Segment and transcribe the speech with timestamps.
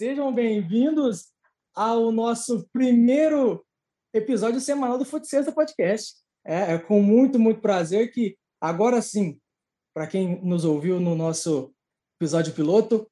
[0.00, 1.26] Sejam bem-vindos
[1.74, 3.62] ao nosso primeiro
[4.14, 6.14] episódio semanal do Fute Sexta Podcast.
[6.42, 9.38] É, é, com muito, muito prazer que agora sim,
[9.92, 11.70] para quem nos ouviu no nosso
[12.18, 13.06] episódio piloto,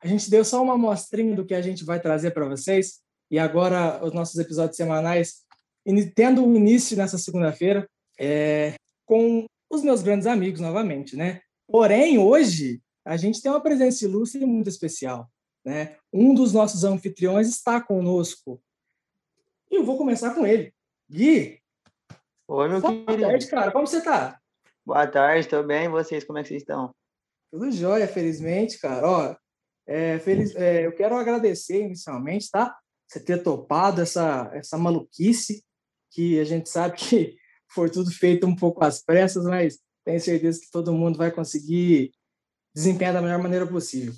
[0.00, 3.36] a gente deu só uma amostrinha do que a gente vai trazer para vocês e
[3.36, 5.42] agora os nossos episódios semanais
[6.14, 7.84] tendo o início nessa segunda-feira
[8.16, 11.40] é, com os meus grandes amigos novamente, né?
[11.66, 15.28] Porém, hoje a gente tem uma presença ilustre muito especial.
[15.64, 15.96] Né?
[16.12, 18.62] Um dos nossos anfitriões está conosco.
[19.70, 20.74] E eu vou começar com ele.
[21.10, 21.60] Gui!
[22.48, 23.16] Oi, meu Boa querido.
[23.16, 23.72] Boa tarde, cara.
[23.72, 24.40] Como você está?
[24.84, 25.84] Boa tarde, estou bem.
[25.84, 26.94] E vocês, como é que vocês estão?
[27.50, 29.06] Tudo jóia, felizmente, cara.
[29.06, 29.36] Ó,
[29.86, 32.76] é, feliz, é, eu quero agradecer inicialmente, tá?
[33.08, 35.64] Você ter topado essa, essa maluquice,
[36.10, 37.36] que a gente sabe que
[37.70, 42.12] foi tudo feito um pouco às pressas, mas tenho certeza que todo mundo vai conseguir
[42.74, 44.12] desempenhar da melhor maneira possível.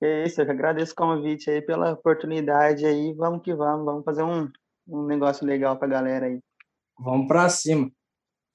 [0.00, 3.14] É isso, eu que agradeço o convite aí pela oportunidade aí.
[3.14, 4.50] Vamos que vamos, vamos fazer um,
[4.86, 6.40] um negócio legal para a galera aí.
[6.98, 7.90] Vamos para cima.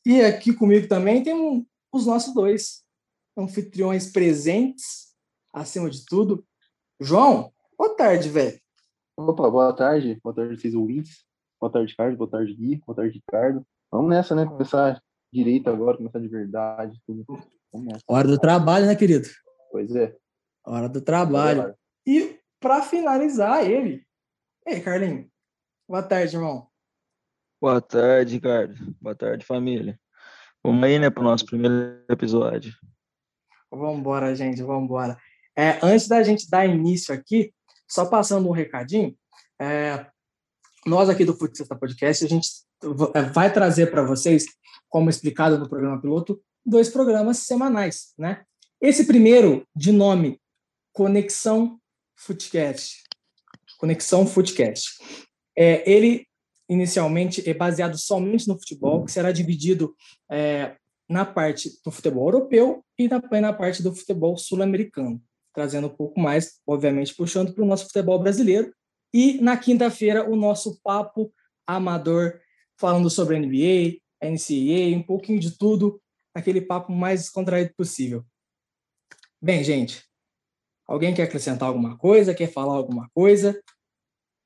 [0.06, 2.84] E aqui comigo também tem os nossos dois
[3.38, 5.16] anfitriões presentes,
[5.54, 6.46] acima de tudo.
[7.00, 8.60] João, boa tarde, velho.
[9.18, 10.20] Opa, boa tarde.
[10.24, 11.26] Boa tarde, vocês ouvintes.
[11.60, 12.18] Boa tarde, Carlos.
[12.18, 12.82] Boa tarde, Gui.
[12.86, 13.66] Boa tarde, Ricardo.
[13.92, 14.46] Vamos nessa, né?
[14.46, 17.00] Começar direito agora, começar de verdade.
[17.06, 17.26] Tudo.
[18.08, 19.28] Hora do trabalho, né, querido?
[19.72, 20.16] Pois é.
[20.66, 21.76] Hora do trabalho.
[22.06, 24.06] E para finalizar, ele.
[24.66, 25.28] Ei, Carlinhos.
[25.88, 26.68] Boa tarde, irmão.
[27.60, 28.76] Boa tarde, Ricardo.
[29.02, 30.00] Boa tarde, família.
[30.64, 32.74] Vamos aí, né, para o nosso primeiro episódio.
[33.72, 35.18] Vamos embora, gente, vamos embora.
[35.58, 37.54] É, antes da gente dar início aqui,
[37.88, 39.16] só passando um recadinho,
[39.60, 40.06] é,
[40.86, 42.50] nós aqui do Futsal Podcast, a gente
[43.34, 44.46] vai trazer para vocês,
[44.90, 48.44] como explicado no programa piloto, dois programas semanais, né?
[48.82, 50.41] Esse primeiro, de nome
[50.94, 51.80] Conexão
[52.16, 53.04] Footcast.
[53.78, 54.98] Conexão Footcast.
[55.58, 56.28] É, ele,
[56.70, 59.96] inicialmente, é baseado somente no futebol, que será dividido
[60.30, 60.76] é,
[61.10, 65.22] na parte do futebol europeu e na, na parte do futebol sul-americano,
[65.54, 68.74] trazendo um pouco mais, obviamente, puxando para o nosso futebol brasileiro.
[69.14, 71.34] E na quinta-feira, o nosso papo
[71.68, 72.40] amador,
[72.78, 76.02] falando sobre NBA, NCAA, um pouquinho de tudo,
[76.34, 78.26] aquele papo mais descontraído possível.
[79.42, 80.04] Bem, gente,
[80.92, 82.34] alguém quer acrescentar alguma coisa?
[82.34, 83.60] Quer falar alguma coisa?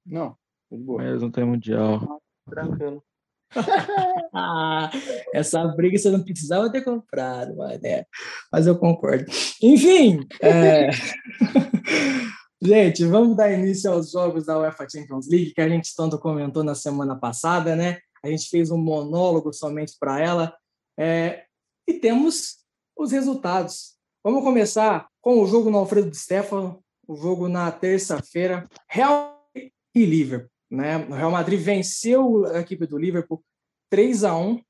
[0.06, 0.38] Não.
[0.69, 2.22] Mas não tem mundial.
[2.47, 3.03] Tranquilo.
[4.33, 4.91] ah,
[5.33, 8.06] essa briga você não precisava ter comprado, mas, né?
[8.51, 9.25] mas eu concordo.
[9.61, 10.89] Enfim, é...
[12.62, 16.63] gente, vamos dar início aos jogos da UEFA Champions League, que a gente tanto comentou
[16.63, 18.00] na semana passada, né?
[18.23, 20.56] A gente fez um monólogo somente para ela.
[21.00, 21.45] É...
[21.88, 22.57] E temos
[22.97, 23.94] os resultados.
[24.25, 29.40] Vamos começar com o jogo no Alfredo de Stefano, o jogo na terça-feira, Real
[29.94, 30.50] e Liverpool.
[30.68, 30.97] Né?
[30.97, 33.46] O Real Madrid venceu a equipe do Liverpool
[33.91, 34.62] 3 a 1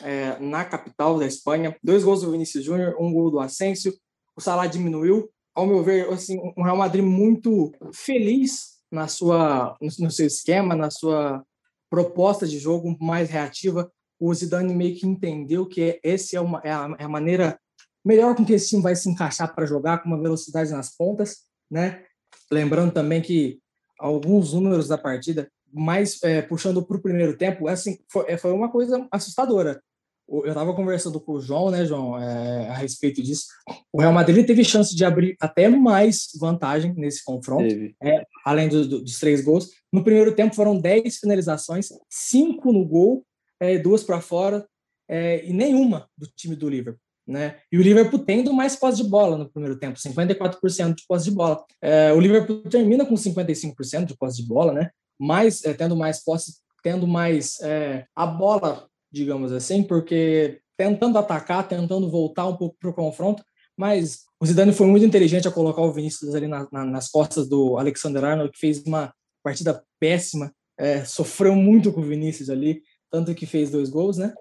[0.00, 1.76] é, na capital da Espanha.
[1.82, 3.92] Dois gols do Vinícius Júnior, um gol do Asensio.
[4.34, 5.30] O Salah diminuiu.
[5.54, 10.90] Ao meu ver, assim, um Real Madrid muito feliz na sua, no seu esquema, na
[10.90, 11.44] sua
[11.90, 13.92] proposta de jogo mais reativa.
[14.18, 17.60] O Zidane meio que entendeu que esse é, uma, é, a, é a maneira
[18.04, 21.38] melhor com que esse time vai se encaixar para jogar com uma velocidade nas pontas,
[21.70, 22.02] né?
[22.50, 23.58] Lembrando também que
[23.98, 28.70] alguns números da partida, mais é, puxando para o primeiro tempo, assim, foi, foi uma
[28.70, 29.80] coisa assustadora.
[30.26, 33.44] Eu estava conversando com o João, né, João, é, a respeito disso.
[33.92, 38.88] O Real Madrid teve chance de abrir até mais vantagem nesse confronto, é, além do,
[38.88, 39.68] do, dos três gols.
[39.92, 43.24] No primeiro tempo foram 10 finalizações, cinco no gol,
[43.60, 44.66] é, duas para fora,
[45.08, 47.03] é, e nenhuma do time do Liverpool.
[47.26, 47.56] Né?
[47.72, 51.30] E o Liverpool tendo mais posse de bola no primeiro tempo, 54% de posse de
[51.30, 51.64] bola.
[51.80, 54.90] É, o Liverpool termina com 55% de posse de bola, né?
[55.18, 61.66] Mas é, tendo mais posse, tendo mais é, a bola, digamos assim, porque tentando atacar,
[61.66, 63.42] tentando voltar um pouco para o confronto,
[63.76, 67.48] mas o Zidane foi muito inteligente a colocar o Vinícius ali na, na, nas costas
[67.48, 69.12] do Alexander Arnold, que fez uma
[69.42, 74.34] partida péssima, é, sofreu muito com o Vinícius ali, tanto que fez dois gols, né?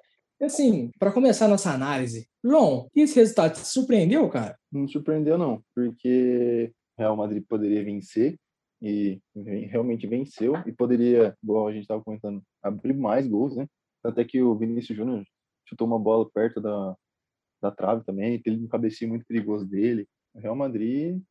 [0.45, 4.57] Assim, para começar nossa análise, João, esse resultado te surpreendeu, cara?
[4.71, 8.37] Não surpreendeu, não, porque Real Madrid poderia vencer
[8.81, 9.21] e
[9.69, 13.65] realmente venceu e poderia, igual a gente estava comentando, abrir mais gols, né?
[14.03, 15.23] Até que o Vinícius Júnior
[15.65, 16.95] chutou uma bola perto da,
[17.61, 20.05] da trave também, teve um cabeceio muito perigoso dele.
[20.33, 21.21] O Real Madrid,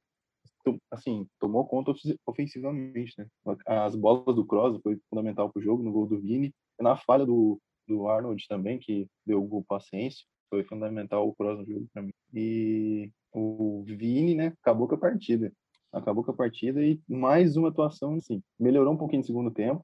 [0.90, 1.92] assim, tomou conta
[2.26, 3.26] ofensivamente, né?
[3.66, 7.26] As bolas do Kroos foi fundamental para o jogo, no gol do Vini, na falha
[7.26, 12.02] do, do Arnold também, que deu o gol paciência, foi fundamental o próximo jogo para
[12.02, 12.12] mim.
[12.34, 15.52] E o Vini, né, acabou com a partida.
[15.92, 19.82] acabou com a partida e mais uma atuação, assim, melhorou um pouquinho no segundo tempo.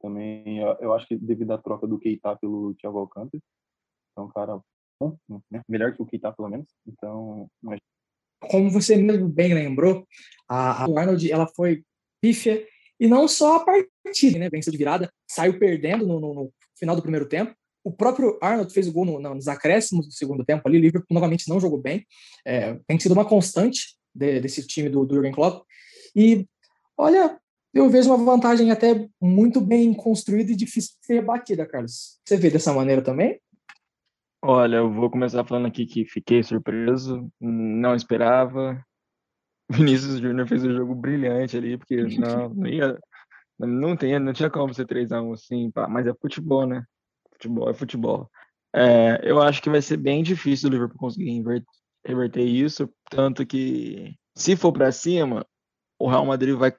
[0.00, 3.42] Também, eu, acho que devido à troca do Keita pelo Thiago Alcântara.
[4.18, 4.60] Um cara
[5.00, 5.16] bom,
[5.50, 5.62] né?
[5.68, 6.66] melhor que o Keita, pelo menos.
[6.86, 7.78] Então, mas...
[8.50, 10.06] Como você mesmo bem lembrou,
[10.46, 11.82] a, Arnold, ela foi
[12.20, 12.66] pífia,
[13.00, 14.48] e não só a partida, né?
[14.50, 17.54] Venceu de virada, saiu perdendo no, no final do primeiro tempo,
[17.84, 20.78] o próprio Arnold fez o gol no, nos acréscimos do segundo tempo ali.
[20.78, 22.06] O Liverpool novamente não jogou bem.
[22.46, 25.66] É, tem sido uma constante de, desse time do, do Jurgen Klopp.
[26.16, 26.46] E
[26.96, 27.38] olha,
[27.74, 32.18] eu vejo uma vantagem até muito bem construída e difícil de ser batida, Carlos.
[32.24, 33.38] Você vê dessa maneira também?
[34.42, 38.82] Olha, eu vou começar falando aqui que fiquei surpreso, não esperava.
[39.70, 42.98] Vinícius Júnior fez um jogo brilhante ali, porque não, não ia,
[43.58, 46.84] não, tem, não tinha como ser 3x1 assim, mas é futebol, né?
[47.32, 48.30] Futebol é futebol.
[48.74, 51.42] É, eu acho que vai ser bem difícil o Liverpool conseguir
[52.04, 55.46] reverter isso, tanto que se for para cima,
[55.98, 56.74] o Real Madrid vai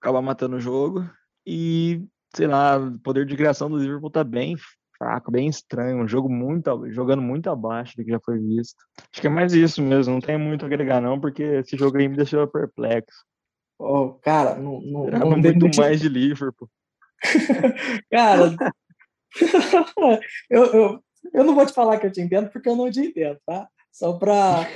[0.00, 1.08] acabar matando o jogo
[1.46, 2.02] e,
[2.34, 4.56] sei lá, o poder de criação do Liverpool tá bem
[4.96, 8.76] fraco, bem estranho, um jogo muito jogando muito abaixo do que já foi visto.
[9.12, 11.98] Acho que é mais isso mesmo, não tem muito a agregar não, porque esse jogo
[11.98, 13.24] aí me deixou perplexo.
[13.86, 16.70] Oh, cara, não, não, não muito mais de Liverpool.
[18.10, 18.56] cara,
[20.50, 21.04] eu, eu,
[21.34, 23.68] eu não vou te falar que eu te entendo, porque eu não te entendo, tá?
[23.92, 24.66] Só para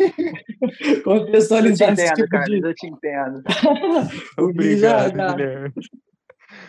[1.05, 2.61] contextualizar eu te entendo, tipo cara, de...
[2.61, 3.43] eu te entendo.
[4.39, 5.75] Obrigado, já, Guilherme.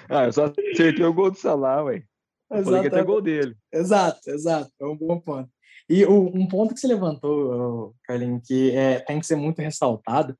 [0.09, 2.03] Ah, eu só acertei o gol do Salah, ué.
[2.51, 3.56] Ia ter gol dele.
[3.71, 4.71] Exato, exato.
[4.81, 5.50] É um bom ponto.
[5.89, 10.38] E o, um ponto que você levantou, Carlinhos, que é, tem que ser muito ressaltado,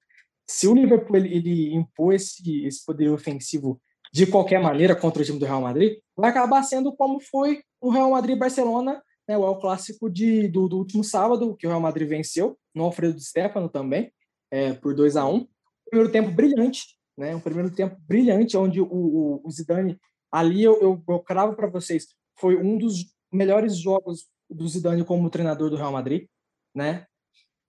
[0.50, 3.80] se o Liverpool ele, ele impor esse, esse poder ofensivo
[4.12, 7.92] de qualquer maneira contra o time do Real Madrid, vai acabar sendo como foi o
[7.92, 12.10] Real Madrid-Barcelona, né, o El Clássico de, do, do, último sábado, que o Real Madrid
[12.10, 14.12] venceu, no Alfredo de Stefano também,
[14.50, 15.48] é, por 2 a 1 um.
[15.88, 20.00] Primeiro tempo brilhante, né, um primeiro tempo brilhante, onde o, o, o Zidane,
[20.32, 25.30] ali eu, eu, eu cravo para vocês, foi um dos melhores jogos do Zidane como
[25.30, 26.26] treinador do Real Madrid,
[26.74, 27.06] né?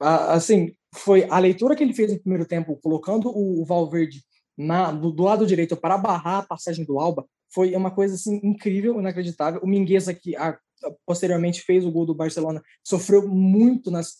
[0.01, 4.23] Assim, foi a leitura que ele fez no primeiro tempo, colocando o, Valverde
[4.57, 8.41] na, do, do, lado direito para barrar a passagem do Alba foi uma coisa assim
[8.43, 9.61] incrível, inacreditável.
[9.63, 10.57] O Mingueza que a,
[11.05, 14.17] posteriormente fez o gol do Barcelona sofreu muito nas,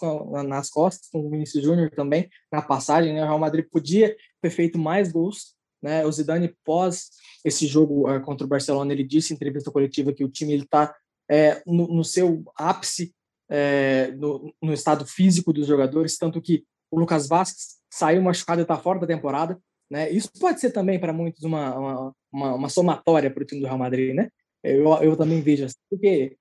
[0.47, 3.15] nas costas com o Vinícius Júnior também na passagem.
[3.15, 3.23] Né?
[3.23, 5.55] O Real Madrid podia ter feito mais gols.
[5.83, 6.05] Né?
[6.05, 7.11] O Zidane pós
[7.45, 10.95] esse jogo uh, contra o Barcelona ele disse em entrevista coletiva que o time está
[11.31, 13.15] é, no, no, seu ápice
[13.51, 18.63] é, no, no estado físico dos jogadores, tanto que o Lucas Vasquez saiu machucado e
[18.63, 19.59] está fora da temporada.
[19.91, 20.09] Né?
[20.11, 23.67] Isso pode ser também para muitos uma, uma, uma, uma somatória para o time do
[23.67, 24.29] Real Madrid, né?
[24.63, 26.37] Eu, eu também vejo assim, porque,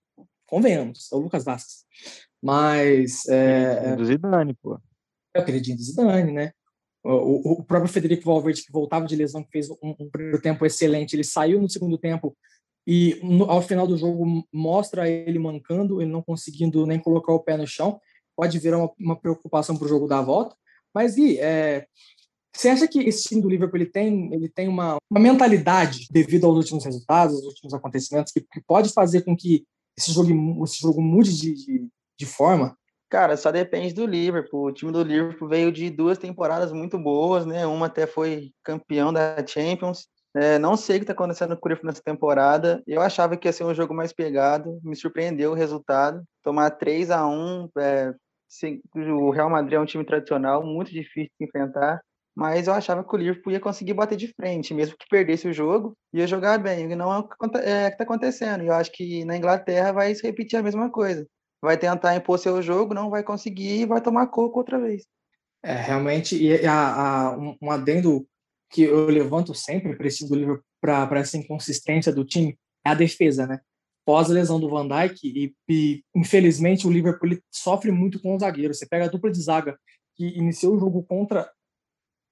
[0.46, 1.86] convenhamos, é o Lucas Vasquez.
[2.42, 3.26] Mas.
[3.28, 4.80] É, do Zidane, pô.
[5.34, 6.52] É o queridinho do Zidane, né?
[7.04, 10.66] O, o, próprio Federico Valverde, que voltava de lesão, que fez um, um primeiro tempo
[10.66, 12.38] excelente, ele saiu no segundo tempo
[12.92, 17.40] e no, ao final do jogo mostra ele mancando, ele não conseguindo nem colocar o
[17.40, 18.02] pé no chão.
[18.36, 20.56] Pode virar uma, uma preocupação para o jogo da volta.
[20.92, 21.86] Mas, Gui, é,
[22.52, 26.48] você acha que esse time do Liverpool ele tem, ele tem uma, uma mentalidade devido
[26.48, 30.80] aos últimos resultados, aos últimos acontecimentos, que, que pode fazer com que esse jogo, esse
[30.80, 31.88] jogo mude de, de,
[32.18, 32.76] de forma?
[33.08, 34.66] Cara, só depende do Liverpool.
[34.66, 37.68] O time do Liverpool veio de duas temporadas muito boas, né?
[37.68, 40.08] Uma até foi campeão da Champions.
[40.36, 42.84] É, não sei o que está acontecendo com o Liverpool nessa temporada.
[42.86, 44.80] Eu achava que ia ser um jogo mais pegado.
[44.84, 46.24] Me surpreendeu o resultado.
[46.44, 48.14] Tomar 3 a 1 é,
[48.96, 52.00] o Real Madrid é um time tradicional, muito difícil de enfrentar
[52.40, 55.52] mas eu achava que o Liverpool ia conseguir bater de frente, mesmo que perdesse o
[55.52, 58.64] jogo, ia jogar bem, e não é o que é, está acontecendo.
[58.64, 61.28] E eu acho que na Inglaterra vai se repetir a mesma coisa.
[61.62, 65.04] Vai tentar impor seu jogo, não vai conseguir e vai tomar coco outra vez.
[65.62, 68.26] É, realmente, e a, a, um adendo
[68.70, 73.48] que eu levanto sempre para esse Liverpool, para essa inconsistência do time, é a defesa,
[73.48, 73.60] né?
[74.06, 78.42] Pós a lesão do Van Dijk, e, e infelizmente o Liverpool sofre muito com os
[78.42, 78.78] zagueiros.
[78.78, 79.78] Você pega a dupla de zaga
[80.16, 81.52] que iniciou o jogo contra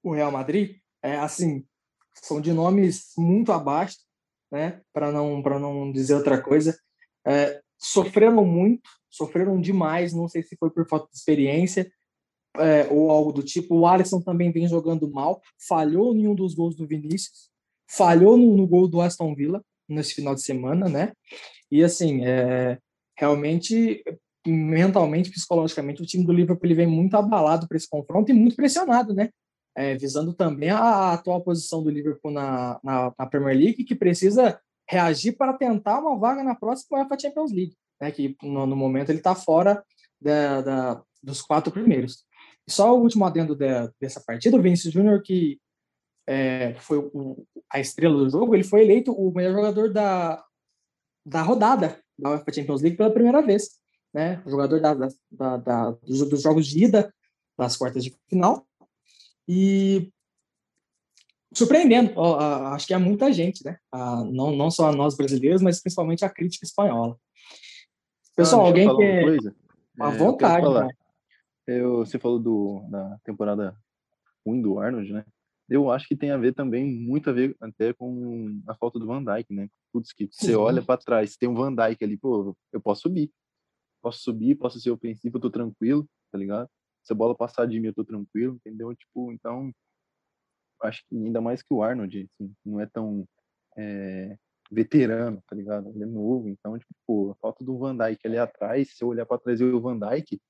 [0.02, 1.64] o Real Madrid, é, assim,
[2.14, 3.98] são de nomes muito abaixo,
[4.50, 4.80] né?
[4.92, 6.78] Para não para não dizer outra coisa,
[7.26, 10.12] é, sofreram muito, sofreram demais.
[10.12, 11.90] Não sei se foi por falta de experiência
[12.58, 13.76] é, ou algo do tipo.
[13.76, 17.50] O Alisson também vem jogando mal, falhou em um dos gols do Vinícius,
[17.90, 21.12] falhou no, no gol do Aston Villa nesse final de semana, né?
[21.70, 22.78] E assim, é,
[23.16, 24.02] realmente
[24.46, 28.56] mentalmente, psicologicamente, o time do Liverpool ele vem muito abalado para esse confronto e muito
[28.56, 29.28] pressionado, né?
[29.78, 34.60] é, visando também a, atual posição do Liverpool na, na, na, Premier League, que precisa
[34.90, 39.10] reagir para tentar uma vaga na próxima UEFA Champions League, né, que no, no momento
[39.10, 39.80] ele está fora
[40.20, 42.24] da, da, dos quatro primeiros.
[42.68, 43.66] Só o último adendo de,
[44.00, 45.58] dessa partida, o Vinícius Júnior, que
[46.26, 50.44] é, foi o, a estrela do jogo, ele foi eleito o melhor jogador da,
[51.24, 53.78] da rodada da UEFA Champions League pela primeira vez.
[54.12, 54.42] Né?
[54.44, 57.14] O jogador da, da, da, dos, dos jogos de ida
[57.56, 58.66] das quartas de final.
[59.46, 60.12] E
[61.52, 63.78] surpreendendo, acho que é muita gente, né?
[64.30, 67.16] não, não só a nós brasileiros, mas principalmente a crítica espanhola.
[68.36, 69.24] Pessoal, ah, alguém quer.
[69.24, 69.56] Coisa.
[70.00, 70.64] À é, vontade.
[70.64, 70.90] Eu
[71.68, 73.76] eu, você falou do, da temporada
[74.44, 75.24] ruim do Arnold, né?
[75.68, 79.06] Eu acho que tem a ver também, muito a ver até com a falta do
[79.06, 79.68] Van Dyke, né?
[79.92, 83.30] Putz, que você olha para trás, tem um Van Dyke ali, pô, eu posso subir.
[84.00, 86.70] Posso subir, posso ser ofensivo, eu tô tranquilo, tá ligado?
[87.04, 88.94] Se a bola passar de mim, eu tô tranquilo, entendeu?
[88.94, 89.70] Tipo, então,
[90.82, 93.28] acho que ainda mais que o Arnold, assim, não é tão
[93.76, 94.38] é,
[94.70, 95.90] veterano, tá ligado?
[95.90, 99.08] Ele é novo, então, tipo, pô, a falta do Van Dyke ali atrás, se eu
[99.08, 100.40] olhar para trás e o Van Dyke,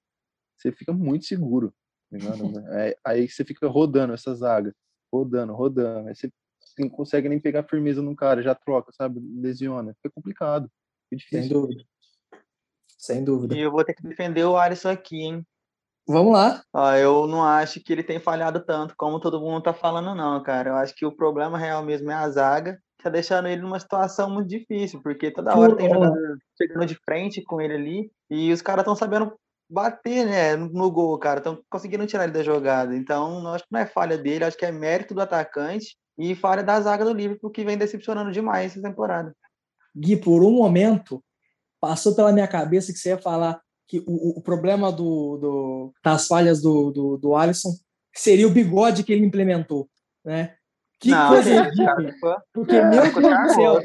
[0.58, 1.72] você fica muito seguro,
[2.10, 2.38] tá ligado?
[2.74, 4.74] é, aí você fica rodando essa zaga,
[5.12, 6.30] rodando, rodando, aí você
[6.78, 9.20] não consegue nem pegar firmeza no cara, já troca, sabe?
[9.40, 10.70] Lesiona, fica complicado,
[11.04, 11.42] fica difícil.
[11.42, 11.84] Sem dúvida.
[12.98, 13.56] Sem dúvida.
[13.56, 15.46] E eu vou ter que defender o Alisson aqui, hein?
[16.06, 16.62] Vamos lá.
[16.72, 20.42] Ó, eu não acho que ele tem falhado tanto como todo mundo tá falando, não,
[20.42, 20.70] cara.
[20.70, 23.78] Eu acho que o problema real mesmo é a zaga, que tá deixando ele numa
[23.78, 28.50] situação muito difícil, porque toda hora tem jogador chegando de frente com ele ali, e
[28.52, 29.38] os caras estão sabendo
[29.68, 31.38] bater, né, no gol, cara.
[31.38, 32.96] Estão conseguindo tirar ele da jogada.
[32.96, 36.62] Então, acho que não é falha dele, acho que é mérito do atacante e falha
[36.62, 39.34] da zaga do Liverpool, que vem decepcionando demais essa temporada.
[39.94, 41.22] Gui, por um momento,
[41.80, 46.26] passou pela minha cabeça que você ia falar que o, o problema do, do, das
[46.26, 47.70] falhas do, do, do Alisson
[48.14, 49.88] seria o bigode que ele implementou,
[50.24, 50.57] né?
[51.00, 52.42] Que não, coisa ridícula.
[52.52, 53.80] Porque, é, meu Deus do céu,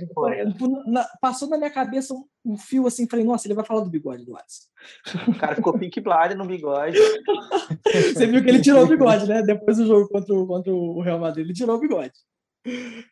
[0.88, 3.90] na, passou na minha cabeça um, um, fio assim, falei, nossa, ele vai falar do
[3.90, 5.32] bigode do Alisson.
[5.32, 6.98] O cara ficou pink blind no bigode.
[8.16, 9.44] Você viu que ele tirou o bigode, né?
[9.44, 12.14] Depois do jogo contra o, contra o Real Madrid, ele tirou o bigode.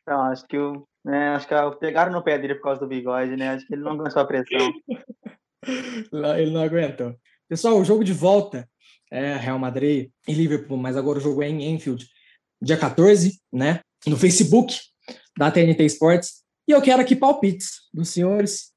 [0.08, 3.36] Não, acho que o, né, acho que pegaram no pé dele por causa do bigode,
[3.36, 3.50] né?
[3.50, 4.74] Acho que ele não aguentou a pressão.
[6.40, 7.16] ele não aguentou.
[7.48, 8.68] Pessoal, o jogo de volta
[9.12, 12.08] é Real Madrid e Liverpool, mas agora o jogo é em Enfield,
[12.62, 13.82] dia 14, né?
[14.08, 14.80] No Facebook
[15.38, 16.42] da TNT Sports.
[16.68, 18.72] E eu quero aqui palpites dos senhores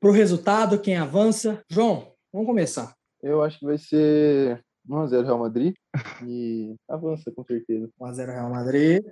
[0.00, 1.62] para o resultado, quem avança.
[1.68, 2.94] João, vamos começar.
[3.22, 5.74] Eu acho que vai ser 1x0 Real Madrid
[6.26, 7.88] e avança com certeza.
[8.00, 9.02] 1x0 Real Madrid,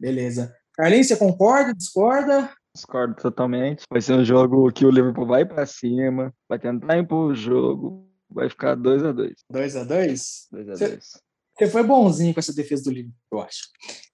[0.00, 0.54] beleza.
[0.74, 2.50] Carlinhos, você concorda, discorda?
[2.74, 3.82] Discordo totalmente.
[3.90, 8.08] Vai ser um jogo que o Liverpool vai para cima, vai tentar impor o jogo,
[8.30, 11.10] vai ficar 2 a 2 2 a 2 2 a 2
[11.58, 13.62] Você foi bonzinho com essa defesa do Liverpool, eu acho.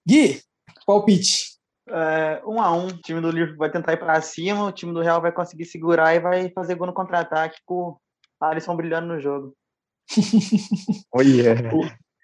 [0.07, 0.41] Gui,
[0.85, 1.53] palpite.
[1.89, 4.93] É, um a um, o time do Liverpool vai tentar ir para cima, o time
[4.93, 7.97] do Real vai conseguir segurar e vai fazer gol no contra-ataque com o
[8.39, 9.53] Alisson brilhando no jogo.
[11.13, 11.69] oh, yeah.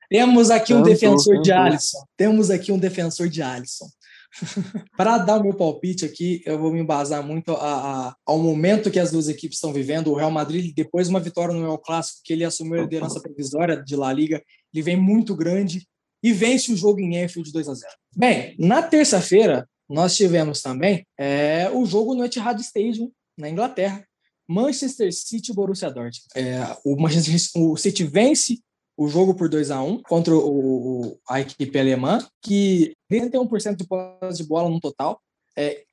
[0.09, 2.03] Temos aqui um defensor de Alisson.
[2.17, 3.85] Temos aqui um defensor de Alisson.
[4.97, 8.91] Para dar o meu palpite aqui, eu vou me embasar muito a, a, ao momento
[8.91, 10.11] que as duas equipes estão vivendo.
[10.11, 13.19] O Real Madrid, depois de uma vitória no El Clássico, que ele assumiu a liderança
[13.19, 14.41] provisória de La Liga,
[14.73, 15.87] ele vem muito grande
[16.21, 17.93] e vence o jogo em Enfield 2 a 0.
[18.15, 24.05] Bem, na terça-feira, nós tivemos também é, o jogo no Etihad Stadium, na Inglaterra.
[24.47, 26.25] Manchester City e Borussia Dortmund.
[26.35, 28.59] É, o Manchester o City vence
[28.97, 34.41] o jogo por 2 a 1 contra o, a equipe alemã, que 31% de posse
[34.41, 35.21] de bola no total.
[35.55, 35.83] É,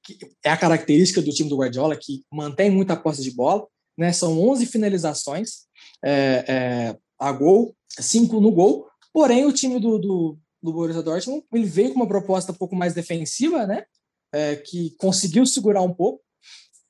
[0.45, 3.67] é a característica do time do Guardiola, que mantém muita posse de bola.
[3.97, 4.13] Né?
[4.13, 5.67] São 11 finalizações
[6.05, 8.89] é, é, a gol, 5 no gol.
[9.17, 12.77] Porém, o time do, do, do Borussia Dortmund ele veio com uma proposta um pouco
[12.77, 13.87] mais defensiva, né?
[14.31, 16.23] É, que conseguiu segurar um pouco.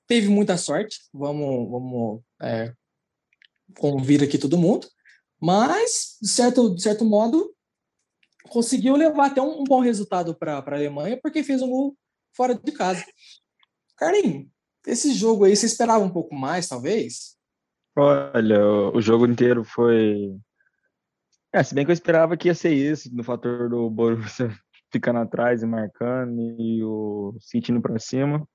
[0.08, 2.72] Teve muita sorte, vamos, vamos é,
[3.78, 4.88] convir aqui todo mundo
[5.40, 7.54] mas, de certo, de certo modo,
[8.48, 11.96] conseguiu levar até um, um bom resultado para a Alemanha, porque fez um gol
[12.34, 13.04] fora de casa.
[13.96, 14.48] Carlinhos,
[14.86, 17.36] esse jogo aí, você esperava um pouco mais, talvez?
[17.96, 18.60] Olha,
[18.94, 20.36] o jogo inteiro foi.
[21.56, 24.50] É, se bem que eu esperava que ia ser isso, no fator do Borussia
[24.92, 28.46] ficando atrás e marcando, e o City indo para cima.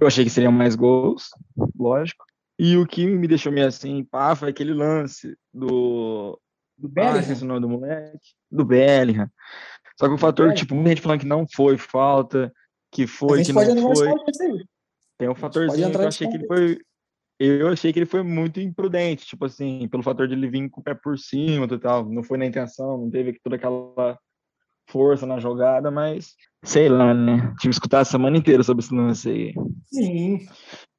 [0.00, 1.28] Eu achei que seriam mais gols,
[1.78, 2.24] lógico.
[2.58, 6.36] E o que me deixou meio assim, pá, foi aquele lance do.
[6.76, 7.36] Do Bellingham?
[7.38, 8.34] Ah, o nome do moleque.
[8.50, 9.30] Do Bellingham.
[9.96, 12.52] Só que o fator, tipo, muita gente falando que não foi falta,
[12.90, 14.12] que foi, que não foi.
[15.16, 16.80] Tem um fatorzinho que eu achei que ele foi.
[17.38, 20.80] Eu achei que ele foi muito imprudente, tipo assim, pelo fator de ele vir com
[20.80, 22.08] o pé por cima e tal.
[22.08, 24.18] Não foi na intenção, não teve toda aquela
[24.88, 27.54] força na jogada, mas sei lá, né?
[27.58, 29.54] Tive que escutar a semana inteira sobre esse lance aí.
[29.92, 30.46] Sim.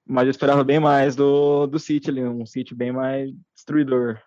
[0.05, 4.19] Mas eu esperava bem mais do, do City ali, um City bem mais destruidor.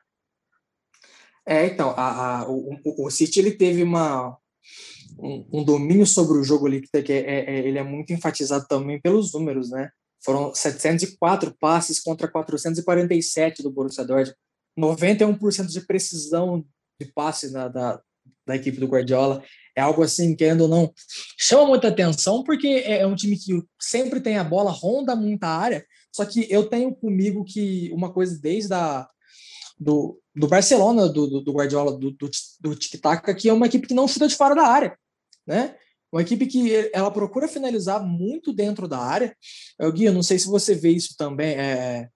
[1.47, 4.37] É, então, a, a, o, o City ele teve uma,
[5.19, 8.67] um, um, domínio sobre o jogo ali, que é, é, é, ele é muito enfatizado
[8.69, 9.91] também pelos números, né?
[10.23, 14.37] Foram 704 passes contra 447 do Borussia Dortmund,
[14.79, 16.65] 91% de precisão
[17.01, 18.01] de passe na, da,
[18.47, 19.43] da equipe do Guardiola.
[19.77, 20.93] É algo assim, querendo ou não,
[21.39, 25.47] chama muita atenção, porque é, é um time que sempre tem a bola, ronda muita
[25.47, 29.09] área, só que eu tenho comigo que uma coisa desde a,
[29.79, 33.95] do, do Barcelona, do, do Guardiola, do, do, do tic-tac, que é uma equipe que
[33.95, 34.99] não chuta de fora da área,
[35.47, 35.77] né?
[36.13, 39.37] Uma equipe que ela procura finalizar muito dentro da área.
[39.79, 42.09] Eu, Gui, eu não sei se você vê isso também é,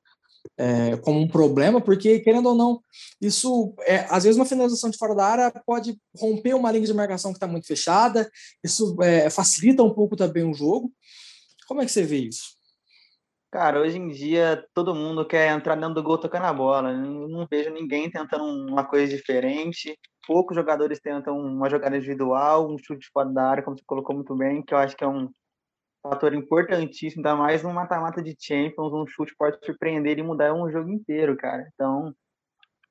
[0.58, 2.80] é, como um problema, porque, querendo ou não,
[3.20, 6.94] isso, é, às vezes, uma finalização de fora da área pode romper uma linha de
[6.94, 8.28] marcação que está muito fechada,
[8.62, 10.92] isso é, facilita um pouco também o jogo.
[11.66, 12.54] Como é que você vê isso?
[13.50, 16.90] Cara, hoje em dia todo mundo quer entrar dentro do gol tocando a bola.
[16.90, 19.96] Eu não vejo ninguém tentando uma coisa diferente.
[20.26, 24.34] Poucos jogadores tentam uma jogada individual, um chute fora da área, como você colocou muito
[24.34, 25.30] bem, que eu acho que é um
[26.02, 30.70] fator importantíssimo, ainda mais no mata-mata de Champions, um chute pode surpreender e mudar um
[30.70, 31.68] jogo inteiro, cara.
[31.74, 32.14] Então,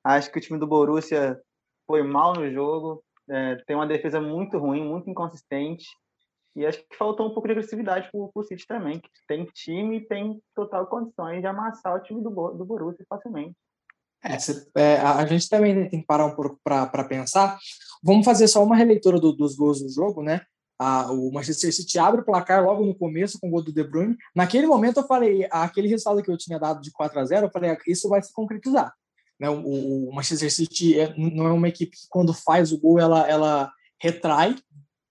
[0.04, 1.40] acho que o time do Borussia
[1.86, 5.86] foi mal no jogo, é, tem uma defesa muito ruim, muito inconsistente,
[6.56, 9.98] e acho que faltou um pouco de agressividade para o City também, que tem time
[9.98, 13.56] e tem total condições de amassar o time do, do Borussia facilmente.
[14.24, 17.60] É, cê, é, a gente também tem que parar um pouco para pensar.
[18.02, 20.42] Vamos fazer só uma releitura do, dos gols do jogo, né?
[20.80, 23.84] A, o Manchester City abre o placar logo no começo com o gol do De
[23.84, 24.18] Bruyne.
[24.36, 27.52] Naquele momento eu falei, aquele resultado que eu tinha dado de 4 a 0 eu
[27.52, 28.94] falei, isso vai se concretizar.
[29.40, 29.50] Né?
[29.50, 33.28] O, o Manchester City é, não é uma equipe que quando faz o gol ela,
[33.30, 34.56] ela retrai,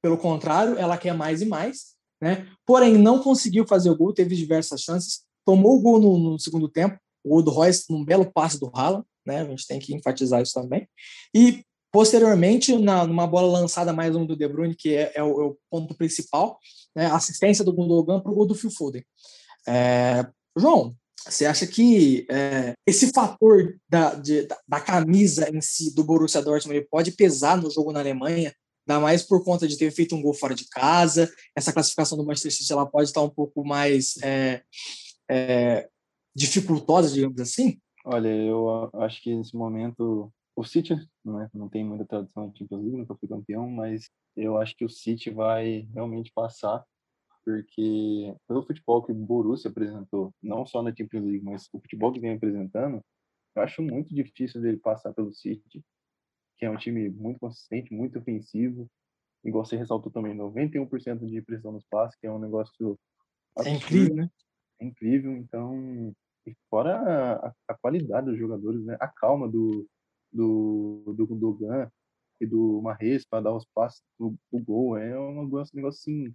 [0.02, 2.47] pelo contrário, ela quer mais e mais, né?
[2.66, 6.69] Porém, não conseguiu fazer o gol, teve diversas chances, tomou o gol no, no segundo
[6.69, 9.42] tempo, o gol do Royce num belo passe do Haaland, né?
[9.42, 10.88] A gente tem que enfatizar isso também.
[11.34, 15.40] E posteriormente, na, numa bola lançada mais um do De Bruyne, que é, é, o,
[15.40, 16.58] é o, ponto principal,
[16.94, 17.06] né?
[17.06, 19.04] assistência do Gundogan para o gol do Phil Foden.
[19.68, 25.94] É, João, você acha que é, esse fator da, de, da, da, camisa em si
[25.94, 28.52] do Borussia Dortmund pode pesar no jogo na Alemanha
[28.88, 31.32] Ainda mais por conta de ter feito um gol fora de casa.
[31.56, 34.62] Essa classificação do Manchester City ela pode estar um pouco mais é,
[36.35, 37.81] é, dificultosa, digamos assim?
[38.05, 42.59] Olha, eu acho que nesse momento o City não, é, não tem muita tradição de
[42.59, 46.85] Champions League, nunca foi campeão, mas eu acho que o City vai realmente passar,
[47.45, 52.12] porque pelo futebol que o Borussia apresentou, não só na Champions League, mas o futebol
[52.12, 53.01] que vem apresentando,
[53.55, 55.83] eu acho muito difícil dele passar pelo City
[56.62, 58.88] que é um time muito consistente, muito ofensivo.
[59.45, 62.97] Igual você ressaltou também, 91% de pressão nos passes, que é um negócio
[63.59, 64.31] é incrível, né?
[64.83, 66.12] É incrível, então,
[66.45, 68.97] e fora a, a, qualidade dos jogadores, né?
[69.01, 69.88] A calma do
[70.33, 71.88] do do Gundogan
[72.40, 76.01] e do Marres para dar os passes do, do gol, é um negócio, um negócio
[76.01, 76.35] assim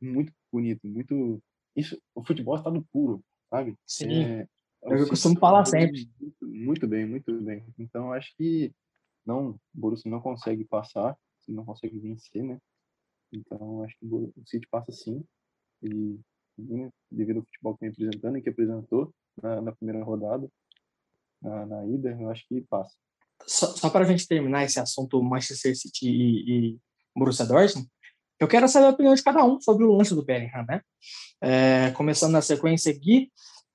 [0.00, 1.42] muito bonito, muito
[1.74, 3.74] isso, o futebol está no puro, sabe?
[3.84, 4.12] Sim.
[4.12, 4.48] É,
[4.84, 6.08] é eu costumo falar sempre.
[6.20, 7.64] Muito, muito bem, muito bem.
[7.78, 8.72] Então, acho que
[9.26, 11.16] não, o Borussia não consegue passar,
[11.48, 12.58] não consegue vencer, né?
[13.32, 15.24] Então, acho que o City passa sim,
[15.82, 16.18] e
[17.10, 20.48] devido ao futebol que vem apresentando e que apresentou na, na primeira rodada,
[21.40, 22.94] na, na, ida, eu acho que passa.
[23.46, 26.78] Só, só para a gente terminar esse assunto Manchester City e, e
[27.16, 27.88] Borussia Dortmund,
[28.40, 30.80] eu quero saber a opinião de cada um sobre o lance do Bellingham, né?
[31.40, 33.32] É, começando na sequência, Gui,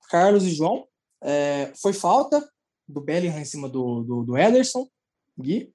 [0.10, 0.88] Carlos e João.
[1.22, 2.42] É, foi falta
[2.88, 4.88] do Bellingham em cima do, do, do Ederson.
[5.38, 5.74] Gui?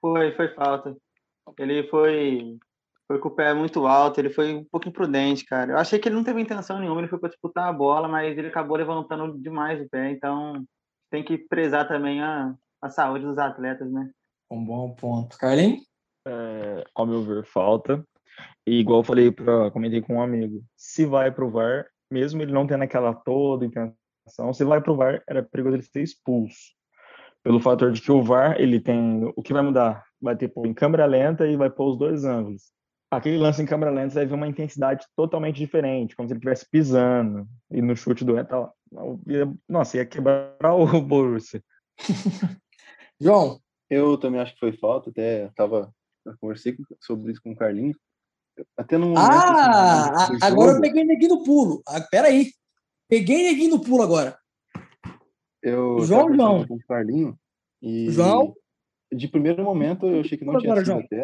[0.00, 0.96] Foi, foi falta.
[1.58, 2.58] Ele foi,
[3.12, 5.72] foi com o pé muito alto, ele foi um pouco imprudente, cara.
[5.72, 8.36] Eu achei que ele não teve intenção nenhuma, ele foi para disputar a bola, mas
[8.38, 10.64] ele acabou levantando demais o pé, então
[11.10, 14.10] tem que prezar também a, a saúde dos atletas, né?
[14.50, 15.36] Um bom ponto.
[15.36, 15.82] Carlinhos?
[16.26, 18.02] É, ao meu ver, falta.
[18.66, 22.52] E igual eu falei, pra, comentei com um amigo, se vai pro VAR, mesmo ele
[22.52, 26.72] não tendo aquela toda intenção, se vai pro VAR, era perigoso ele ser expulso
[27.42, 30.64] pelo fator de que o VAR ele tem o que vai mudar vai ter pô,
[30.64, 32.72] em câmera lenta e vai pôr os dois ângulos
[33.16, 36.68] aquele lance em câmera lenta vai ver uma intensidade totalmente diferente como se ele estivesse
[36.70, 38.74] pisando e no chute do tal
[39.68, 41.62] nossa ia quebrar o Borussia
[43.20, 45.92] João eu também acho que foi falta até tava
[46.24, 47.98] eu conversei sobre isso com o Carlinhos
[48.76, 52.50] até no momento, ah assim, agora jogo, eu peguei neguinho no pulo ah, peraí
[53.08, 54.38] peguei neguinho no pulo agora
[55.62, 56.66] eu João, João.
[56.66, 57.38] com o Carlinho
[57.80, 58.54] e João.
[59.12, 61.00] De primeiro momento eu achei que não tinha sido João.
[61.00, 61.22] até.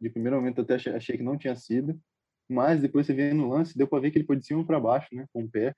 [0.00, 1.98] De primeiro momento até achei, achei que não tinha sido,
[2.48, 4.80] mas depois você vê no lance, deu para ver que ele foi de cima para
[4.80, 5.74] baixo, né, com o pé.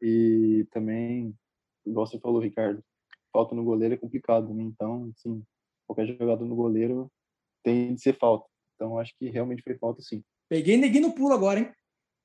[0.00, 1.34] E também,
[1.84, 2.82] igual você falou, Ricardo,
[3.32, 4.62] falta no goleiro é complicado, né?
[4.62, 5.42] Então, assim,
[5.86, 7.10] qualquer jogada no goleiro
[7.62, 8.48] tem de ser falta.
[8.74, 10.22] Então acho que realmente foi falta sim.
[10.48, 11.72] Peguei neguinho no pulo agora, hein?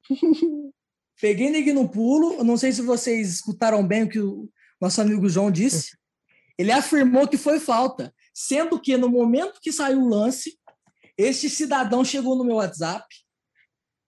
[1.20, 2.34] Peguei neguinho no pulo.
[2.36, 5.98] Eu não sei se vocês escutaram bem o que o nosso amigo João disse.
[6.58, 10.58] Ele afirmou que foi falta, sendo que no momento que saiu o lance,
[11.18, 13.06] este cidadão chegou no meu WhatsApp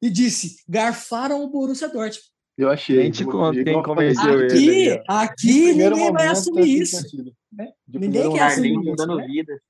[0.02, 2.30] e disse: garfaram o Borussia Dortmund.
[2.58, 2.98] Eu achei.
[2.98, 5.04] Nem te conto quem convenceu Aqui, ele.
[5.08, 7.36] aqui ninguém vai assumir assim, isso.
[7.52, 7.72] né?
[7.88, 9.28] Ninguém quer assumir Carlinhos isso, mudando né?
[9.28, 9.62] vida.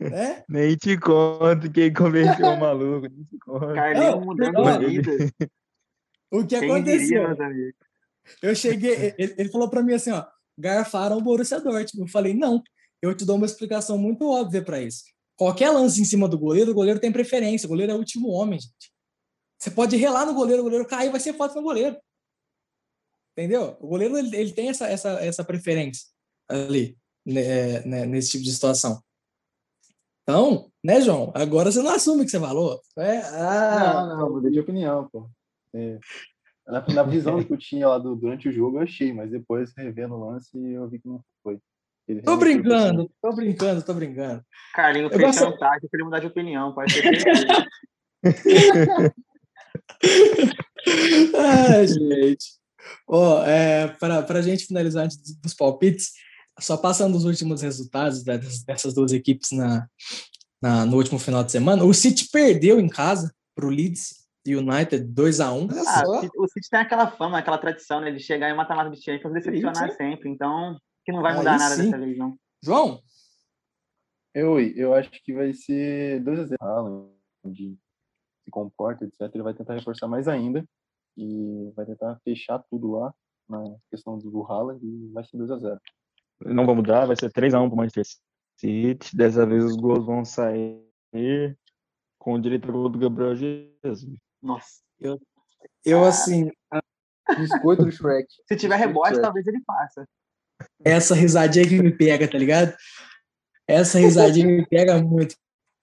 [0.00, 0.44] né?
[0.48, 3.08] Nem te conto quem convenceu o maluco.
[3.08, 3.74] Nem te conto.
[3.74, 4.78] Carlinhos mudando não.
[4.80, 5.12] vida.
[6.30, 7.34] O que Quem aconteceu?
[7.34, 7.74] diria?
[8.42, 10.26] Eu cheguei, ele, ele falou para mim assim, ó,
[10.58, 12.00] garfaram o Borussia Dortmund.
[12.00, 12.62] Eu falei, não,
[13.00, 15.04] eu te dou uma explicação muito óbvia para isso.
[15.38, 18.28] Qualquer lance em cima do goleiro, o goleiro tem preferência, o goleiro é o último
[18.28, 18.92] homem, gente.
[19.56, 21.96] Você pode relar no goleiro, o goleiro cair, vai ser falta no goleiro.
[23.36, 23.76] Entendeu?
[23.80, 26.06] O goleiro ele, ele tem essa, essa, essa preferência
[26.48, 29.00] ali, né, né, nesse tipo de situação.
[30.22, 31.30] Então, né, João?
[31.34, 32.80] Agora você não assume que você falou.
[32.98, 35.30] É, ah, Não, não, mudei de opinião, pô.
[35.72, 35.98] É,
[36.66, 39.72] na, na visão que eu tinha lá do- durante o jogo, eu achei, mas depois,
[39.76, 41.22] revendo o lance, eu vi que não.
[42.08, 44.42] Ele tô brincando, tô brincando, tô brincando.
[44.74, 47.46] Carlinhos Eu fez gosto- chantagem pra ele mudar de opinião, pode certeza.
[51.36, 52.46] Ai, gente.
[53.06, 56.12] Ó, é, para a gente finalizar antes dos- palpites,
[56.58, 59.86] só passando os últimos resultados das- dessas duas equipes na,
[60.62, 61.84] na- no último final de semana.
[61.84, 66.38] O City perdeu em casa para o Leeds United 2 a 1 Ah, o City-
[66.38, 69.34] o City tem aquela fama, aquela tradição, né, de chegar em mata-mata de Champions e
[69.34, 70.30] decepcionar sempre.
[70.30, 71.84] Então, que não vai Aí mudar nada sim.
[71.84, 72.38] dessa vez, não.
[72.62, 73.00] João,
[74.34, 77.10] Eu, eu acho que vai ser 2 a 0 Haaland,
[77.46, 77.78] de
[78.44, 79.22] se comporta, etc.
[79.32, 80.62] Ele vai tentar reforçar mais ainda
[81.16, 83.14] e vai tentar fechar tudo lá
[83.48, 85.80] na questão do Haaland e vai ser 2 a 0
[86.44, 88.04] Não vai mudar, vai ser 3x1 pro Manchester
[88.58, 89.16] City.
[89.16, 90.86] Dessa vez os gols vão sair
[92.18, 94.14] com direito ao gol do Gabriel Jesus.
[94.42, 94.82] Nossa.
[95.86, 96.50] eu assim,
[97.34, 98.28] Biscoito do Shrek.
[98.46, 100.06] Se tiver rebote, talvez ele faça.
[100.84, 102.74] Essa risadinha que me pega, tá ligado?
[103.66, 105.34] Essa risadinha me pega muito.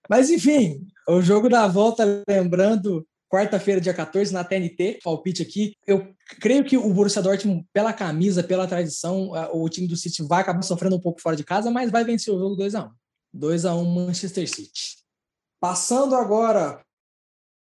[0.10, 5.74] Mas enfim, o jogo da volta, lembrando, quarta-feira, dia 14, na TNT, palpite aqui.
[5.86, 10.24] Eu creio que o Borussia Dortmund, pela camisa, pela tradição, a- o time do City
[10.24, 12.90] vai acabar sofrendo um pouco fora de casa, mas vai vencer o jogo 2x1.
[13.34, 14.98] 2x1 Manchester City.
[15.60, 16.84] Passando agora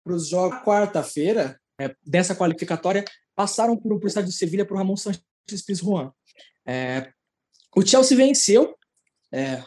[0.04, 4.78] para os jogos quarta-feira, é, dessa qualificatória, passaram por, por estádio de Sevilha para o
[4.78, 5.22] Ramon Sanches
[5.62, 6.12] Pizjuan.
[6.66, 7.10] É,
[7.74, 8.76] o Chelsea venceu
[9.32, 9.62] é,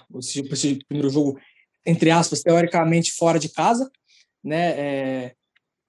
[0.88, 1.40] primeiro jogo,
[1.86, 3.90] entre aspas, teoricamente fora de casa,
[4.44, 4.80] né?
[4.80, 5.36] é,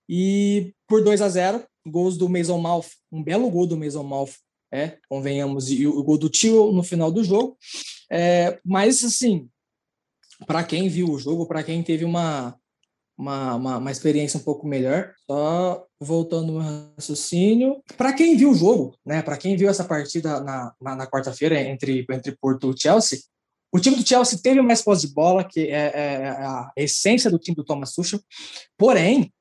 [0.08, 4.34] e por 2 a 0 gols do Mason Mouth, um belo gol do Mason Mouth,
[4.72, 7.56] é, convenhamos, e o, o gol do Tio no final do jogo.
[8.10, 9.48] É, mas, assim,
[10.46, 12.58] para quem viu o jogo, para quem teve uma,
[13.16, 16.58] uma, uma, uma experiência um pouco melhor, só voltando no
[16.96, 21.06] raciocínio, para quem viu o jogo, né, para quem viu essa partida na, na, na
[21.06, 23.20] quarta-feira entre, entre Porto e Chelsea,
[23.72, 27.38] o time do Chelsea teve mais posse de bola, que é, é a essência do
[27.38, 28.20] time do Thomas Tuchel,
[28.78, 29.32] porém,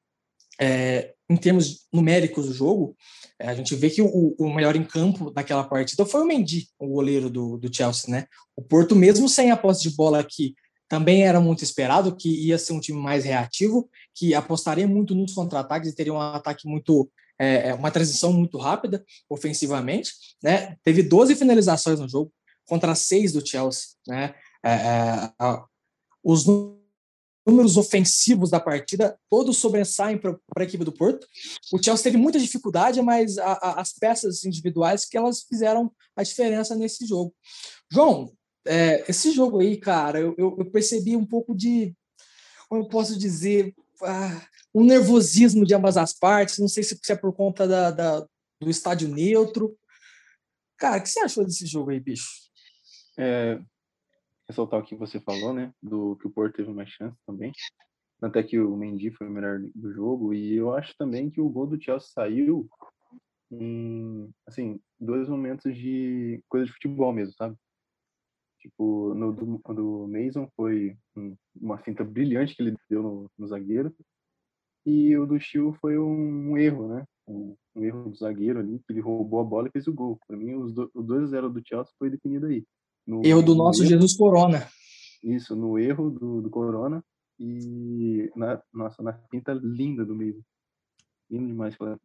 [0.60, 2.96] é, em termos numéricos do jogo,
[3.40, 6.68] é, a gente vê que o, o melhor em campo daquela partida foi o Mendy,
[6.80, 8.26] o goleiro do, do Chelsea, né?
[8.56, 10.56] O Porto, mesmo sem a posse de bola aqui,
[10.94, 15.34] também era muito esperado que ia ser um time mais reativo, que apostaria muito nos
[15.34, 20.12] contra-ataques e teria um ataque muito, é, uma transição muito rápida ofensivamente,
[20.44, 20.78] né?
[20.84, 22.32] Teve 12 finalizações no jogo
[22.68, 24.36] contra seis do Chelsea, né?
[24.64, 25.32] É, é,
[26.24, 26.46] os
[27.44, 31.26] números ofensivos da partida todos sobressaem para a equipe do Porto.
[31.74, 36.22] O Chelsea teve muita dificuldade, mas a, a, as peças individuais que elas fizeram a
[36.22, 37.34] diferença nesse jogo.
[37.92, 38.32] João,
[38.66, 41.96] é, esse jogo aí, cara, eu, eu, eu, percebi um pouco de,
[42.70, 46.60] como eu posso dizer, ah, um nervosismo de ambas as partes.
[46.60, 48.20] Não sei se, é por conta da, da,
[48.62, 49.78] do estádio neutro.
[50.78, 52.28] Cara, o que você achou desse jogo aí, bicho?
[53.18, 53.60] É,
[54.48, 55.72] ressaltar o que você falou, né?
[55.82, 57.52] Do que o Porto teve mais chance também.
[58.20, 60.34] Tanto é que o Mendy foi o melhor do jogo.
[60.34, 62.68] E eu acho também que o gol do Chelsea saiu
[63.52, 67.56] em, assim, dois momentos de coisa de futebol mesmo, sabe?
[68.64, 73.46] Tipo, no do, do Mason foi um, uma finta brilhante que ele deu no, no
[73.46, 73.94] zagueiro.
[74.86, 77.06] E o do Chiu foi um, erro, né?
[77.28, 80.18] Um, um, erro do zagueiro ali, que ele roubou a bola e fez o gol.
[80.26, 82.66] Para mim, os do, o 2x0 do Chelsea foi definido aí.
[83.06, 84.66] No, erro do nosso erro, Jesus Corona.
[85.22, 87.04] Isso, no erro do, do Corona
[87.38, 90.42] e na nossa na pinta linda do meio.
[91.30, 92.00] Lindo demais aquela.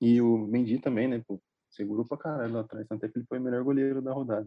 [0.00, 1.40] E o Mendy também, né, pô,
[1.72, 4.46] segurou pra caralho lá atrás, tanto é que ele foi o melhor goleiro da rodada.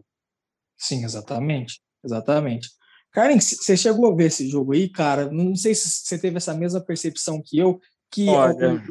[0.76, 1.80] Sim, exatamente.
[2.04, 2.68] Exatamente.
[3.12, 5.30] Carlinhos, você chegou a ver esse jogo aí, cara?
[5.30, 7.80] Não sei se você teve essa mesma percepção que eu,
[8.12, 8.82] que Olha,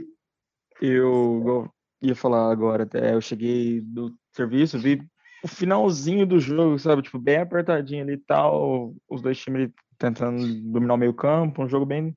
[0.81, 1.69] eu
[2.01, 4.99] ia falar agora até, eu cheguei do serviço, vi
[5.43, 7.03] o finalzinho do jogo, sabe?
[7.03, 11.69] Tipo, bem apertadinho ali e tal, os dois times tentando dominar o meio campo, um
[11.69, 12.15] jogo bem...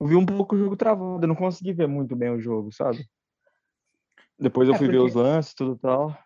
[0.00, 2.72] Eu vi um pouco o jogo travado, eu não consegui ver muito bem o jogo,
[2.72, 3.04] sabe?
[4.38, 6.16] Depois eu é, fui ver os lances, tudo tal.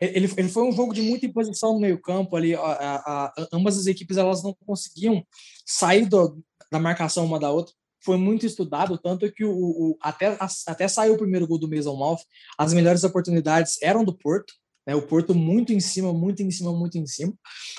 [0.00, 3.48] Ele, ele foi um jogo de muita imposição no meio campo ali, a, a, a,
[3.52, 5.24] ambas as equipes elas não conseguiam
[5.64, 7.72] sair do, da marcação uma da outra,
[8.04, 11.96] foi muito estudado, tanto que o, o até, até saiu o primeiro gol do Mason
[11.96, 12.20] Mouth,
[12.58, 14.52] as melhores oportunidades eram do Porto,
[14.86, 14.94] né?
[14.94, 17.32] o Porto muito em cima, muito em cima, muito em cima.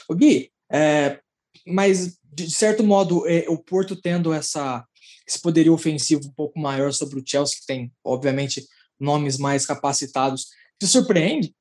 [0.10, 1.20] O Gui, é,
[1.68, 4.86] mas de certo modo, é, o Porto tendo essa,
[5.28, 8.66] esse poderio ofensivo um pouco maior sobre o Chelsea, que tem, obviamente,
[9.00, 10.48] nomes mais capacitados,
[10.80, 11.54] te surpreende?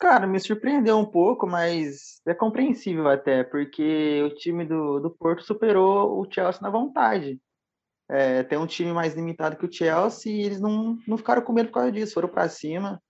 [0.00, 5.42] Cara, me surpreendeu um pouco, mas é compreensível até, porque o time do, do Porto
[5.42, 7.38] superou o Chelsea na vontade.
[8.08, 11.52] É, tem um time mais limitado que o Chelsea e eles não, não ficaram com
[11.52, 13.00] medo por causa disso, foram para cima,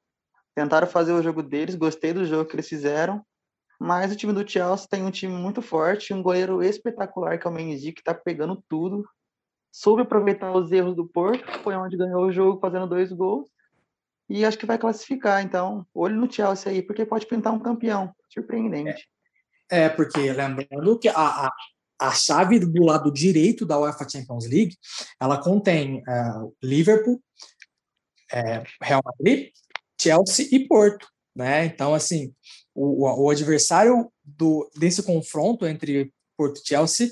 [0.54, 3.24] tentaram fazer o jogo deles, gostei do jogo que eles fizeram,
[3.80, 7.50] mas o time do Chelsea tem um time muito forte, um goleiro espetacular que é
[7.50, 9.08] o Mendy, que está pegando tudo,
[9.70, 13.48] soube aproveitar os erros do Porto, foi onde ganhou o jogo fazendo dois gols,
[14.28, 15.42] e acho que vai classificar.
[15.42, 18.14] Então, olho no Chelsea aí, porque pode pintar um campeão.
[18.28, 19.08] Surpreendente.
[19.70, 21.14] É, é porque lembrando que a,
[21.46, 21.52] a,
[22.00, 24.76] a, chave do lado direito da UEFA Champions League
[25.20, 27.20] ela contém uh, Liverpool,
[28.32, 29.50] é, Real Madrid,
[30.00, 31.08] Chelsea e Porto.
[31.34, 31.64] Né?
[31.64, 32.32] Então, assim,
[32.74, 37.10] o, o adversário do, desse confronto entre Porto e Chelsea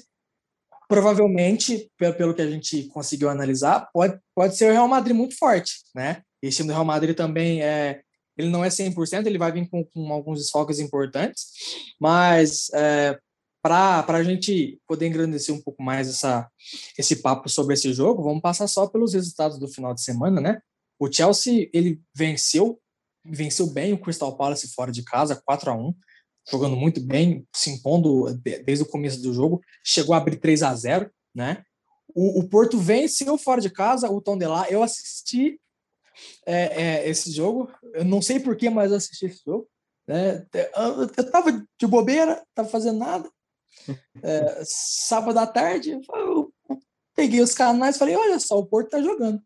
[0.88, 5.74] provavelmente, pelo, que a gente conseguiu analisar, pode, pode ser o Real Madrid muito forte,
[5.94, 6.22] né?
[6.42, 8.00] Esse time do Real Madrid também é,
[8.36, 11.48] ele não é 100%, ele vai vir com, com alguns desfalques importantes,
[12.00, 13.18] mas é,
[13.60, 16.48] para a gente poder engrandecer um pouco mais essa,
[16.96, 20.60] esse papo sobre esse jogo, vamos passar só pelos resultados do final de semana, né?
[20.98, 22.80] O Chelsea, ele venceu,
[23.24, 25.94] venceu bem o Crystal Palace fora de casa, 4 a 1
[26.50, 28.34] jogando muito bem, se impondo
[28.64, 31.62] desde o começo do jogo, chegou a abrir 3 a 0 né?
[32.14, 35.60] O, o Porto venceu fora de casa, o Tom de lá, eu assisti
[36.46, 37.70] é, é, esse jogo.
[37.94, 39.68] Eu não sei porquê, mas eu assisti esse jogo.
[40.06, 40.46] Né?
[40.52, 43.30] Eu, eu tava de bobeira, tava fazendo nada.
[44.22, 46.52] É, sábado à tarde, eu
[47.14, 49.38] peguei os canais e falei: olha só, o Porto tá jogando.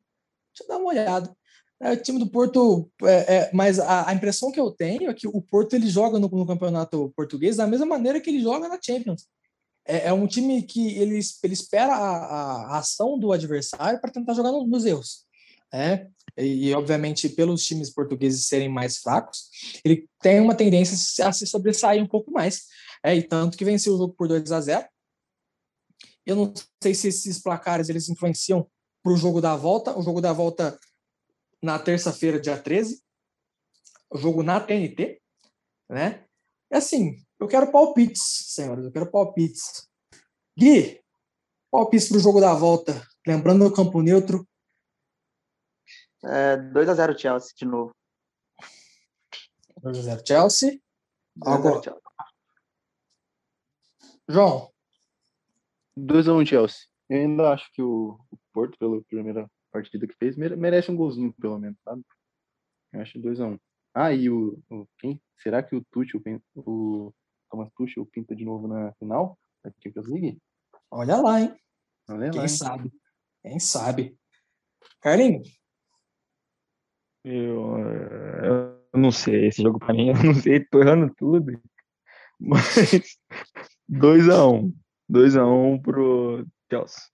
[0.54, 1.36] Deixa eu dar uma olhada.
[1.82, 5.14] É, o time do Porto, é, é, mas a, a, impressão que eu tenho é
[5.14, 8.68] que o Porto ele joga no, no campeonato português da mesma maneira que ele joga
[8.68, 9.26] na Champions.
[9.84, 14.34] É, é um time que ele, ele espera a, a ação do adversário para tentar
[14.34, 15.26] jogar no, nos erros.
[15.74, 16.06] É,
[16.38, 19.48] e, e, obviamente pelos times portugueses serem mais fracos,
[19.84, 22.62] ele tem uma tendência a se sobressair um pouco mais.
[23.02, 24.86] É, e tanto que venceu o jogo por 2 a 0.
[26.24, 28.68] Eu não sei se esses placares eles influenciam
[29.02, 29.98] para o jogo da volta.
[29.98, 30.78] O jogo da volta
[31.62, 33.03] na terça-feira, dia 13.
[34.11, 35.22] O jogo na TNT,
[35.88, 36.27] né?
[36.70, 39.88] É assim, eu quero palpites, senhores, eu quero palpites.
[40.59, 41.03] Gui,
[41.70, 43.07] palpites para o jogo da volta.
[43.27, 44.46] Lembrando o campo neutro,
[46.25, 47.94] é, 2x0 Chelsea de novo.
[49.81, 50.81] 2x0 Chelsea.
[51.37, 52.03] 2x0 Chelsea.
[54.29, 54.72] João.
[55.98, 56.87] 2x1 Chelsea.
[57.09, 61.32] Eu ainda acho que o, o Porto, pela primeira partida que fez, merece um golzinho,
[61.40, 62.02] pelo menos, sabe?
[62.92, 63.58] Eu acho 2x1.
[63.94, 65.20] Ah, e o, o, quem?
[65.38, 66.20] Será que o Tuchel,
[66.56, 67.12] o
[67.50, 70.38] Thomas Tuchel pinta de novo na final da Champions League?
[70.90, 71.56] Olha lá, hein?
[72.08, 72.92] Olha quem lá, sabe?
[73.42, 74.16] Quem sabe?
[75.00, 75.62] Carlinhos,
[77.24, 77.78] eu,
[78.92, 81.61] eu não sei, esse jogo pra mim, eu não sei, tô errando tudo.
[82.38, 83.16] Mas
[83.88, 84.72] 2x1.
[85.11, 87.12] 2x1 pro Chelsea.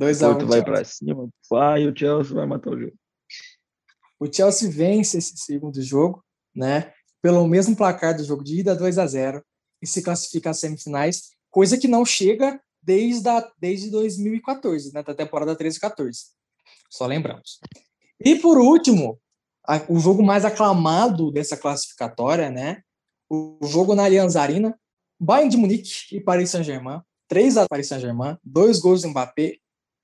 [0.00, 0.42] 2x1.
[0.42, 2.96] O vai pra cima, vai, e o Chelsea vai matar o jogo.
[4.18, 6.92] O Chelsea vence esse segundo jogo, né?
[7.22, 9.42] Pelo mesmo placar do jogo de ida, 2 a 0
[9.82, 15.14] e se classifica às semifinais, coisa que não chega desde, a, desde 2014, né, da
[15.14, 16.20] temporada 13 e 14.
[16.88, 17.58] Só lembramos.
[18.20, 19.20] E por último,
[19.88, 22.82] o jogo mais aclamado dessa classificatória, né?
[23.28, 24.78] O jogo na Allianz Arena,
[25.20, 29.58] Bayern de Munique e Paris Saint-Germain, 3 a Paris Saint-Germain, dois gols do Mbappé,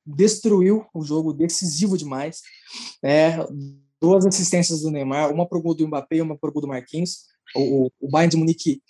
[0.05, 2.41] destruiu o jogo, decisivo demais.
[3.03, 3.37] É,
[4.01, 6.63] duas assistências do Neymar, uma para o gol do Mbappé e uma para o gol
[6.63, 7.27] do Marquinhos.
[7.55, 8.83] O, o, Bayern de Munique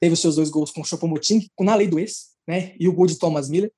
[0.00, 2.74] teve os seus dois gols com o Choupo-Moting, na lei do ex, né?
[2.78, 3.72] E o gol de Thomas Miller.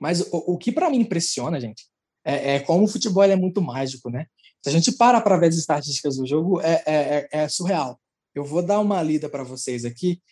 [0.00, 1.84] Mas o, o que para mim impressiona, gente,
[2.24, 4.26] é, é como o futebol é muito mágico, né?
[4.62, 8.00] Se a gente para para ver as estatísticas do jogo, é, é, é, é surreal.
[8.34, 10.22] Eu vou dar uma lida para vocês aqui.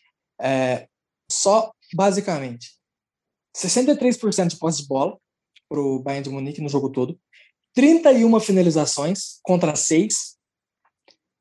[0.41, 0.89] É,
[1.31, 2.71] só, basicamente,
[3.57, 5.19] 63% de posse de bola
[5.71, 7.19] para o Bayern de Munique no jogo todo,
[7.73, 10.37] 31 finalizações contra 6,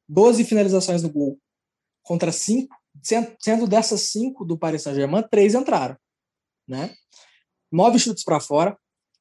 [0.07, 1.39] 12 finalizações no gol
[2.03, 2.73] contra 5,
[3.39, 5.97] sendo dessas 5 do Paris Saint-Germain, 3 entraram.
[6.67, 6.95] Né?
[7.71, 8.77] 9 chutes para fora,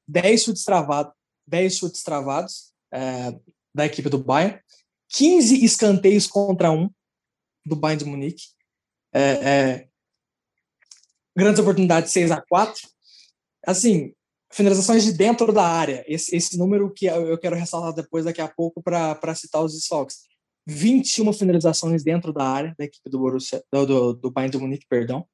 [0.07, 1.15] 10 chutes travados,
[1.47, 3.33] 10 chutes travados é,
[3.75, 4.61] da equipe do Bayern,
[5.09, 6.91] 15 escanteios contra 1
[7.65, 8.45] do Bayern de Munique,
[9.13, 9.89] é, é,
[11.35, 12.87] grandes oportunidades 6 a 4
[13.67, 14.15] Assim,
[14.51, 18.49] finalizações de dentro da área, esse, esse número que eu quero ressaltar depois, daqui a
[18.49, 20.27] pouco, para citar os desfalques.
[20.67, 24.87] 21 finalizações dentro da área da equipe do Borussia, do, do, do Bayern de Munique,
[24.87, 25.27] perdão,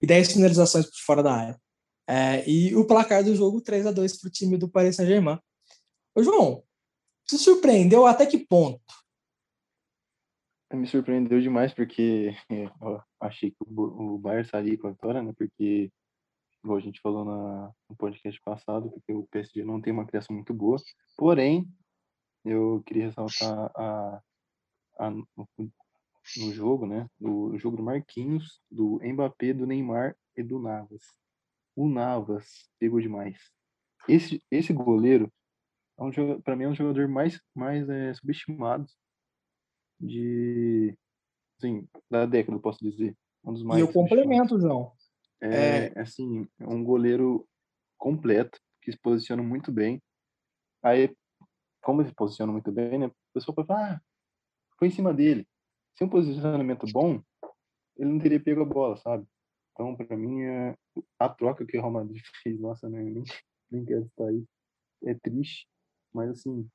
[0.00, 1.60] e 10 finalizações por fora da área.
[2.08, 5.40] É, e o placar do jogo 3 a 2 para o time do Paris Saint-Germain.
[6.16, 6.62] João,
[7.26, 8.80] se surpreendeu até que ponto?
[10.72, 15.32] Me surpreendeu demais porque eu achei que o Bayern sairia com a vitória, né?
[15.36, 15.90] Porque,
[16.66, 20.34] como a gente falou na, no podcast passado, porque o PSG não tem uma criação
[20.34, 20.76] muito boa.
[21.16, 21.66] Porém,
[22.44, 24.22] eu queria ressaltar a,
[24.98, 27.08] a, no, jogo, né?
[27.18, 31.02] No jogo do Marquinhos, do Mbappé, do Neymar e do Navas
[31.76, 33.38] o Navas pegou demais.
[34.08, 35.30] Esse, esse goleiro,
[35.98, 38.86] é um para mim, é um jogador mais, mais é, subestimado
[40.00, 40.96] de,
[41.58, 43.14] assim, da década, posso dizer.
[43.44, 44.92] Um dos mais e eu complemento, João.
[45.40, 47.46] É, é, assim, é um goleiro
[47.98, 50.00] completo, que se posiciona muito bem.
[50.82, 51.14] Aí,
[51.82, 53.06] como ele se posiciona muito bem, né?
[53.06, 54.00] A pessoa pode falar, ah,
[54.78, 55.46] foi em cima dele.
[55.96, 57.20] Se um posicionamento bom,
[57.96, 59.26] ele não teria pego a bola, sabe?
[59.72, 60.76] Então, para mim, é
[61.18, 63.24] a troca que o Real Madrid fez, nossa, né, nem,
[63.70, 64.44] nem quero estar aí,
[65.04, 65.66] é triste,
[66.12, 66.68] mas assim,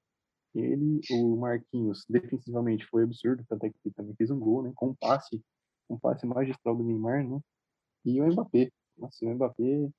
[0.53, 4.89] ele, o Marquinhos, defensivamente foi absurdo, tanto é que também fez um gol, né, com
[4.89, 5.41] um passe,
[5.89, 7.39] um passe magistral do Neymar, né,
[8.05, 9.89] e o Mbappé, nossa, o Mbappé,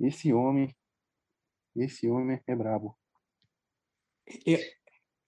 [0.00, 0.74] esse homem,
[1.76, 2.96] esse homem é brabo.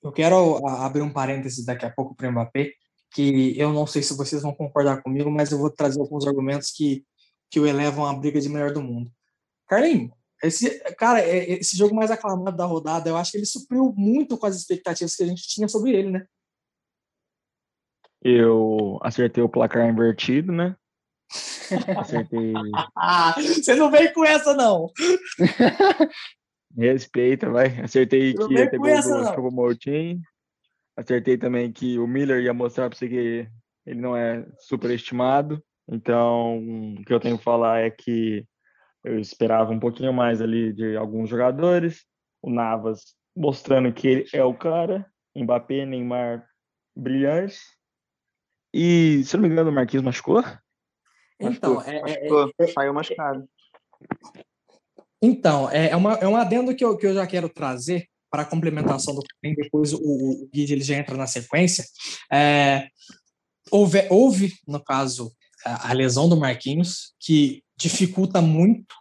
[0.03, 2.73] Eu quero abrir um parênteses daqui a pouco para o Mbappé,
[3.13, 6.71] que eu não sei se vocês vão concordar comigo, mas eu vou trazer alguns argumentos
[6.71, 7.05] que,
[7.51, 9.11] que o elevam à briga de melhor do mundo.
[9.67, 13.93] Carlinhos, esse, cara, é, esse jogo mais aclamado da rodada, eu acho que ele supriu
[13.97, 16.27] muito com as expectativas que a gente tinha sobre ele, né?
[18.23, 20.77] Eu acertei o placar invertido, né?
[21.99, 22.53] Acertei.
[23.37, 24.91] Você não veio com essa, não!
[26.77, 27.81] Respeita, vai.
[27.81, 30.21] Acertei que ia ter gol do Choupo-Moting.
[30.97, 33.49] Acertei também que o Miller ia mostrar para você que
[33.87, 35.63] ele não é superestimado.
[35.89, 38.45] Então, o que eu tenho que falar é que
[39.05, 42.05] eu esperava um pouquinho mais ali de alguns jogadores.
[42.43, 45.07] O Navas mostrando que ele é o cara.
[45.35, 46.47] Mbappé, Neymar,
[46.95, 47.59] brilhante.
[48.73, 50.43] E, se não me engano, o Marquinhos machucou?
[51.41, 53.49] Então, machucou, é, machucou, é, é, saiu machucado.
[55.23, 58.43] Então, é, é, uma, é um adendo que eu, que eu já quero trazer, para
[58.43, 61.85] a complementação do Karim, depois o, o Guide ele já entra na sequência.
[62.31, 62.89] É,
[63.71, 65.33] houve, houve, no caso,
[65.65, 68.95] a, a, lesão do Marquinhos, que dificulta muito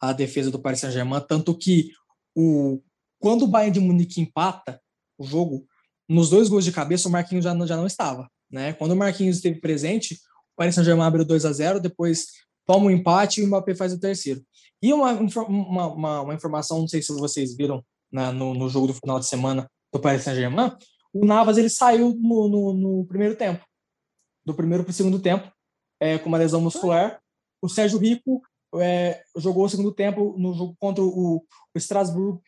[0.00, 1.90] a defesa do Paris Saint-Germain, tanto que
[2.34, 2.82] o,
[3.18, 4.80] quando o Bayern de Munique empata
[5.18, 5.66] o jogo,
[6.08, 8.28] nos dois gols de cabeça o Marquinhos já não, já não estava.
[8.50, 8.72] Né?
[8.72, 10.18] Quando o Marquinhos esteve presente,
[10.56, 12.26] Paris Saint-Germain abriu 2 a 0 depois
[12.66, 14.44] toma o um empate e o Mbappé faz o terceiro.
[14.80, 18.88] E uma, uma, uma, uma informação, não sei se vocês viram na, no, no, jogo
[18.88, 20.76] do final de semana do Paris Saint-Germain,
[21.12, 23.64] o Navas ele saiu no, no, no primeiro tempo,
[24.44, 25.50] do primeiro para o segundo tempo,
[26.00, 27.20] é, com uma lesão muscular.
[27.60, 28.42] O Sérgio Rico
[28.80, 32.40] é, jogou o segundo tempo no jogo contra o, o Strasbourg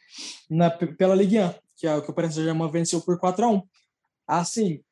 [0.51, 3.63] na, pela Ligue 1, que, é, que o Paris Saint-Germain venceu por 4 a 1
[4.27, 4.83] Assim,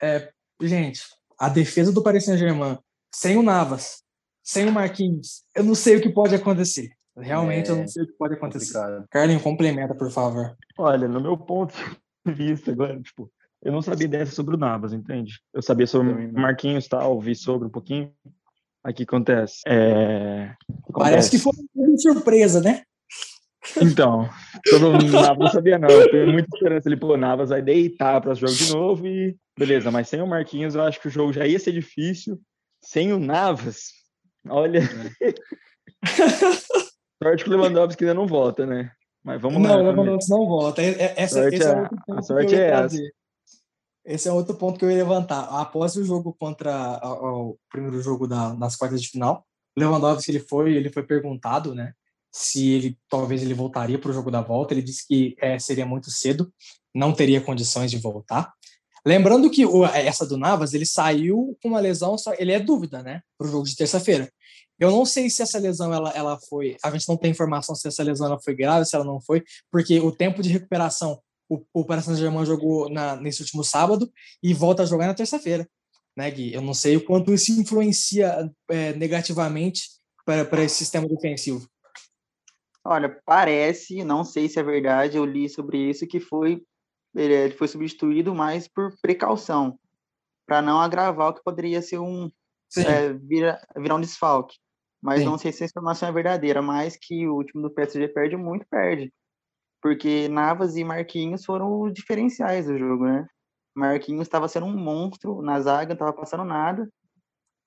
[0.00, 1.02] é, gente,
[1.38, 2.78] a defesa do Paris Saint-Germain,
[3.12, 4.02] sem o Navas,
[4.42, 6.90] sem o Marquinhos, eu não sei o que pode acontecer.
[7.16, 8.72] Realmente é, eu não é sei o que pode acontecer.
[8.72, 9.06] Complicado.
[9.10, 10.56] Carlinhos, complementa, por favor.
[10.76, 11.74] Olha, no meu ponto
[12.26, 13.30] de vista agora, tipo,
[13.62, 15.40] eu não sabia dessa sobre o Navas, entende?
[15.52, 18.12] Eu sabia sobre o Marquinhos tal, vi sobre um pouquinho.
[18.84, 19.62] Aí o que acontece?
[19.66, 20.52] É...
[20.92, 22.82] Parece que foi uma surpresa, né?
[23.80, 24.28] Então,
[24.68, 25.88] sobre o Navas não sabia não.
[25.88, 29.06] Eu tenho muita esperança ali, pô, o Navas vai deitar para o jogo de novo
[29.06, 32.40] e beleza, mas sem o Marquinhos eu acho que o jogo já ia ser difícil.
[32.80, 33.92] Sem o Navas,
[34.48, 34.80] olha.
[35.20, 35.34] É.
[37.22, 38.90] Sorte que o Lewandowski ainda não volta, né?
[39.22, 39.76] Mas vamos não, lá.
[39.76, 40.82] Não, o Lewandowski não volta.
[40.82, 42.98] Essa, sorte esse é, é a sorte é essa.
[44.04, 45.44] Esse é outro ponto que eu ia levantar.
[45.44, 50.40] Após o jogo contra o primeiro jogo da, das quartas de final, o Lewandowski ele
[50.40, 51.94] foi, ele foi perguntado, né,
[52.30, 54.74] se ele talvez ele voltaria para o jogo da volta.
[54.74, 56.52] Ele disse que é, seria muito cedo,
[56.94, 58.52] não teria condições de voltar.
[59.06, 63.02] Lembrando que o, essa do Navas, ele saiu com uma lesão, só, ele é dúvida,
[63.02, 64.30] né, para o jogo de terça-feira.
[64.78, 66.76] Eu não sei se essa lesão ela, ela foi.
[66.82, 69.44] A gente não tem informação se essa lesão ela foi grave, se ela não foi,
[69.70, 74.10] porque o tempo de recuperação, o, o Paris Saint-Germain jogou na, nesse último sábado
[74.42, 75.68] e volta a jogar na terça-feira.
[76.16, 76.54] Né, Gui?
[76.54, 79.88] Eu não sei o quanto isso influencia é, negativamente
[80.24, 81.68] para, esse sistema defensivo.
[82.84, 86.62] Olha, parece, não sei se é verdade, eu li sobre isso, que foi
[87.14, 89.78] ele foi substituído mais por precaução,
[90.46, 92.30] para não agravar o que poderia ser um
[92.76, 94.56] é, virar, virar um desfalque.
[95.02, 95.26] Mas Sim.
[95.26, 98.66] não sei se a informação é verdadeira, mas que o último do PSG perde muito,
[98.68, 99.12] perde.
[99.82, 103.26] Porque Navas e Marquinhos foram os diferenciais do jogo, né?
[103.76, 106.88] Marquinhos estava sendo um monstro na zaga, não estava passando nada.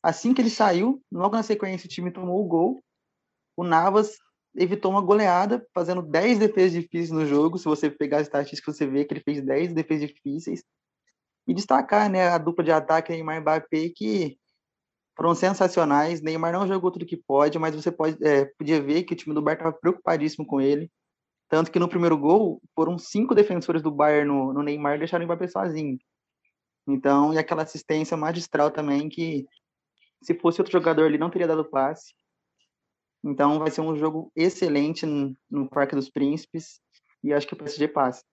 [0.01, 2.81] Assim que ele saiu, logo na sequência o time tomou o gol.
[3.55, 4.17] O Navas
[4.55, 7.57] evitou uma goleada, fazendo 10 defesas difíceis no jogo.
[7.57, 10.63] Se você pegar as estatísticas, você vê que ele fez 10 defesas difíceis.
[11.47, 14.37] E destacar né, a dupla de ataque Neymar e Mbappé, que
[15.15, 16.21] foram sensacionais.
[16.21, 19.33] Neymar não jogou tudo que pode, mas você pode, é, podia ver que o time
[19.33, 20.91] do Bayern estava preocupadíssimo com ele.
[21.49, 25.23] Tanto que no primeiro gol, foram cinco defensores do Bayern no, no Neymar e deixaram
[25.23, 25.97] o Mbappé sozinho.
[26.87, 29.45] Então, e aquela assistência magistral também, que
[30.21, 32.13] se fosse outro jogador ele não teria dado passe.
[33.27, 36.79] Então, vai ser um jogo excelente no, Parque dos Príncipes
[37.21, 38.23] e acho que o PSG passa.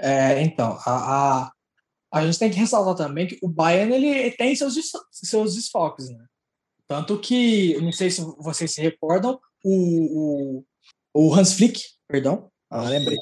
[0.00, 1.52] É, então, a, a,
[2.12, 4.76] a gente tem que ressaltar também que o Bayern ele tem seus,
[5.10, 6.24] seus desfoques, né?
[6.86, 10.64] Tanto que, não sei se vocês se recordam, o, o,
[11.14, 13.18] o Hans Flick, perdão, ah, lembrei,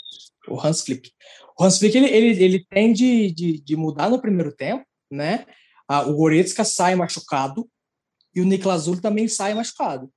[0.47, 1.11] o Hans Flick.
[1.59, 5.47] O Hans Flick, ele, ele, ele tem de, de, de mudar no primeiro tempo, né?
[5.89, 7.67] Ah, o Goretzka sai machucado
[8.35, 10.13] e o Niklas Zul também sai machucado.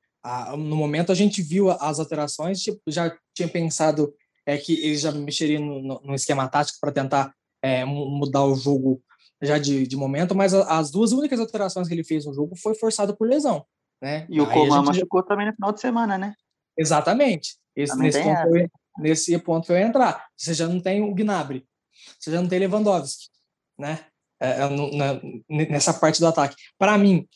[0.57, 4.13] No momento a gente viu as alterações, tipo, já tinha pensado
[4.45, 9.01] é, que eles já mexeriam no, no esquema tático para tentar é, mudar o jogo
[9.41, 12.74] já de, de momento, mas as duas únicas alterações que ele fez no jogo foi
[12.76, 13.65] forçado por lesão.
[14.01, 14.26] Né?
[14.30, 14.86] E o Coman gente...
[14.86, 16.34] machucou também no final de semana, né?
[16.78, 17.57] Exatamente.
[17.76, 18.69] Esse, nesse, ponto eu,
[18.99, 20.28] nesse ponto eu ia entrar.
[20.38, 21.65] Você já não tem o Gnabry,
[22.19, 23.28] você já não tem Lewandowski,
[23.78, 24.05] né?
[24.41, 26.55] É, é na, nessa parte do ataque.
[26.78, 27.28] Para mim,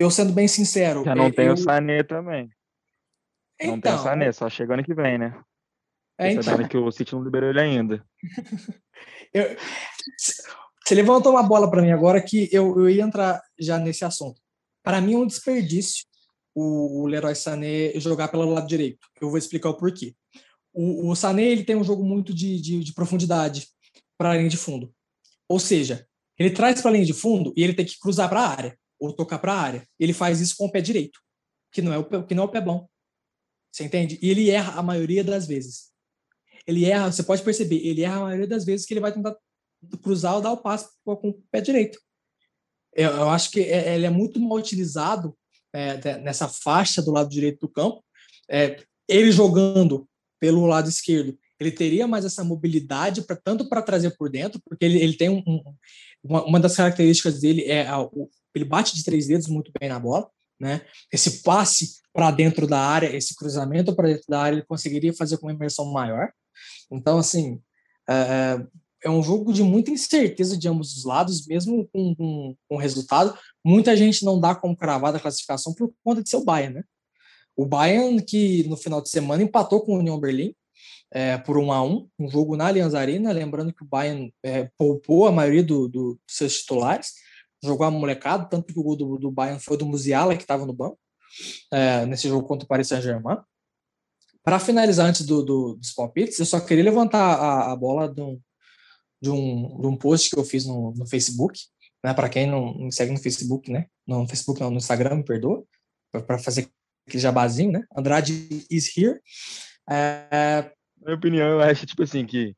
[0.00, 1.04] eu sendo bem sincero.
[1.04, 2.50] Já não eu, tem o Sané também.
[3.60, 5.38] Então, não tem o Sané, só chega ano que vem, né?
[6.18, 6.66] É, então...
[6.66, 8.02] que o City não liberou ele ainda.
[9.32, 9.56] eu,
[10.16, 14.40] você levantou uma bola para mim agora que eu, eu ia entrar já nesse assunto.
[14.82, 16.06] Para mim é um desperdício
[16.54, 19.06] o, o Leroy Sané jogar pelo lado direito.
[19.20, 20.14] Eu vou explicar o porquê.
[20.72, 23.68] O, o Sané ele tem um jogo muito de, de, de profundidade
[24.16, 24.94] para a linha de fundo.
[25.46, 26.06] Ou seja,
[26.38, 28.80] ele traz para a linha de fundo e ele tem que cruzar para a área
[29.00, 29.88] ou tocar para a área.
[29.98, 31.18] Ele faz isso com o pé direito,
[31.72, 32.86] que não é o que não é o pé bom.
[33.72, 34.18] Você entende?
[34.20, 35.90] E ele erra a maioria das vezes
[36.66, 39.36] ele erra, você pode perceber, ele erra a maioria das vezes que ele vai tentar
[40.02, 41.98] cruzar ou dar o passo com o pé direito.
[42.92, 45.36] Eu, eu acho que é, ele é muito mal utilizado
[45.72, 48.04] é, nessa faixa do lado direito do campo.
[48.48, 54.30] É, ele jogando pelo lado esquerdo, ele teria mais essa mobilidade tanto para trazer por
[54.30, 55.62] dentro, porque ele, ele tem um, um,
[56.22, 59.88] uma, uma, das características dele é a, o, ele bate de três dedos muito bem
[59.88, 60.28] na bola,
[60.58, 60.82] né?
[61.12, 65.38] Esse passe para dentro da área, esse cruzamento para dentro da área, ele conseguiria fazer
[65.38, 66.30] com uma imersão maior.
[66.90, 67.60] Então, assim,
[68.08, 68.60] é,
[69.04, 73.36] é um jogo de muita incerteza de ambos os lados, mesmo com, com, com resultado.
[73.64, 76.84] Muita gente não dá como cravada a classificação por conta de ser o Bayern, né?
[77.56, 80.54] O Bayern que no final de semana empatou com o União Berlim
[81.12, 84.70] é, por 1 a 1 um jogo na Allianz Arena, lembrando que o Bayern é,
[84.78, 87.14] poupou a maioria do, dos seus titulares,
[87.62, 90.64] jogou a molecada, tanto que o gol do, do Bayern foi do Musiala, que estava
[90.66, 90.98] no banco,
[91.72, 93.38] é, nesse jogo contra o Paris Saint-Germain.
[94.42, 98.22] Para finalizar, antes do, do, dos palpites, eu só queria levantar a, a bola de
[98.22, 98.40] um,
[99.20, 101.58] de, um, de um post que eu fiz no, no Facebook,
[102.02, 102.14] né?
[102.14, 103.86] Para quem não me segue no Facebook, né?
[104.06, 105.62] No Facebook não, no Instagram, me perdoa,
[106.26, 106.68] para fazer
[107.06, 107.84] aquele jabazinho, né?
[107.94, 109.20] Andrade is here.
[109.88, 110.72] É...
[111.02, 112.54] Minha opinião, eu acho, tipo assim, que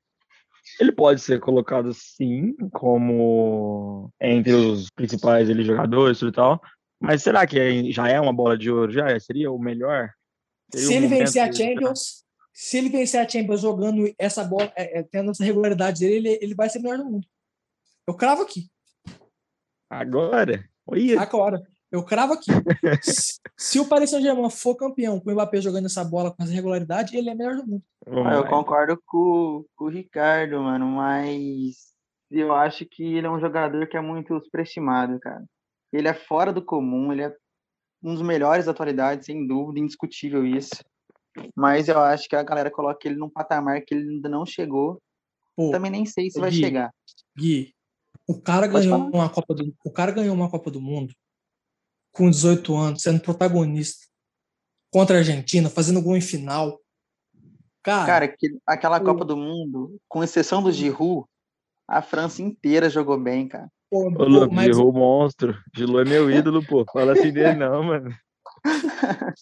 [0.80, 6.60] ele pode ser colocado sim como entre os principais ele, jogadores e tal,
[7.00, 8.92] mas será que já é uma bola de ouro?
[8.92, 10.10] Já seria o melhor?
[10.74, 15.02] se ele vencer a Champions, se ele vencer a Champions jogando essa bola, é, é,
[15.02, 17.26] tendo essa regularidade dele, ele, ele vai ser o melhor do mundo.
[18.06, 18.70] Eu cravo aqui.
[19.90, 20.64] Agora?
[20.86, 21.16] Oi.
[21.16, 21.62] Agora.
[21.92, 22.50] Eu cravo aqui.
[23.58, 27.14] se, o Paris Saint-Germain for campeão com o Mbappé jogando essa bola com essa regularidade,
[27.14, 27.82] ele é melhor do mundo.
[28.06, 31.92] Ah, eu concordo com, com o Ricardo, mano, mas
[32.30, 35.44] eu acho que ele é um jogador que é muito superestimado, cara.
[35.92, 37.36] Ele é fora do comum, ele é
[38.02, 40.82] um dos melhores da atualidade, sem dúvida, indiscutível isso.
[41.54, 44.98] Mas eu acho que a galera coloca ele num patamar que ele ainda não chegou.
[45.54, 46.90] Pô, Também nem sei se vai Gui, chegar.
[47.36, 47.74] Gui,
[48.26, 51.12] O cara ganhou uma Copa do o cara ganhou uma Copa do Mundo
[52.12, 54.06] com 18 anos, sendo protagonista
[54.92, 56.78] contra a Argentina, fazendo gol em final.
[57.82, 61.26] Cara, Cara, aquele- aquela Copa do Mundo, com exceção do Giroud,
[61.88, 63.68] a França inteira jogou bem, cara.
[63.90, 65.58] pô, Ô, louco, mas- Giroud monstro.
[65.74, 66.84] Giroud é meu ídolo, pô.
[66.92, 68.14] Fala assim dele não, mano.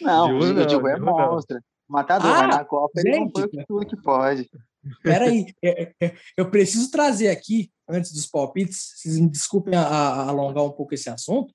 [0.00, 1.32] Não, Giroud o não, Giroud é Giroud não.
[1.32, 1.60] monstro.
[1.88, 4.48] Matador, Ah, na Copa ele não gente, foi o que- tudo que pode.
[5.02, 10.28] Peraí, é, é, eu preciso trazer aqui, antes dos palpites, vocês me desculpem a, a-
[10.28, 11.52] alongar um pouco esse assunto,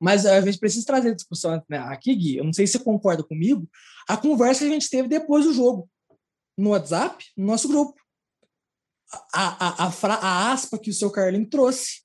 [0.00, 2.36] mas a gente precisa trazer a discussão né, aqui, Gui.
[2.36, 3.68] Eu não sei se você concorda comigo,
[4.08, 5.88] a conversa que a gente teve depois do jogo,
[6.56, 7.98] no WhatsApp, no nosso grupo.
[9.32, 12.02] A, a, a, fra- a aspa que o seu Carlinho trouxe.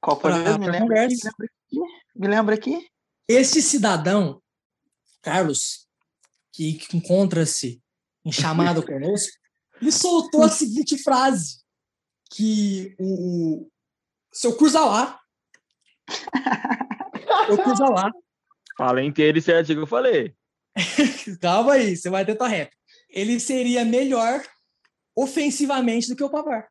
[0.00, 0.58] Qual foi Pra- mesmo?
[0.58, 1.30] Me pra lembra aqui, conversa.
[1.30, 1.80] me lembra aqui.
[2.14, 2.88] Me lembra aqui.
[3.28, 4.42] Este cidadão,
[5.22, 5.86] Carlos,
[6.52, 7.80] que, que encontra-se
[8.24, 9.32] em chamada conosco,
[9.80, 11.62] ele soltou a seguinte frase:
[12.30, 13.70] que o, o
[14.32, 14.54] seu
[17.46, 18.12] Cruzalá, o Cruzalá,
[18.76, 20.34] Fala inteiro e certinho que eu falei.
[21.40, 22.72] calma aí, você vai ter tua rap.
[23.10, 24.42] Ele seria melhor
[25.14, 26.68] ofensivamente do que o Pavar.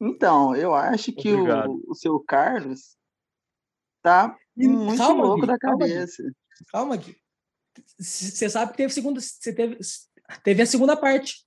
[0.00, 2.96] Então, eu acho que o, o seu Carlos
[4.02, 6.22] tá E muito calma, louco Gui, da cabeça.
[6.70, 7.16] Calma, Gui.
[7.98, 9.78] Você sabe que teve segunda, você teve,
[10.42, 11.46] teve a segunda parte.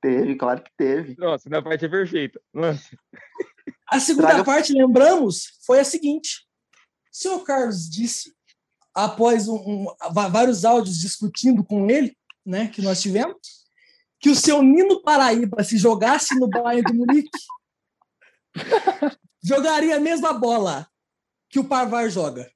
[0.00, 1.16] Teve, claro que teve.
[1.18, 2.40] Nossa, na parte é perfeita.
[2.52, 2.96] Nossa.
[3.90, 6.47] A segunda Traga- parte, lembramos, foi a seguinte:
[7.18, 8.32] senhor Carlos disse,
[8.94, 9.56] após um-
[9.86, 9.86] um-
[10.30, 13.36] vários áudios discutindo com ele, né, que nós tivemos,
[14.20, 17.30] que o seu Nino Paraíba, se jogasse no Bayern de Munique,
[19.42, 20.86] jogaria a mesma bola
[21.50, 22.50] que o Parvar joga.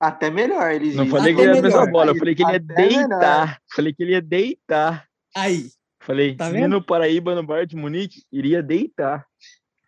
[0.00, 0.72] Até melhor.
[0.72, 1.92] Ele Não falei que ele ia a mesma melhor.
[1.92, 3.08] bola, eu falei que ele ia Até melhor.
[3.08, 3.62] deitar.
[3.74, 5.08] Falei que ele ia deitar.
[5.36, 5.70] Aí,
[6.04, 6.68] Falei, Tá tá vendo?
[6.68, 9.24] no Paraíba no Bayern de Munique, iria deitar.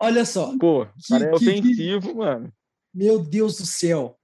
[0.01, 0.57] olha só.
[0.59, 2.53] Pô, cara é Que- que- ofensivo, mano.
[2.95, 4.17] Meu Deus do céu.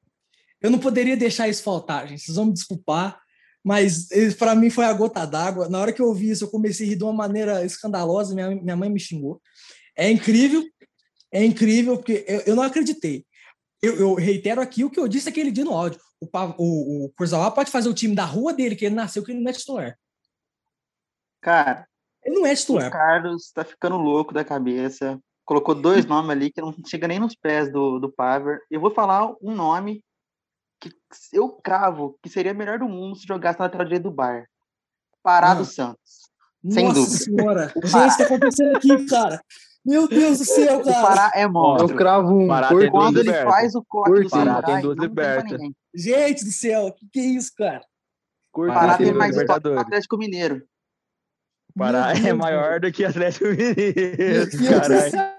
[0.60, 2.22] Eu não poderia deixar isso faltar, gente.
[2.22, 3.20] Vocês vão me desculpar,
[3.64, 4.08] mas
[4.38, 5.68] para mim foi a gota d'água.
[5.68, 8.34] Na hora que eu ouvi isso, eu comecei a rir de uma maneira escandalosa.
[8.34, 9.40] Minha, minha mãe me xingou.
[9.96, 10.62] É incrível,
[11.32, 13.24] é incrível, porque eu, eu não acreditei.
[13.82, 16.00] Eu, eu reitero aqui o que eu disse aquele dia no áudio.
[16.20, 19.32] O, o, o Kurzawa pode fazer o time da rua dele, que ele nasceu, que
[19.32, 19.98] ele não é titular.
[21.40, 21.88] Cara,
[22.22, 22.90] Ele não é o titular.
[22.90, 25.18] Carlos tá ficando louco da cabeça.
[25.50, 28.60] Colocou dois nomes ali que não chega nem nos pés do, do Paver.
[28.70, 30.00] Eu vou falar um nome
[30.80, 30.92] que
[31.32, 34.44] eu cravo que seria melhor do mundo se jogasse na lateral direita do Bar.
[35.24, 35.64] Pará do Ah.
[35.64, 36.30] Santos.
[36.70, 37.16] Sem Nossa dúvida.
[37.16, 37.72] senhora.
[37.74, 39.42] O Gente, o que tá acontecendo aqui, cara?
[39.84, 41.02] Meu Deus do céu, O cara.
[41.02, 41.96] Pará é Eu monstro.
[41.96, 43.52] cravo um Pará duas Quando ele libertas.
[43.52, 45.60] faz o corte Por do Pará tem duas libertas.
[45.92, 47.82] Gente do céu, o que, que é isso, cara?
[48.52, 49.80] Pará tem mais o Libertadores.
[49.80, 50.62] Atlético Mineiro.
[51.74, 55.10] O Pará Meu é Deus, maior do que Atlético Mineiro, Meu Deus do caralho.
[55.10, 55.30] céu.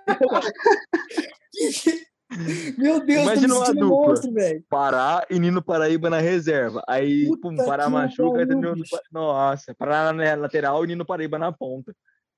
[2.78, 3.88] Meu Deus, Imagina uma dupla.
[3.90, 4.64] monstro, velho.
[4.70, 6.82] Pará e Nino Paraíba na reserva.
[6.88, 8.74] Aí, Puta pum, Pará machuca, Nino-
[9.12, 11.94] nossa, Pará na lateral e Nino Paraíba na ponta.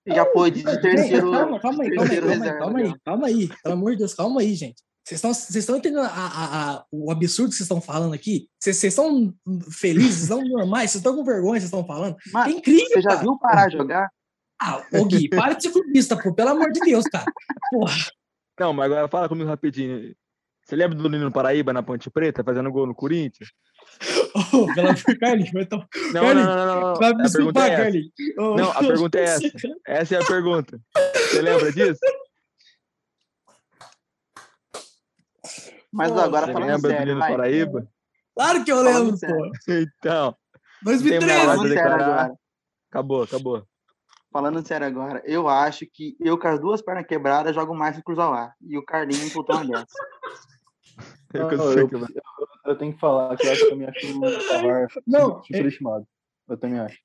[0.05, 1.31] E já foi de, terceiro.
[1.31, 4.13] calma, calma aí, calma aí, calma aí, calma aí, calma aí, pelo amor de Deus,
[4.13, 4.81] calma aí, gente.
[5.04, 8.47] Vocês estão, vocês estão entendendo a- a- a- o absurdo que vocês estão falando aqui?
[8.60, 9.34] Vocês, vocês estão
[9.70, 12.16] felizes, vocês estão normais, vocês estão com vergonha, vocês estão falando?
[12.28, 13.22] É Mano, incrível, você já cara.
[13.22, 14.10] viu o Pará jogar?
[14.62, 17.26] Ah, ô Gui, para de ser clubista, pô, pelo amor de Deus, cara.
[17.72, 17.95] Porra,
[18.60, 20.16] Não, mas agora fala comigo rapidinho.
[20.66, 23.49] Você lembra do Nino Paraíba na Ponte Preta fazendo gol no Corinthians?
[24.54, 25.80] ô, pelo amor de Carlinhos, então,
[26.14, 26.95] Não, Carlinhos, não, não, não, não.
[26.95, 27.84] vai me A pergunta desculpar, é essa.
[27.84, 28.12] Carlinhos.
[28.38, 29.51] Não, a pergunta é você-
[29.86, 30.80] Essa é a pergunta.
[31.14, 31.99] Você lembra disso?
[35.93, 37.31] Mas Pô, agora Você falando lembra do sério, Nino vai.
[37.31, 37.87] Paraíba?
[38.35, 39.37] Claro que eu Falando lembro, sério.
[39.37, 39.51] pô.
[39.71, 40.31] Então,
[40.83, 41.25] Tem 2013.
[41.27, 42.19] mais Falando nada sério declarar.
[42.23, 42.33] agora.
[42.89, 43.67] acabou, acabou.
[44.31, 48.01] Falando sério agora, eu acho que eu com as duas pernas quebradas jogo mais que
[48.01, 48.55] o Cruzalar.
[48.59, 49.85] E o Carlinhos botou uma dessa.
[51.31, 51.99] Eu, eu, eu-
[52.65, 56.07] eu tenho que falar que eu acho que eu também acho Não, superestimado.
[56.49, 56.97] Eu também acho.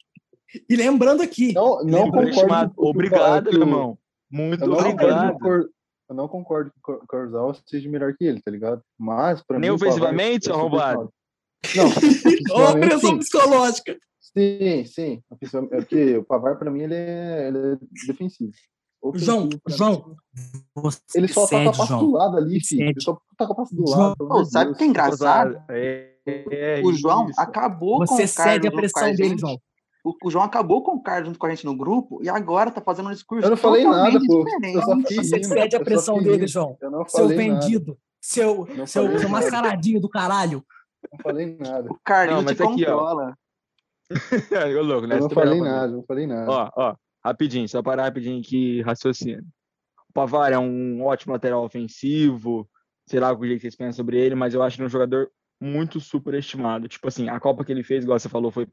[0.68, 2.72] E lembrando aqui, Não, não concordo.
[2.76, 3.99] Obrigado, irmão.
[4.30, 5.70] Muito obrigado.
[6.09, 8.83] Eu não concordo que o Corzal seja melhor que ele, tá ligado?
[8.99, 9.77] Mas, pra Nem mim.
[9.77, 11.13] o Pavar ofensivamente, é arrombado?
[11.65, 12.49] superestimado.
[12.49, 13.19] Não, ó, a pressão sim.
[13.19, 13.99] psicológica.
[14.21, 15.23] Sim, sim.
[15.73, 18.53] É porque o Pavar, pra mim, ele é, ele é defensivo.
[19.15, 20.17] João, João,
[20.75, 22.89] você Ele só cede, tá com a passe do lado ali, filho.
[22.89, 24.17] Ele só tá com a passe do lado.
[24.17, 25.63] Pô, sabe o que é engraçado?
[25.71, 27.41] É, é O João isso.
[27.41, 29.61] acabou com Você o Carlos cede a com pressão dele, João.
[30.05, 32.71] O, o João acabou com o Carlos junto com a gente no grupo e agora
[32.71, 34.45] tá fazendo um discurso Eu não falei nada, pô.
[34.63, 36.47] Eu Você cede a eu pressão dele.
[36.47, 36.77] João.
[36.81, 37.61] Eu não Seu falei nada.
[37.61, 37.99] vendido.
[38.21, 39.45] Seu, Não seu, falei seu nada.
[39.45, 40.65] mascaradinho do caralho.
[41.13, 41.91] Não falei nada.
[41.91, 42.97] O Carlinhos Não, te aqui, ó.
[42.99, 43.39] controla.
[44.79, 45.17] Ô, louco, né?
[45.17, 45.73] Eu não falei falou.
[45.73, 46.51] nada, não falei nada.
[46.51, 49.45] Ó, ó, rapidinho, só parar rapidinho aqui, raciocínio.
[50.09, 52.69] o Pavar é um ótimo lateral ofensivo,
[53.07, 55.31] sei lá o que vocês pensam sobre ele, mas eu acho ele um jogador
[55.61, 56.89] muito superestimado.
[56.89, 58.67] Tipo assim, a Copa que ele fez, igual você falou, foi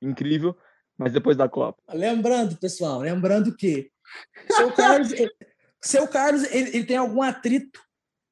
[0.00, 0.56] incrível,
[1.02, 1.82] mas depois da Copa.
[1.92, 3.90] Lembrando, pessoal, lembrando que
[4.50, 5.10] seu Carlos,
[5.82, 7.80] seu Carlos ele, ele tem algum atrito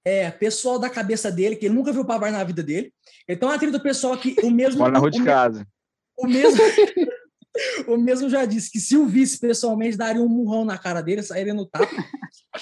[0.05, 2.93] é, pessoal da cabeça dele, que ele nunca viu o Pavar na vida dele.
[3.29, 4.79] Ele tem um atrito pessoal que o mesmo.
[4.79, 5.67] Mora na rua de o, casa.
[6.17, 6.61] O mesmo.
[7.87, 11.23] o mesmo já disse que se o visse pessoalmente, daria um murrão na cara dele,
[11.23, 11.91] sairia no tapa.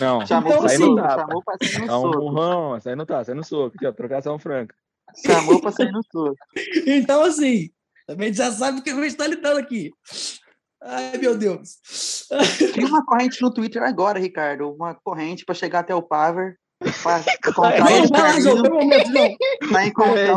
[0.00, 1.20] Não, Chamou Então, pra assim, não sair, tapa.
[1.20, 3.92] chamou pra sair no Dá um murrão, sai no tá, sai no soco, aqui, ó,
[3.92, 4.74] trocação franca.
[5.24, 6.36] Chamou pra sair no soco.
[6.86, 7.70] Então, assim,
[8.08, 9.92] também já sabe o que a gente está lidando aqui.
[10.82, 11.76] Ai, meu Deus.
[12.74, 14.70] Tem uma corrente no Twitter agora, Ricardo.
[14.72, 16.56] Uma corrente pra chegar até o Paver.
[17.02, 19.36] Pra encontrar Vai, os vai lá, João, momento, João.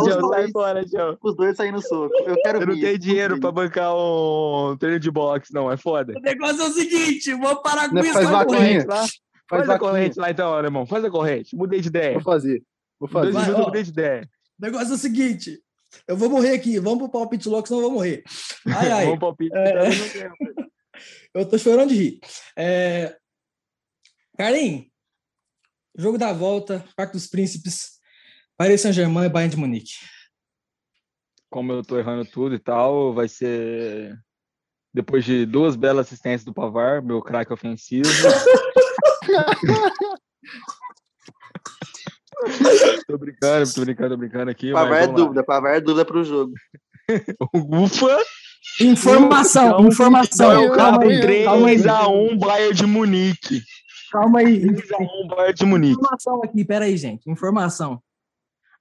[0.07, 1.17] os sai dois, João.
[1.23, 2.13] os dois no soco.
[2.25, 6.13] Eu quero Eu não tenho dinheiro pra bancar um treino de boxe, não, é foda.
[6.17, 8.13] O negócio é o seguinte, vou parar com Não, isso.
[8.13, 8.57] faz vai morrer.
[8.57, 8.85] vaquinha.
[8.87, 8.95] lá.
[8.97, 10.85] Faz Faz a corrente lá então, alemão.
[10.87, 11.55] Faz a corrente.
[11.55, 12.13] Mudei de ideia.
[12.15, 12.63] Vou fazer.
[12.99, 13.31] Vou dois fazer.
[13.33, 13.67] Vai, minutos eu ó.
[13.67, 14.29] mudei de ideia.
[14.59, 15.59] O negócio é o seguinte,
[16.07, 18.23] eu vou morrer aqui, vamos pro palpite louco, senão eu vou morrer.
[18.67, 19.55] Ai, ai, Vamos palpite.
[19.55, 19.73] É.
[19.73, 19.81] tá
[20.13, 20.35] tempo.
[21.33, 22.19] eu tô chorando de rir.
[22.57, 23.17] É...
[24.37, 24.87] Carlinhos,
[25.95, 27.99] jogo da volta, Parque dos Príncipes,
[28.57, 29.93] Paris Saint-Germain e Bayern de Munique.
[31.49, 34.17] Como eu tô errando tudo e tal, vai ser
[34.93, 38.07] depois de duas belas assistências do Pavar, meu craque ofensivo.
[43.07, 44.71] tô brincando, tô brincando, tô brincando aqui.
[44.71, 46.53] Pavar é dúvida, Pavar é dúvida pro jogo.
[47.53, 48.17] Ufa!
[48.79, 53.61] Informação, Então, informação, calma aí, três calma aí, 3x1 Bayern de Munique.
[54.11, 54.61] calma aí.
[54.65, 55.93] 3x1 Bayern de Munique.
[55.99, 57.29] Informação aqui, peraí, gente.
[57.29, 58.01] Informação.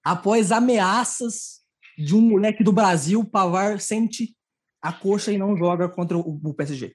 [0.04, 1.60] Após ameaças
[1.98, 4.34] de um moleque do Brasil, Pavar sente
[4.82, 6.94] a coxa e não joga contra o, o PSG.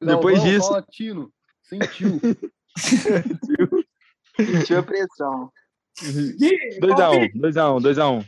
[0.00, 1.32] Depois Galvão, disso- Tino.
[1.62, 2.20] Sentiu.
[4.46, 5.52] Sentiu a pressão.
[6.00, 8.24] 2x1, 2x1, 2x1.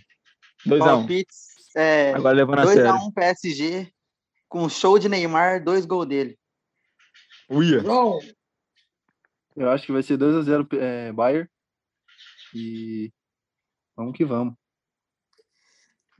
[0.66, 0.78] 2x1.
[0.78, 1.52] Palpites.
[1.74, 2.92] É, Agora levando a sério.
[2.92, 3.92] 2x1 PSG,
[4.48, 6.38] com show de Neymar, dois gols dele.
[7.50, 7.82] Uia.
[9.56, 11.48] Eu acho que vai ser 2x0 é, Bayern.
[12.54, 13.10] E
[13.96, 14.54] vamos que vamos.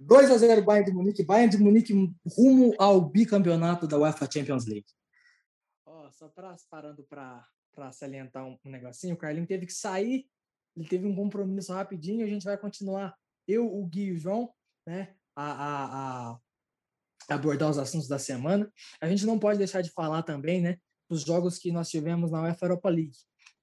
[0.01, 1.25] 2x0 Bayern de Munique.
[1.25, 1.93] Bayern de Munique
[2.37, 4.87] rumo ao bicampeonato da UEFA Champions League.
[5.87, 7.47] Ó, só pra, parando para
[7.93, 10.27] salientar um, um negocinho, o Carlinho teve que sair,
[10.77, 13.15] ele teve um compromisso rapidinho, a gente vai continuar,
[13.47, 14.53] eu, o Gui e o João,
[14.87, 18.71] né, a, a, a abordar os assuntos da semana.
[19.01, 22.43] A gente não pode deixar de falar também, né, dos jogos que nós tivemos na
[22.43, 23.17] UEFA Europa League,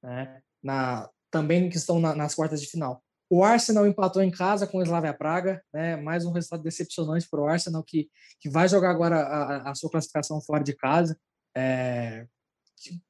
[0.04, 3.04] né, na, também que estão na- nas quartas de final.
[3.32, 5.96] O Arsenal empatou em casa com o Slavia Praga, né?
[5.98, 9.88] Mais um resultado decepcionante para o Arsenal que, que vai jogar agora a- a sua
[9.92, 11.16] classificação fora de casa.
[11.56, 12.26] É,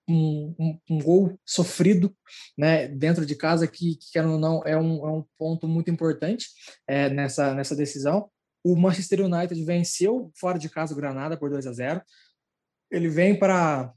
[0.07, 2.15] um, um- um gol sofrido,
[2.57, 2.87] né?
[2.87, 6.47] Dentro de casa que, que querendo ou não é um, é um ponto muito importante
[6.87, 8.29] é, nessa nessa decisão.
[8.63, 12.01] O Manchester United venceu fora de casa o Granada por 2 a 0.
[12.91, 13.93] Ele vem para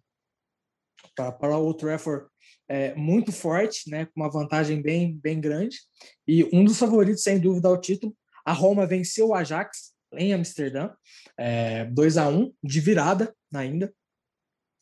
[1.17, 2.27] para o Trafford
[2.69, 5.79] é, muito forte, né, com uma vantagem bem, bem grande.
[6.27, 8.17] E um dos favoritos, sem dúvida, ao título.
[8.47, 10.91] A Roma venceu o Ajax em Amsterdã,
[11.39, 13.93] é, 2 a 1 de virada ainda.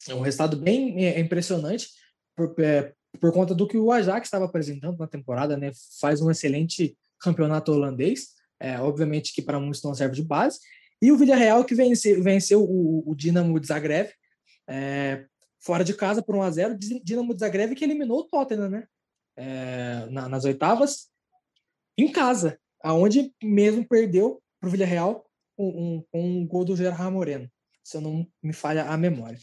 [0.08, 1.88] É um resultado bem é, impressionante
[2.36, 5.70] por, é, por conta do que o Ajax estava apresentando na temporada, né?
[6.00, 10.58] Faz um excelente campeonato holandês, é, obviamente que para muitos não serve de base.
[11.02, 14.10] E o Villarreal que venceu, venceu o, o Dinamo de Zagreb
[14.68, 15.26] é,
[15.58, 18.86] fora de casa por 1 a 0 Dinamo de Zagreb que eliminou o Tottenham, né?
[19.36, 21.08] É, na- nas oitavas,
[21.96, 25.26] em casa, aonde mesmo perdeu para o Villarreal
[25.58, 27.50] um, com um gol do Gerard Moreno,
[27.82, 29.38] se eu não me falha a memória.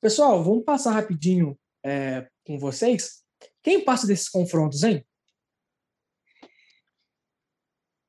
[0.00, 3.24] Pessoal, vamos passar rapidinho é, com vocês.
[3.62, 5.04] Quem passa desses confrontos, hein?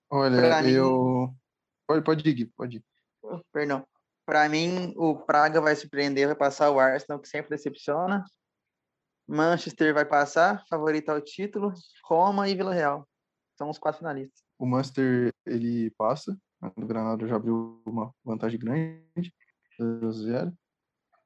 [0.10, 1.36] Olha, Pra mim- eu.
[1.88, 2.86] Pode, pode ir, Gui, pode ir.
[3.24, 3.86] Oh, Perdão.
[4.26, 8.24] Para mim, o Praga vai surpreender, vai passar o Arsenal, que sempre decepciona.
[9.28, 11.72] Manchester vai passar, favorito ao título.
[12.04, 13.08] Roma e Vila Real.
[13.58, 14.44] São os quatro finalistas.
[14.58, 16.36] O Manchester, ele passa.
[16.76, 19.34] O Granada já abriu uma vantagem grande.
[19.78, 20.58] 2 a 0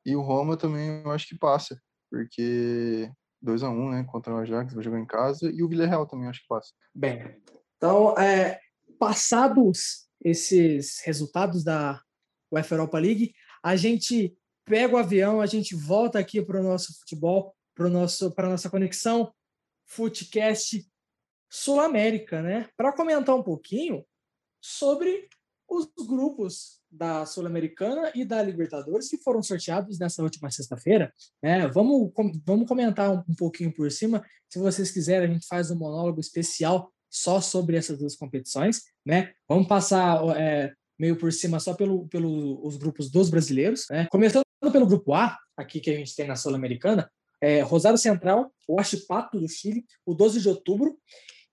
[0.10, 1.80] E o Roma também eu acho que passa.
[2.10, 3.10] Porque
[3.41, 4.03] 2 a 1 né?
[4.03, 5.51] Contra o Ajax, vai jogar em casa.
[5.51, 6.74] E o Villarreal também acho que passa.
[6.93, 7.41] Bem,
[7.78, 8.60] então, é,
[8.97, 12.01] passados esses resultados da
[12.51, 13.34] UEFA Europa League,
[13.64, 14.36] a gente
[14.66, 18.70] pega o avião, a gente volta aqui para o nosso futebol, para nosso para nossa
[18.70, 19.34] conexão
[19.86, 20.86] Footcast
[21.49, 22.70] Sul América, né?
[22.76, 24.05] Para comentar um pouquinho
[24.62, 25.30] sobre
[25.70, 31.13] os grupos da Sul-Americana e da Libertadores que foram sorteados nessa última sexta-feira.
[31.41, 31.67] Né?
[31.67, 32.11] Vamos,
[32.45, 34.26] vamos comentar um, um pouquinho por cima.
[34.49, 38.84] Se vocês quiserem, a gente faz um monólogo especial só sobre essas duas competições.
[39.05, 39.32] Né?
[39.47, 43.86] Vamos passar é, meio por cima só pelos pelo, os grupos dos brasileiros.
[43.89, 44.07] Né?
[44.11, 47.09] Começando pelo grupo A, aqui que a gente tem na Sul-Americana,
[47.41, 50.97] é, Rosário Central, o Achipato do Chile, o 12 de outubro,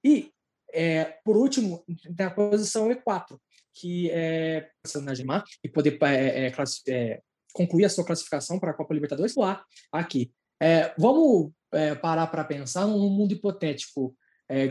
[0.02, 0.30] e,
[0.72, 1.84] é, por último,
[2.18, 3.38] na posição E4,
[3.78, 4.68] que é
[5.02, 6.52] na e poder é, é,
[6.88, 7.20] é,
[7.52, 10.32] concluir a sua classificação para a Copa Libertadores lá, aqui.
[10.60, 11.52] É, vamos
[12.00, 14.16] parar para pensar num mundo hipotético,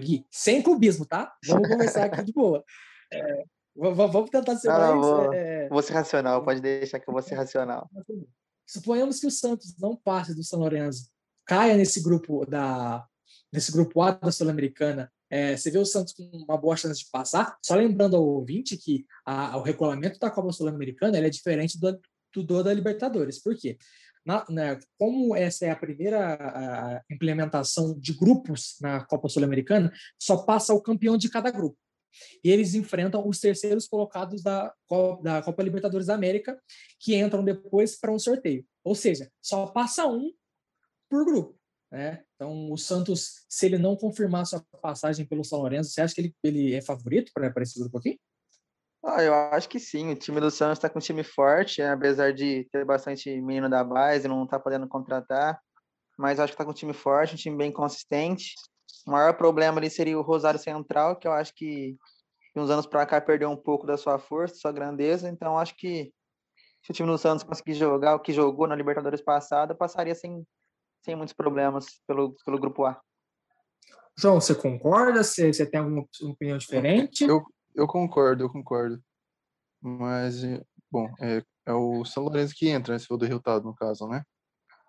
[0.02, 1.32] Gui, sem clubismo, tá?
[1.46, 2.64] Vamos começar aqui de boa.
[3.76, 5.06] vamos tentar ser não, mais...
[5.06, 7.88] Vou, vou ser racional, pode deixar que eu vou ser racional.
[8.66, 11.12] Suponhamos que o Santos não passe do São Lourenço,
[11.46, 13.06] caia nesse grupo da
[13.52, 15.12] nesse grupo A da Sul-Americana.
[15.36, 17.58] É, você vê o Santos com uma boa chance de passar.
[17.62, 22.00] Só lembrando ao ouvinte que a, o regulamento da Copa Sul-Americana é diferente do,
[22.34, 23.44] do, do, da Libertadores.
[23.44, 23.78] Por quê?
[24.26, 30.38] Na, né, como essa é a primeira a implementação de grupos na Copa Sul-Americana, só
[30.38, 31.78] passa o campeão de cada grupo
[32.42, 34.74] e eles enfrentam os terceiros colocados da,
[35.22, 36.58] da Copa Libertadores da América,
[36.98, 38.66] que entram depois para um sorteio.
[38.86, 40.32] Ou seja, só passa um
[41.10, 41.60] por grupo.
[41.96, 42.22] Né?
[42.36, 46.20] Então, o Santos, se ele não confirmar sua passagem pelo São Lourenço, você acha que
[46.20, 48.20] ele, ele é favorito para esse grupo aqui?
[49.02, 50.12] Ah, eu acho que sim.
[50.12, 51.92] O time do Santos está com um time forte, né?
[51.92, 55.58] apesar de ter bastante menino da base, não está podendo contratar.
[56.18, 58.56] Mas acho que está com um time forte, um time bem consistente.
[59.08, 61.96] O maior problema ali seria o Rosário Central, que eu acho que
[62.58, 65.30] uns anos para cá perdeu um pouco da sua força, sua grandeza.
[65.30, 66.12] Então, acho que
[66.84, 70.46] se o time do Santos conseguir jogar o que jogou na Libertadores passada, passaria sem,
[71.06, 73.00] sem muitos problemas pelo, pelo Grupo A.
[74.18, 75.24] João, você concorda?
[75.24, 77.24] Você, você tem alguma opinião diferente?
[77.24, 77.44] Eu,
[77.76, 79.00] eu concordo, eu concordo.
[79.80, 80.42] Mas,
[80.92, 84.08] bom, é, é o São Lourenço que entra, né, se for do resultado, no caso,
[84.08, 84.24] né?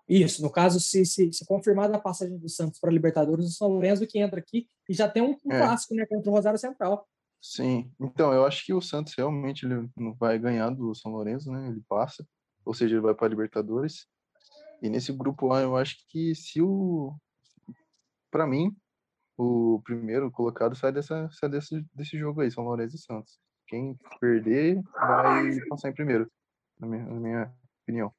[0.09, 3.51] Isso, no caso, se, se, se confirmada a passagem do Santos para a Libertadores, o
[3.51, 5.59] São Lourenço que entra aqui e já tem um, um é.
[5.59, 7.05] clássico né, contra o Rosário Central.
[7.41, 11.51] Sim, então eu acho que o Santos realmente ele não vai ganhar do São Lourenço,
[11.51, 11.67] né?
[11.67, 12.25] Ele passa,
[12.65, 14.07] ou seja, ele vai para a Libertadores.
[14.81, 17.15] E nesse grupo A, eu acho que se o.
[18.29, 18.75] Para mim,
[19.37, 23.39] o primeiro colocado sai, dessa, sai desse, desse jogo aí, São Lourenço e Santos.
[23.67, 26.29] Quem perder vai passar em primeiro,
[26.79, 27.53] na minha, na minha
[27.83, 28.13] opinião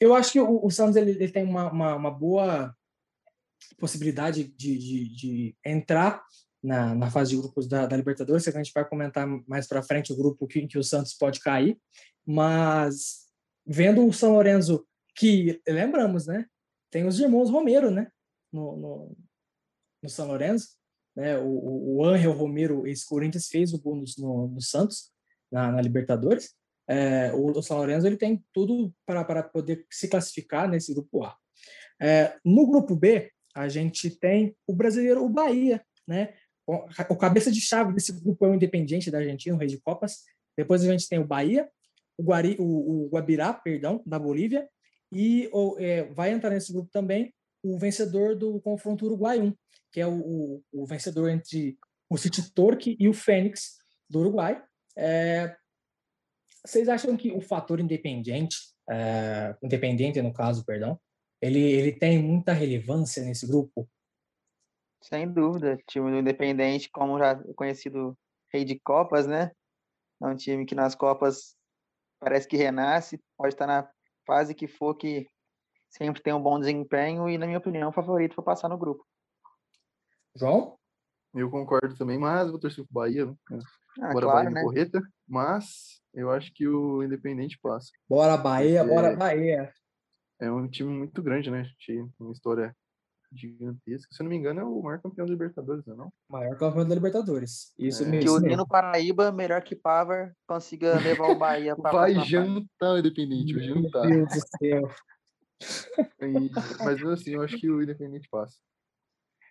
[0.00, 2.74] eu acho que o, o Santos ele, ele tem uma, uma, uma, boa
[3.78, 6.24] possibilidade de, de, de entrar
[6.62, 10.12] na, na, fase de grupos da, da Libertadores, a gente vai comentar mais para frente
[10.12, 11.78] o grupo que, que o Santos pode cair,
[12.26, 13.26] mas
[13.66, 16.46] vendo o São Lourenço, que lembramos, né?
[16.90, 18.10] Tem os irmãos Romero, né?
[18.52, 19.16] No, no,
[20.02, 20.76] no São Lourenço,
[21.16, 21.38] né?
[21.38, 25.12] O, o Angel Romero, ex-Corinthians, fez o gol no, no Santos,
[25.50, 26.54] na, na Libertadores
[26.90, 31.22] é, o, o São Lourenço ele tem tudo para, para poder se classificar nesse grupo
[31.22, 31.36] A.
[32.02, 36.34] É, no grupo B, a gente tem o brasileiro, o Bahia, né?
[36.66, 40.24] O cabeça de chave desse grupo é o Independiente da Argentina, o Rei de Copas.
[40.56, 41.68] Depois a gente tem o Bahia,
[42.18, 44.68] o, Guari, o, o Guabirá, perdão, da Bolívia,
[45.12, 49.54] e o, é, vai entrar nesse grupo também o vencedor do confronto Uruguai 1,
[49.92, 54.62] que é o, o, o vencedor entre o City Torque e o Fênix do Uruguai.
[54.96, 55.54] É,
[56.64, 58.56] vocês acham que o fator independente,
[58.88, 60.98] é, independente no caso, perdão,
[61.40, 63.88] ele, ele tem muita relevância nesse grupo?
[65.02, 65.78] Sem dúvida.
[65.88, 68.16] Time do Independente, como já conhecido
[68.52, 69.50] rei de Copas, né?
[70.22, 71.56] É um time que nas Copas
[72.18, 73.90] parece que renasce, pode estar na
[74.30, 75.26] fase que for que
[75.88, 79.04] sempre tem um bom desempenho e, na minha opinião, o favorito para passar no grupo.
[80.36, 80.78] João?
[81.34, 83.26] Eu concordo também, mas vou torcer pro Bahia.
[83.26, 83.58] Né?
[84.00, 84.62] Ah, Bora claro, Bahia né?
[84.62, 87.90] correta, mas eu acho que o Independente passa.
[88.08, 89.72] Bora Bahia, bora Bahia.
[90.40, 91.68] É um time muito grande, né?
[91.80, 92.74] Tinha uma história
[93.32, 94.12] gigantesca.
[94.12, 95.96] Se eu não me engano, é o maior campeão da Libertadores, não é?
[95.98, 96.12] Não?
[96.28, 97.72] Maior campeão da Libertadores.
[97.78, 98.06] Isso é.
[98.06, 98.24] mesmo.
[98.24, 102.98] Que o Nino Paraíba, melhor que Pavar, consiga levar o Bahia para Vai jantar o
[102.98, 104.06] Independente, vai jantar.
[104.06, 104.90] Meu Deus do céu.
[106.84, 108.56] mas assim, eu acho que o Independente passa.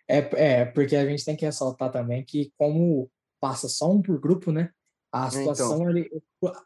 [0.08, 3.08] É, é, porque a gente tem que ressaltar também que, como
[3.40, 4.70] passa só um por grupo, né?
[5.12, 5.86] A é, situação, então.
[5.88, 6.22] ali,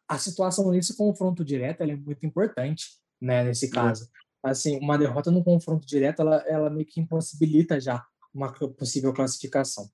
[0.08, 2.86] a situação nesse confronto direto é muito importante,
[3.20, 3.44] né?
[3.44, 4.23] Nesse caso, é.
[4.44, 9.88] Assim, uma derrota no confronto direto, ela, ela meio que impossibilita já uma possível classificação.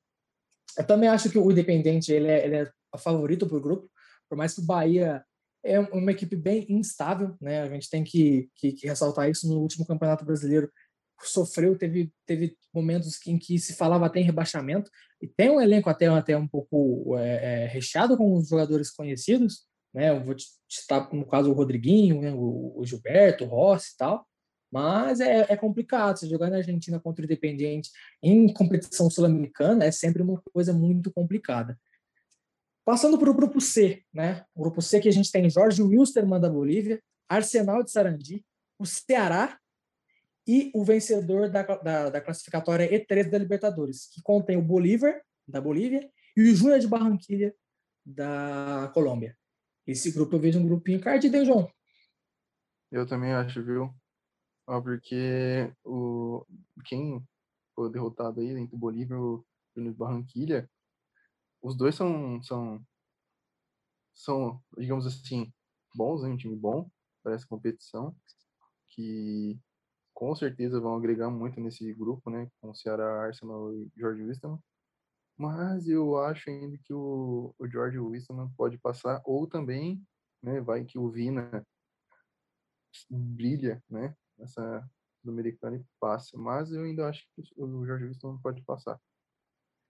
[0.77, 3.91] Eu também acho que o Independente ele é, ele é favorito para o grupo,
[4.29, 5.25] por mais que o Bahia
[5.65, 7.63] é uma equipe bem instável, né?
[7.63, 10.71] A gente tem que, que, que ressaltar isso no último Campeonato Brasileiro
[11.23, 14.91] sofreu, teve, teve momentos em que se falava até em rebaixamento,
[15.21, 19.67] e tem um elenco até, até um pouco é, é, recheado com os jogadores conhecidos,
[19.93, 20.11] né?
[20.11, 20.35] Eu vou
[20.69, 22.33] citar, no caso, o Rodriguinho, né?
[22.33, 24.27] o, o Gilberto, o Rossi e tal.
[24.71, 26.19] Mas é, é, complicado.
[26.19, 27.91] Você jogar na Argentina contra o Independiente
[28.23, 31.79] em competição sul-americana é sempre uma coisa muito complicada.
[32.85, 34.45] Passando para o grupo C, né?
[34.55, 38.45] O grupo C que a gente tem Jorge Wilstermann da Bolívia, Arsenal de Sarandi,
[38.79, 39.59] o Ceará
[40.47, 45.61] e o vencedor da, da, da classificatória E3 da Libertadores, que contém o Bolívar, da
[45.61, 47.55] Bolívia, e o Júnior de Barranquilha,
[48.05, 49.37] da Colômbia.
[49.87, 51.71] Esse grupo eu vejo um grupinho encardido, João?
[52.91, 53.95] Eu também acho, viu?
[54.71, 56.47] Ó, porque o,
[56.85, 57.21] quem
[57.75, 59.45] foi derrotado aí entre o Bolívia e o
[59.75, 60.71] Júnior Barranquilha,
[61.61, 62.81] os dois são, são,
[64.15, 65.53] são, digamos assim,
[65.93, 66.29] bons, né?
[66.29, 66.89] um time bom
[67.21, 68.15] para essa competição,
[68.91, 69.59] que
[70.15, 72.49] com certeza vão agregar muito nesse grupo, né?
[72.61, 74.57] Com o Ceará, Arsenal e George Winston.
[75.37, 80.01] Mas eu acho ainda que o, o George Winston pode passar, ou também,
[80.41, 80.61] né?
[80.61, 81.67] Vai que o Vina
[83.11, 84.15] brilha, né?
[84.41, 84.85] Nessa
[85.23, 86.37] do americano e passa.
[86.37, 88.99] Mas eu ainda acho que o George Winston pode passar.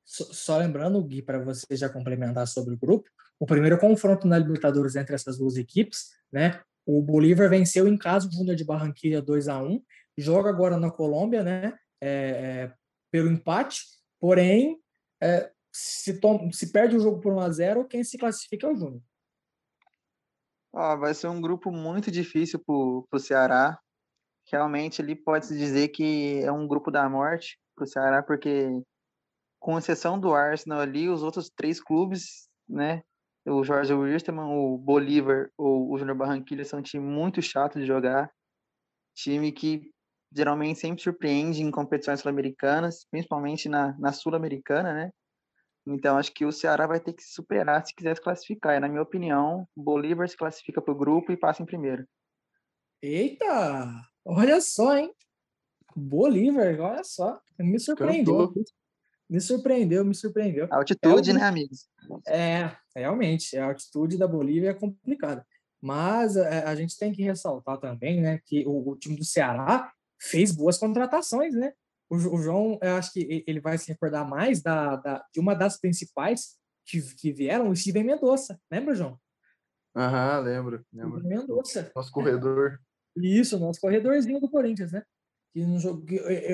[0.05, 4.97] Só lembrando, Gui, para você já complementar sobre o grupo, o primeiro confronto na Libertadores
[4.97, 6.61] entre essas duas equipes, né?
[6.85, 9.81] O Bolívar venceu em casa o Júnior de Barranquilla 2 a 1
[10.19, 11.79] joga agora na Colômbia, né?
[12.01, 12.75] É, é,
[13.11, 13.85] pelo empate,
[14.19, 14.81] porém,
[15.23, 16.19] é, se,
[16.53, 19.03] se perde o jogo por 1 a 0 quem se classifica é o Júnior.
[20.73, 23.79] Ah, vai ser um grupo muito difícil para o Ceará.
[24.53, 28.69] Realmente, ele pode-se dizer que é um grupo da morte para o Ceará, porque
[29.61, 33.03] com exceção do Arsenal ali, os outros três clubes, né?
[33.47, 37.87] O Jorge Wilstermann, o Bolívar ou o Júnior Barranquilla são um time muito chato de
[37.87, 38.31] jogar.
[39.15, 39.91] Time que
[40.35, 45.11] geralmente sempre surpreende em competições sul-americanas, principalmente na, na sul-americana, né?
[45.87, 48.77] Então acho que o Ceará vai ter que se superar se quiser se classificar.
[48.77, 52.07] E, na minha opinião, o Bolívar se classifica para o grupo e passa em primeiro.
[53.03, 54.10] Eita!
[54.25, 55.13] Olha só, hein?
[55.97, 57.41] Bolívar, olha só.
[57.59, 58.49] Me surpreendeu.
[58.49, 58.65] Cantou
[59.31, 60.67] me surpreendeu, me surpreendeu.
[60.69, 61.89] altitude, é né, amigos?
[62.27, 65.47] É, realmente, a altitude da Bolívia é complicada.
[65.81, 69.25] Mas a, é, a gente tem que ressaltar também, né, que o, o, time do
[69.25, 71.73] Ceará fez boas contratações, né?
[72.11, 75.55] O, o, João, eu acho que ele vai se recordar mais da, da de uma
[75.55, 78.61] das principais que, que vieram, o Steven Mendonça.
[78.69, 79.17] Lembra, João?
[79.95, 80.85] Aham, lembro.
[80.93, 81.23] lembro.
[81.23, 81.91] Mendonça.
[81.95, 82.81] Nosso corredor.
[83.17, 85.03] Isso, nosso corredorzinho do Corinthians, né?
[85.53, 86.07] que no jogo,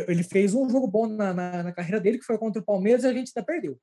[0.08, 3.04] ele fez um jogo bom na, na, na, carreira dele, que foi contra o Palmeiras,
[3.04, 3.78] e a gente ainda perdeu.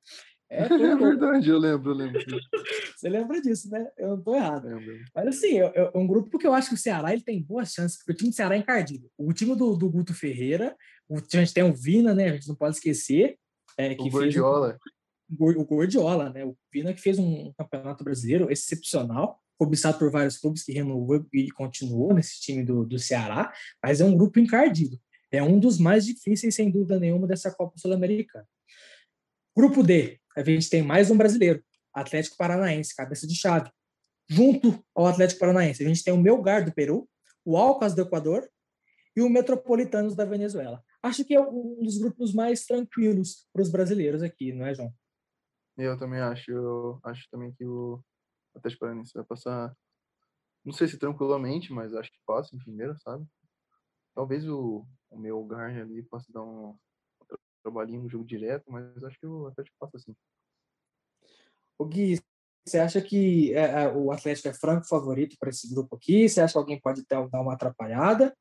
[0.49, 2.19] É, é verdade, eu lembro, eu lembro.
[2.95, 3.87] Você lembra disso, né?
[3.97, 4.67] Eu não estou errado.
[5.13, 7.97] Mas assim, é, um grupo que eu acho que o Ceará ele tem boas chances,
[7.97, 9.09] porque o time do Ceará é encardido.
[9.17, 10.75] O time do, do Guto Ferreira,
[11.07, 12.29] o, a gente tem o Vina, né?
[12.29, 13.37] A gente não pode esquecer.
[13.77, 14.69] É, que o Gordiola.
[14.69, 16.45] Fez, o Gordiola, né?
[16.45, 21.49] O Vina que fez um campeonato brasileiro excepcional cobiçado por vários clubes que renovou e
[21.51, 24.99] continuou nesse time do, do Ceará, mas é um grupo encardido.
[25.31, 28.45] É um dos mais difíceis, sem dúvida nenhuma, dessa Copa Sul-Americana.
[29.55, 33.71] Grupo D, a gente tem mais um brasileiro, Atlético Paranaense, cabeça de chave.
[34.27, 37.09] Junto ao Atlético Paranaense, a gente tem o Melgar do Peru,
[37.45, 38.49] o Alcas do Equador
[39.15, 40.83] e o Metropolitanos da Venezuela.
[41.01, 44.93] Acho que é um dos grupos mais tranquilos para os brasileiros aqui, não é, João?
[45.77, 46.51] Eu também acho.
[46.51, 48.03] Eu acho também que o
[48.55, 49.75] Atlético Paranaense vai passar,
[50.63, 53.25] não sei se tranquilamente, mas acho que passa em primeiro, sabe?
[54.15, 59.03] Talvez o, o meu Garne ali possa dar um, um trabalhinho no jogo direto, mas
[59.03, 60.15] acho que o Atlético passa assim.
[61.77, 62.21] O Gui,
[62.65, 66.29] você acha que é, é, o Atlético é franco favorito para esse grupo aqui?
[66.29, 68.33] Você acha que alguém pode dar uma atrapalhada?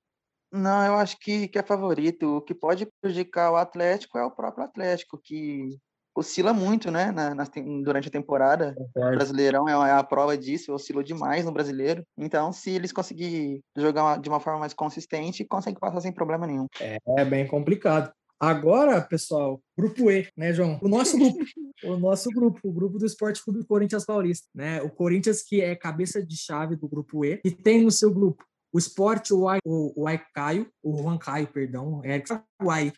[0.52, 2.36] Não, eu acho que, que é favorito.
[2.36, 5.80] O que pode prejudicar o Atlético é o próprio Atlético, que
[6.14, 7.44] oscila muito, né, na, na,
[7.82, 8.74] durante a temporada.
[8.94, 12.04] O Brasileirão é, é a prova disso, oscilou demais no brasileiro.
[12.16, 16.66] Então, se eles conseguirem jogar de uma forma mais consistente, conseguem passar sem problema nenhum.
[16.80, 18.12] É, é bem complicado.
[18.38, 20.78] Agora, pessoal, grupo E, né, João?
[20.82, 21.38] O nosso grupo,
[21.84, 24.82] o nosso grupo, o grupo do Esporte Clube Corinthians Paulista, né?
[24.82, 28.44] O Corinthians que é cabeça de chave do grupo E, e tem no seu grupo
[28.72, 32.22] o Sport, o, o, o Aicaio, o Juan Caio, perdão, é
[32.62, 32.92] o Ai,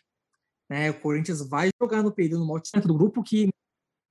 [0.69, 0.89] né?
[0.91, 3.49] O Corinthians vai jogar no período no altitude do grupo que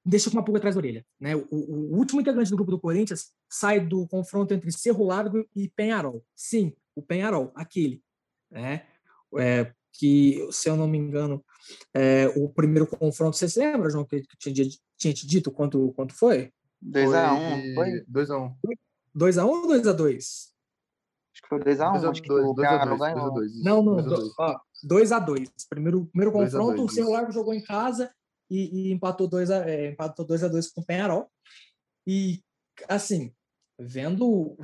[0.05, 1.05] deixa com uma pulga atrás da orelha.
[1.19, 1.35] Né?
[1.35, 5.69] O, o, último integrante do grupo do Corinthians sai do confronto entre Cerro Largo e
[5.69, 6.25] Penharol.
[6.35, 8.03] Sim, o Penharol, aquele.
[8.51, 8.87] Né?
[9.37, 11.45] É, que, se eu não me engano,
[11.95, 15.93] é, o primeiro confronto, você se lembra, João, que, que tinha, tinha te dito quanto,
[15.93, 16.53] quanto foi?
[16.85, 18.05] 2x1, foi?
[18.11, 18.55] 2x1.
[19.17, 20.54] 2x1 ou 2x2?
[21.45, 23.35] Que foi 2x1, acho que o Penharol ganhou.
[23.63, 27.63] Não, não, ó, 2 a 2 Primeiro, primeiro confronto, dois, o Cerro Largo jogou em
[27.63, 28.13] casa
[28.51, 31.31] e, e empatou 2 a, é, empatou 2 a 2 com o Penharol.
[32.07, 32.43] E,
[32.89, 33.33] assim,
[33.79, 34.57] vendo,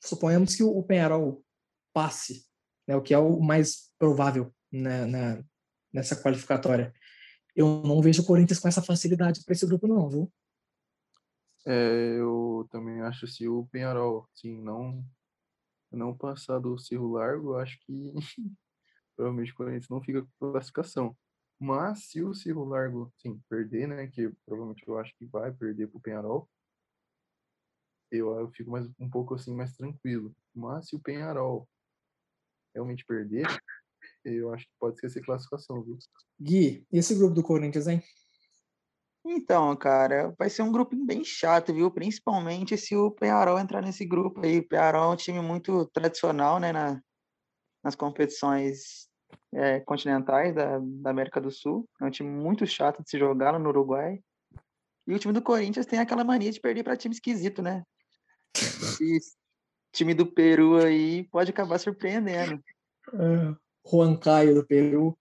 [0.00, 1.44] suponhamos que o Penharol
[1.92, 2.44] passe,
[2.86, 5.44] né, o que é o mais provável né, na,
[5.92, 6.92] nessa qualificatória.
[7.54, 10.32] Eu não vejo o Corinthians com essa facilidade para esse grupo, não, viu?
[11.66, 15.04] É, eu também acho se o Penharol, sim, não
[15.90, 18.12] não passar do Cerro Largo, acho que
[19.16, 21.16] provavelmente o Corinthians não fica com classificação.
[21.58, 25.88] Mas se o Cerro Largo, sim, perder, né, que provavelmente eu acho que vai perder
[25.88, 26.48] para o Penharol,
[28.10, 30.34] eu, eu fico mais um pouco assim mais tranquilo.
[30.54, 31.68] Mas se o Penharol
[32.74, 33.46] realmente perder,
[34.24, 35.98] eu acho que pode essa classificação, viu?
[36.40, 38.02] Gui, e esse grupo do Corinthians, hein?
[39.24, 41.90] Então, cara, vai ser um grupinho bem chato, viu?
[41.90, 44.58] Principalmente se o Penharol entrar nesse grupo aí.
[44.58, 47.00] O Penharol é um time muito tradicional, né, na,
[47.84, 49.08] nas competições
[49.52, 51.86] é, continentais da, da América do Sul.
[52.00, 54.20] É um time muito chato de se jogar lá no Uruguai.
[55.06, 57.82] E o time do Corinthians tem aquela mania de perder para time esquisito, né?
[59.00, 59.18] E
[59.92, 62.62] time do Peru aí pode acabar surpreendendo.
[63.12, 63.54] É,
[63.90, 65.18] Juan Caio do Peru.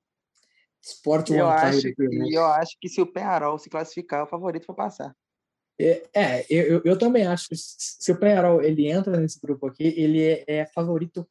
[0.82, 2.26] Esporte eu acho, do Peru.
[2.26, 5.16] E eu acho que se o Penharol se classificar, é o favorito para passar.
[5.80, 9.84] É, é eu, eu- também acho que se o Penharol ele entra nesse grupo aqui,
[9.98, 11.28] ele é, é favorito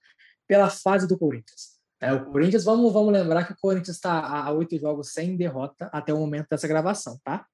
[0.46, 1.78] pela fase do Corinthians.
[2.01, 5.90] É, o Corinthians, vamos, vamos lembrar que o Corinthians está a oito jogos sem derrota
[5.92, 7.44] até o momento dessa gravação, tá?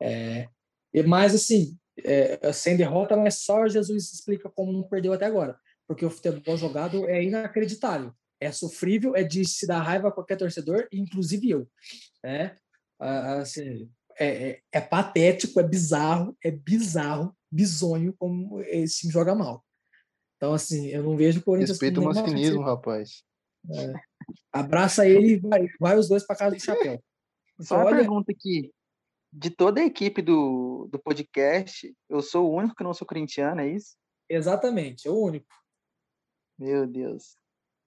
[0.00, 0.48] É,
[1.06, 6.04] mas assim, é, sem derrota, mas só Jesus explica como não perdeu até agora, porque
[6.04, 10.88] o futebol jogado é inacreditável, é sofrível, é de se dar raiva a qualquer torcedor,
[10.90, 11.68] inclusive eu.
[12.24, 12.56] Né?
[12.98, 19.64] Assim, é, é, é patético, é bizarro, é bizarro, bizonho como esse time joga mal.
[20.36, 23.22] Então, assim, eu não vejo o Corinthians Respeita o masculinismo, rapaz.
[24.50, 27.02] Abraça ele e vai, vai os dois para casa do chapéu.
[27.60, 28.72] Só uma Olha- pergunta aqui.
[29.32, 33.60] De toda a equipe do, do podcast, eu sou o único que não sou corintiano,
[33.60, 33.96] é isso?
[34.28, 35.46] Exatamente, é o único.
[36.58, 37.36] Meu Deus.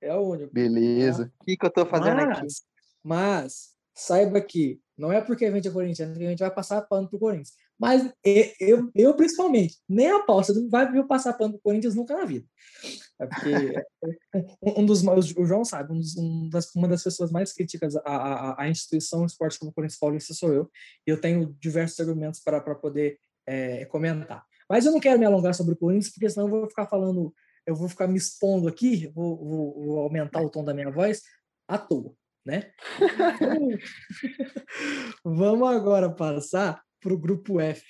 [0.04, 0.54] É o único.
[0.54, 1.32] Beleza.
[1.42, 2.42] O que, que eu tô fazendo aqui?
[2.42, 2.62] Mas,
[3.04, 3.54] mas
[3.96, 7.10] saiba que não é porque a gente é corintiano que a gente vai passar pano
[7.10, 7.54] pro Corinthians.
[7.80, 8.14] Mas
[8.60, 11.96] eu, eu principalmente, nem a pau, você não vai ver eu passar pano pro Corinthians
[11.96, 12.46] nunca na vida.
[13.20, 13.52] É porque
[14.80, 17.96] um dos mais- o João sabe, um dos- um das- uma das pessoas mais críticas
[17.98, 20.70] à, à, à instituição Esporte Clube Corinthians Paulista sou eu.
[21.08, 24.46] E eu tenho diversos argumentos para para poder é, comentar.
[24.70, 27.34] Mas eu não quero me alongar sobre o Corinthians, porque senão eu vou ficar falando,
[27.66, 31.22] eu vou ficar me expondo aqui, vou, vou- vou aumentar o tom da minha voz
[31.68, 32.14] à toa,
[32.46, 32.72] né?
[35.24, 37.84] Vamos agora passar para o grupo F.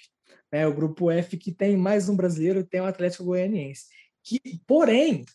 [0.52, 0.68] Né?
[0.68, 3.86] O grupo F que tem mais um brasileiro, tem o Atlético Goianiense.
[4.24, 5.26] Que, porém,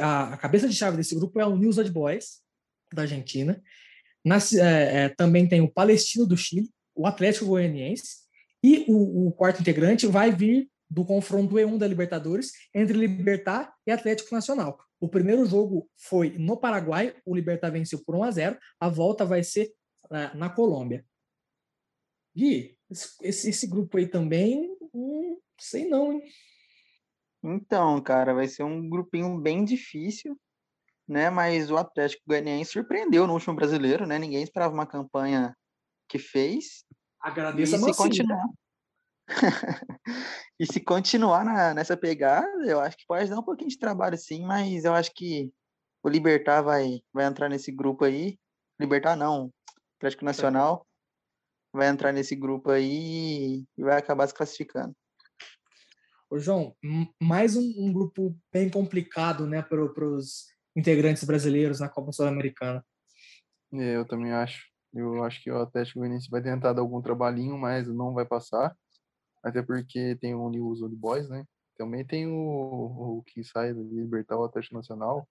[0.00, 2.40] a cabeça de chave desse grupo é o News Old Boys,
[2.92, 3.60] da Argentina.
[4.24, 8.26] Nas- é, é, também tem o Palestino do Chile, o Atlético Goianiense.
[8.62, 13.90] E o, o quarto integrante vai vir do confronto E1 da Libertadores entre Libertar e
[13.90, 14.78] Atlético Nacional.
[15.00, 18.58] O primeiro jogo foi no Paraguai, o Libertar venceu por 1 a 0.
[18.80, 19.70] A volta vai ser
[20.10, 21.04] na, na Colômbia.
[22.34, 22.78] Gui,
[23.22, 26.22] esse, esse, grupo aí também, hum, sei não, hein?
[27.42, 30.38] Então, cara, vai ser um grupinho bem difícil,
[31.06, 31.30] né?
[31.30, 34.18] Mas o Atlético Goianiense surpreendeu no último brasileiro, né?
[34.18, 35.56] Ninguém esperava uma campanha
[36.08, 36.84] que fez.
[36.88, 38.48] E Agradeço a se continuar.
[40.58, 44.16] e se continuar na- nessa pegada, eu acho que pode dar um pouquinho de trabalho
[44.16, 45.52] sim, mas eu acho que
[46.02, 48.38] o Libertar vai, vai entrar nesse grupo aí.
[48.80, 49.52] Libertar não,
[49.98, 50.86] Atlético Nacional
[51.72, 54.94] vai entrar nesse grupo aí e vai acabar se classificando.
[56.30, 56.74] Ô, João,
[57.20, 62.84] mais um, um grupo bem complicado, né, para os integrantes brasileiros na Copa Sul-Americana.
[63.72, 64.66] É, eu também acho.
[64.92, 68.74] Eu acho que o Atlético Goianiense vai tentar dar algum trabalhinho, mas não vai passar.
[69.42, 71.44] Até porque tem o News Old Boys, né?
[71.76, 75.28] Também tem o, o que sai do Libertar o Atlético Nacional.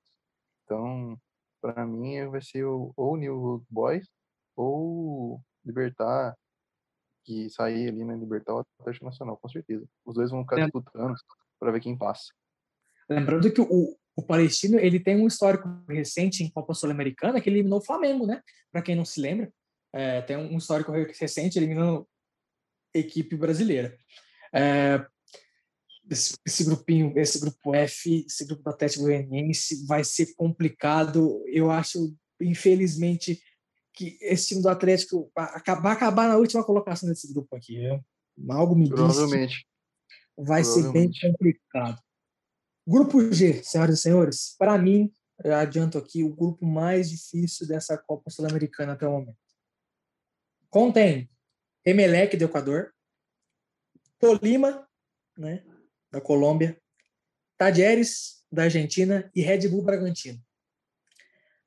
[0.64, 1.20] Então,
[1.62, 4.08] para mim, vai ser o, ou Old Boys
[4.56, 6.36] ou Libertar,
[7.26, 8.16] que sair ali, né?
[8.16, 9.86] Libertar o Atlético Nacional, com certeza.
[10.06, 11.14] Os dois vão ficar disputando
[11.60, 12.32] para ver quem passa.
[13.10, 17.80] Lembrando que o, o Palestino ele tem um histórico recente em Copa Sul-Americana que eliminou
[17.80, 18.42] o Flamengo, né?
[18.72, 19.52] Para quem não se lembra,
[19.94, 22.08] é, tem um histórico recente eliminando
[22.98, 23.98] equipe brasileira.
[24.54, 25.06] É,
[26.10, 31.44] esse, esse grupinho, esse grupo F, esse grupo do Atlético Goianiense vai ser complicado.
[31.48, 33.42] Eu acho, infelizmente,
[33.94, 37.80] que esse time do Atlético vai acabar, acabar na última colocação desse grupo aqui.
[37.80, 38.00] viu?
[38.50, 39.66] Algo me Provavelmente.
[40.38, 41.28] vai ser bem Provavelmente.
[41.32, 42.02] complicado.
[42.88, 45.12] Grupo G, senhoras e senhores, para mim,
[45.44, 49.38] eu adianto aqui, o grupo mais difícil dessa Copa Sul-Americana até o momento.
[50.70, 51.30] Contém
[51.88, 52.94] Emelec do Equador,
[54.20, 54.86] Tolima,
[55.38, 55.64] né?
[56.12, 56.78] da Colômbia,
[57.58, 60.38] Tadieres, da Argentina, e Red Bull Bragantino.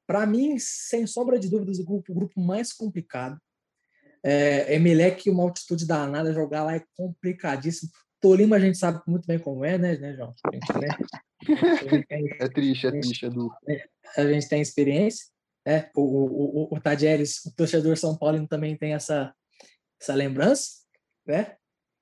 [0.06, 3.40] Para mim, sem sombra de dúvidas, o grupo, o grupo mais complicado.
[4.22, 7.90] É, Emelec, uma altitude danada, jogar lá é complicadíssimo.
[8.20, 10.34] Tolima a gente sabe muito bem como é, né, né João?
[10.52, 10.88] Gente, né?
[12.40, 13.54] é triste, é triste, duro.
[14.18, 15.26] A gente tem experiência.
[15.66, 19.34] É, o, o, o, o Tadieres, o torcedor São Paulo também tem essa,
[20.00, 20.82] essa lembrança,
[21.26, 21.56] né?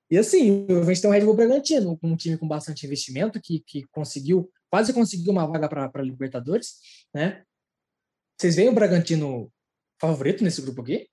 [0.09, 3.59] E assim, a gente tem um Red Bull Bragantino, um time com bastante investimento, que,
[3.59, 6.79] que conseguiu, quase conseguiu uma vaga para Libertadores,
[7.13, 7.43] né?
[8.37, 9.51] Vocês veem o Bragantino
[9.99, 11.07] favorito nesse grupo aqui?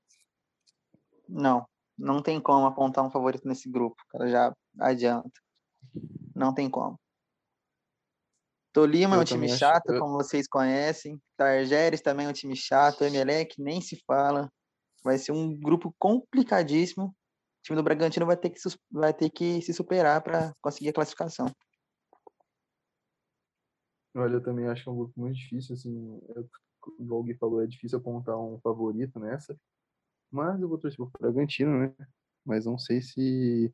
[1.28, 1.66] Não,
[1.98, 5.40] não tem como apontar um favorito nesse grupo, cara, já adianta.
[6.34, 6.98] Não tem como.
[8.72, 9.98] Tolima é um time chato, acho...
[9.98, 11.20] como vocês conhecem.
[11.36, 13.04] Targeres também é um time chato.
[13.04, 14.52] Emelec nem se fala.
[15.06, 17.06] Vai ser um grupo complicadíssimo.
[17.06, 17.14] O
[17.62, 18.58] time do Bragantino vai ter que,
[18.90, 21.48] vai ter que se superar para conseguir a classificação.
[24.16, 26.20] Olha, eu também acho que é um grupo muito difícil, assim,
[26.98, 29.56] igual o Gui falou, é difícil apontar um favorito nessa,
[30.28, 31.94] mas eu vou torcer pro Bragantino, né,
[32.44, 33.72] mas não sei se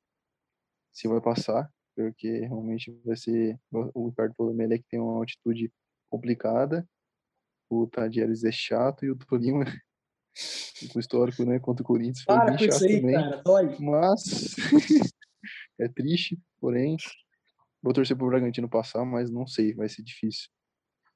[0.93, 5.73] se vai passar, porque realmente vai ser o Ricardo falou, que tem uma altitude
[6.11, 6.87] complicada,
[7.71, 9.65] o Tadieres é chato e o Tolima
[10.93, 13.15] com histórico, né, contra o Corinthians foi Para bem chato aí, também.
[13.15, 13.77] Cara, dói.
[13.79, 14.57] Mas
[15.79, 16.97] é triste, porém
[17.83, 20.49] vou torcer pro Bragantino passar, mas não sei, vai ser difícil.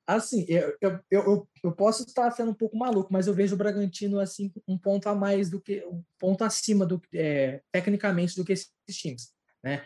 [0.06, 3.58] Assim, eu, eu, eu, eu posso estar sendo um pouco maluco, mas eu vejo o
[3.58, 8.44] Bragantino assim um ponto a mais do que um ponto acima do é, tecnicamente do
[8.44, 9.84] que esses times, né?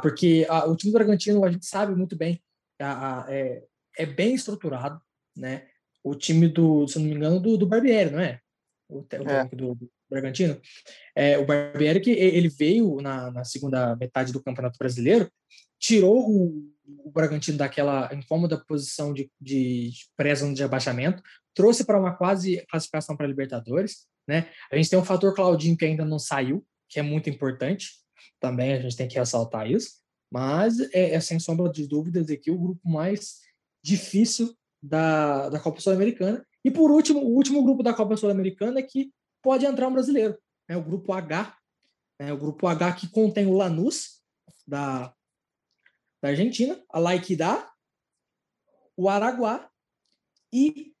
[0.00, 2.42] porque a, o time do Bragantino a gente sabe muito bem,
[2.80, 3.62] a, a, é,
[3.98, 4.98] é bem estruturado,
[5.36, 5.68] né?
[6.02, 8.40] O time do, se não me engano, do, do Barbieri, não é?
[8.90, 9.44] O, o é.
[9.54, 9.78] do,
[10.10, 10.60] Bragantino.
[11.14, 15.30] É, o Barbieri que ele veio na, na segunda metade do Campeonato Brasileiro,
[15.78, 16.70] tirou o,
[17.04, 21.22] o Bragantino daquela incômoda posição de, de pré-zona de abaixamento,
[21.54, 24.06] trouxe para uma quase classificação para a Libertadores.
[24.28, 24.48] Né?
[24.70, 27.90] A gente tem um fator Claudinho que ainda não saiu, que é muito importante.
[28.40, 30.00] Também a gente tem que ressaltar isso.
[30.30, 33.40] Mas é, é sem sombra de dúvidas aqui o grupo mais
[33.82, 36.44] difícil da, da Copa Sul-Americana.
[36.64, 39.12] E por último, o último grupo da Copa Sul-Americana é que
[39.42, 41.56] pode entrar um brasileiro, é o grupo H,
[42.20, 42.32] né?
[42.32, 44.20] o grupo H que contém o Lanús
[44.66, 45.14] da
[46.22, 47.70] da Argentina, a Laikidá,
[48.96, 49.68] o Araguá
[50.52, 50.92] e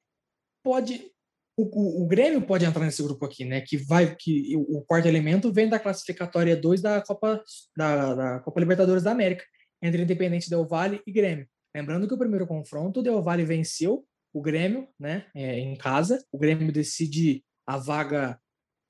[0.62, 1.10] pode
[1.56, 3.60] o, o, o, Grêmio pode entrar nesse grupo aqui, né?
[3.60, 7.42] Que vai que o, quarto elemento vem da classificatória 2 da Copa
[7.76, 9.44] da, da, Copa Libertadores da América,
[9.82, 11.46] entre Independente Del Valle e Grêmio.
[11.74, 15.26] Lembrando que o primeiro confronto, o Del Valle venceu o Grêmio, né?
[15.34, 16.24] É, em casa.
[16.32, 18.40] O Grêmio decide a vaga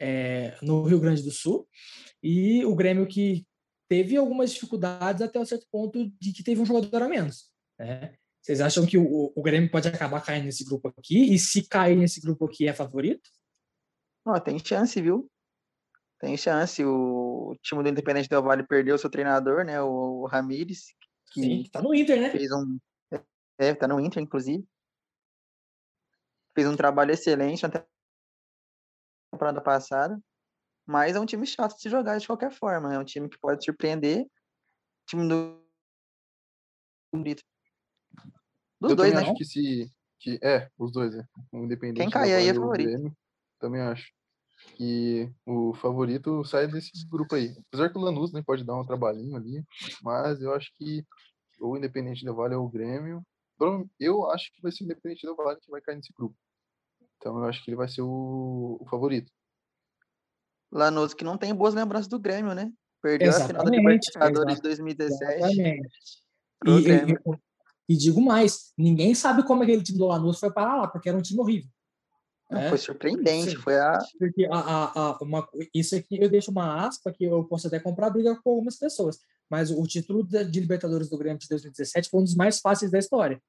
[0.00, 1.68] é, no Rio Grande do Sul
[2.22, 3.46] e o Grêmio que
[3.88, 7.50] teve algumas dificuldades até um certo ponto de que teve um jogador a menos.
[7.78, 8.14] Né?
[8.40, 11.34] Vocês acham que o, o Grêmio pode acabar caindo nesse grupo aqui?
[11.34, 13.28] E se cair nesse grupo aqui, é favorito?
[14.24, 15.30] Oh, tem chance, viu?
[16.18, 16.82] Tem chance.
[16.84, 19.82] O time do Independente Del Vale perdeu seu treinador, né?
[19.82, 20.94] O Ramires.
[21.30, 22.30] Que Sim, tá no Inter, né?
[22.30, 22.78] Fez um.
[23.58, 24.66] É, tá no Inter, inclusive.
[26.54, 27.86] Fez um trabalho excelente na
[29.32, 30.20] temporada passada.
[30.86, 32.92] Mas é um time chato de se jogar de qualquer forma.
[32.92, 34.26] É um time que pode surpreender.
[35.06, 35.60] Time do.
[38.80, 39.20] Dos Eu dois, né?
[39.20, 39.92] acho que se.
[40.18, 41.22] Que, é, os dois, é.
[41.52, 42.00] O Independente.
[42.00, 42.88] Quem cair aí é favorito.
[42.88, 43.16] Grêmio,
[43.58, 44.12] também acho.
[44.76, 47.54] Que o favorito sai desse grupo aí.
[47.68, 49.64] Apesar que o Lanús né, pode dar um trabalhinho ali,
[50.02, 51.04] mas eu acho que
[51.60, 53.22] o Independente do Vale é o Grêmio.
[53.98, 56.36] Eu acho que vai ser o Independente do Vale que vai cair nesse grupo.
[57.16, 59.30] Então eu acho que ele vai ser o, o favorito.
[60.72, 62.72] Lanús que não tem boas lembranças do Grêmio, né?
[63.02, 65.34] Perdeu exatamente, a final da Libertadores de 2017.
[65.34, 65.88] Exatamente.
[66.66, 70.88] E, e, e, digo mais, ninguém sabe como aquele time do Lanús foi parar lá,
[70.88, 71.70] porque era um time horrível.
[72.50, 72.68] Não, é?
[72.68, 73.56] Foi surpreendente, Sim.
[73.56, 73.98] foi a...
[74.18, 77.78] Porque a, a, a, uma, isso aqui eu deixo uma aspa que eu posso até
[77.78, 82.20] comprar briga com algumas pessoas, mas o título de Libertadores do Grêmio de 2017 foi
[82.20, 83.40] um dos mais fáceis da história.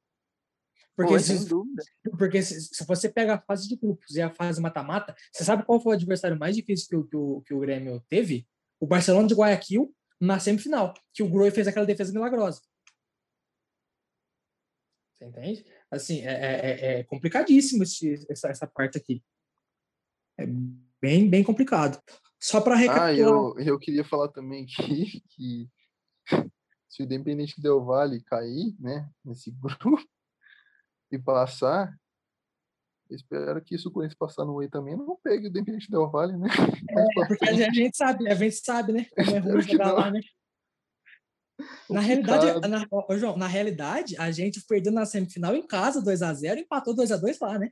[0.96, 1.48] Porque, se,
[2.18, 5.66] porque se, se, você pega a fase de grupos e a fase mata-mata, você sabe
[5.66, 8.48] qual foi o adversário mais difícil que, que, o, que o Grêmio teve?
[8.80, 12.62] O Barcelona de Guayaquil na semifinal, que o Groi fez aquela defesa milagrosa.
[15.18, 15.66] Você entende?
[15.92, 19.22] Assim, é, é, é, é complicadíssimo esse, essa, essa parte aqui.
[20.40, 20.46] É
[21.02, 22.02] bem, bem complicado.
[22.40, 23.10] Só para recapitular...
[23.10, 25.70] Ah, eu, eu queria falar também que, que
[26.90, 30.02] se o Independente Del Vale cair, né, nesse grupo,
[31.12, 31.94] e passar,
[33.10, 36.38] espero que isso o Corinthians passar no Whey também não pegue o Independente Del Vale,
[36.38, 36.48] né?
[36.90, 39.06] É, porque a gente sabe, a gente sabe, né?
[39.14, 40.22] Como é ruim jogar lá, né?
[41.90, 46.22] Na realidade, na, ô, João, na realidade, a gente perdeu na semifinal em casa, 2
[46.22, 47.72] a 0 e empatou 2 a 2 lá, né?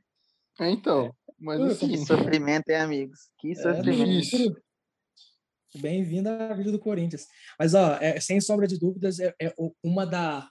[0.60, 1.88] É, então, mas assim...
[1.88, 3.18] Que sofrimento, hein, amigos?
[3.38, 4.36] Que sofrimento.
[4.36, 7.26] É, Bem-vindo à vida do Corinthians.
[7.58, 10.48] Mas, ó, é, sem sombra de dúvidas, é, é uma, da,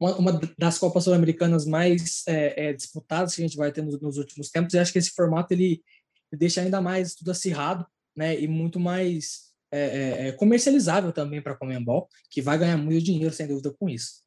[0.00, 4.00] uma, uma, das Copas Sul-Americanas mais é, é, disputadas que a gente vai ter nos,
[4.00, 4.72] nos, últimos tempos.
[4.72, 5.82] E acho que esse formato ele,
[6.32, 7.86] ele deixa ainda mais tudo acirrado,
[8.16, 8.40] né?
[8.40, 9.45] E muito mais
[9.76, 13.74] é, é, é comercializável também para a Comembol, que vai ganhar muito dinheiro, sem dúvida,
[13.78, 14.24] com isso.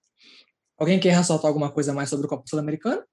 [0.78, 3.06] Alguém quer ressaltar alguma coisa mais sobre o Copa Sul-Americana?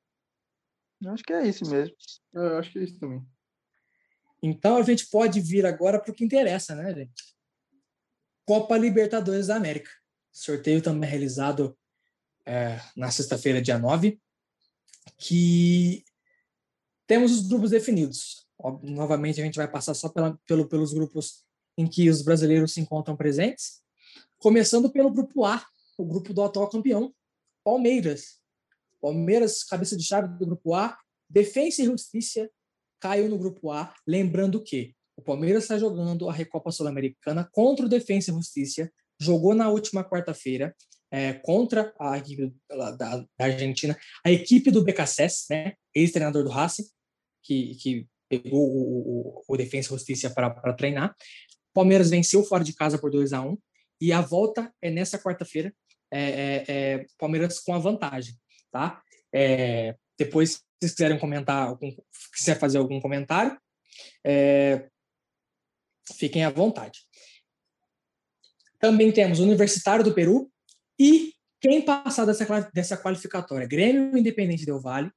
[1.07, 1.95] Acho que é isso mesmo.
[2.33, 3.23] Eu acho que é isso também.
[4.43, 7.37] Então a gente pode vir agora para o que interessa, né, gente?
[8.45, 9.91] Copa Libertadores da América.
[10.33, 11.77] Sorteio também realizado
[12.45, 14.21] é, na sexta-feira, dia 9,
[15.19, 16.05] que
[17.07, 18.47] temos os grupos definidos.
[18.83, 21.46] Novamente, a gente vai passar só pela, pelo, pelos grupos
[21.77, 23.83] em que os brasileiros se encontram presentes,
[24.39, 25.65] começando pelo grupo A,
[25.99, 27.15] o grupo do atual campeão,
[27.65, 28.41] Palmeiras.
[29.01, 30.97] Palmeiras, cabeça de chave do grupo A,
[31.29, 32.49] Defensa e Justiça
[33.01, 37.89] caiu no grupo A, lembrando que o Palmeiras está jogando a Recopa Sul-Americana contra o
[37.89, 40.75] Defensa e Justiça, jogou na última quarta-feira
[41.11, 46.85] é, contra a equipe da, da, Argentina, a equipe do BKSS, né, ex-treinador do Racing,
[47.43, 51.15] que, que pegou o, o, o Defensa e Justiça para treinar.
[51.77, 53.59] Palmeiras venceu fora de casa por 2 a 1
[54.01, 55.75] e a volta é nessa quarta-feira.
[56.11, 58.35] É, é, é, Palmeiras com a vantagem,
[58.71, 59.03] tá?
[59.31, 61.95] É, depois, se vocês quiserem comentar, algum,
[62.35, 63.61] quiser fazer algum comentário,
[64.25, 64.89] é,
[66.15, 67.01] fiquem à vontade.
[68.79, 70.51] Também temos Universitário do Peru
[70.99, 75.11] e quem passar dessa, dessa qualificatória, Grêmio Independente Del Vale,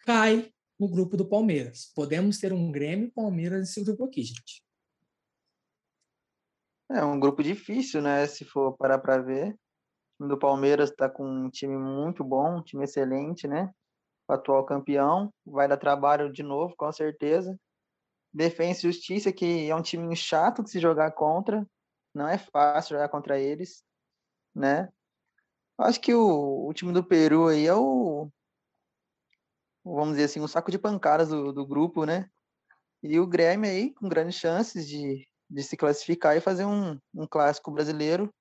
[0.00, 1.92] cai no grupo do Palmeiras.
[1.94, 4.69] Podemos ter um Grêmio Palmeiras nesse grupo aqui, gente.
[6.92, 8.26] É um grupo difícil, né?
[8.26, 9.52] Se for parar para ver.
[9.52, 13.70] O time do Palmeiras está com um time muito bom, um time excelente, né?
[14.28, 15.32] O atual campeão.
[15.46, 17.56] Vai dar trabalho de novo, com certeza.
[18.32, 21.64] Defesa e Justiça, que é um time chato de se jogar contra.
[22.12, 23.84] Não é fácil jogar contra eles,
[24.54, 24.88] né?
[25.78, 28.28] Acho que o, o time do Peru aí é o,
[29.84, 32.28] vamos dizer assim, um saco de pancadas do, do grupo, né?
[33.02, 37.26] E o Grêmio aí, com grandes chances de, de se classificar e fazer um, um
[37.26, 38.32] clássico brasileiro.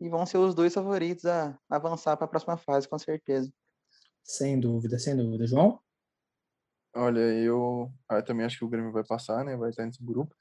[0.00, 3.52] E vão ser os dois favoritos a avançar para a próxima fase, com certeza.
[4.24, 5.46] Sem dúvida, sem dúvida.
[5.46, 5.80] João?
[6.94, 9.56] Olha, eu, ah, eu também acho que o Grêmio vai passar, né?
[9.56, 10.34] Vai estar nesse grupo.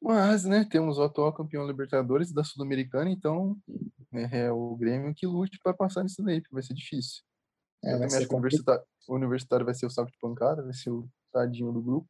[0.00, 3.56] Mas, né, temos o atual campeão Libertadores da Sul-Americana, então
[4.12, 7.22] né, é o Grêmio que lute para passar nisso daí, porque vai ser difícil.
[7.82, 10.62] É, eu também acho que o universitário, o universitário vai ser o saco de pancada,
[10.62, 12.08] vai ser o tadinho do grupo.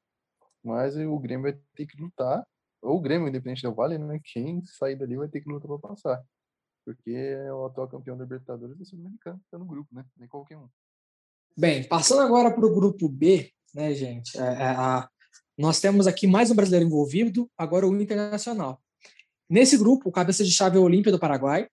[0.62, 2.44] Mas o Grêmio vai ter que lutar
[2.86, 4.20] ou o Grêmio, independente do Vale, né?
[4.22, 6.24] Quem sair dali vai ter que lutar para passar.
[6.84, 10.04] Porque é o atual campeão da Libertadores da Sul-Americana, tá no grupo, né?
[10.16, 10.68] Nem qualquer um.
[11.58, 14.38] Bem, passando agora para o grupo B, né, gente?
[14.38, 15.08] É, é, a,
[15.58, 18.80] nós temos aqui mais um brasileiro envolvido, agora o Internacional.
[19.48, 21.68] Nesse grupo, o cabeça de chave é o Olímpia do Paraguai.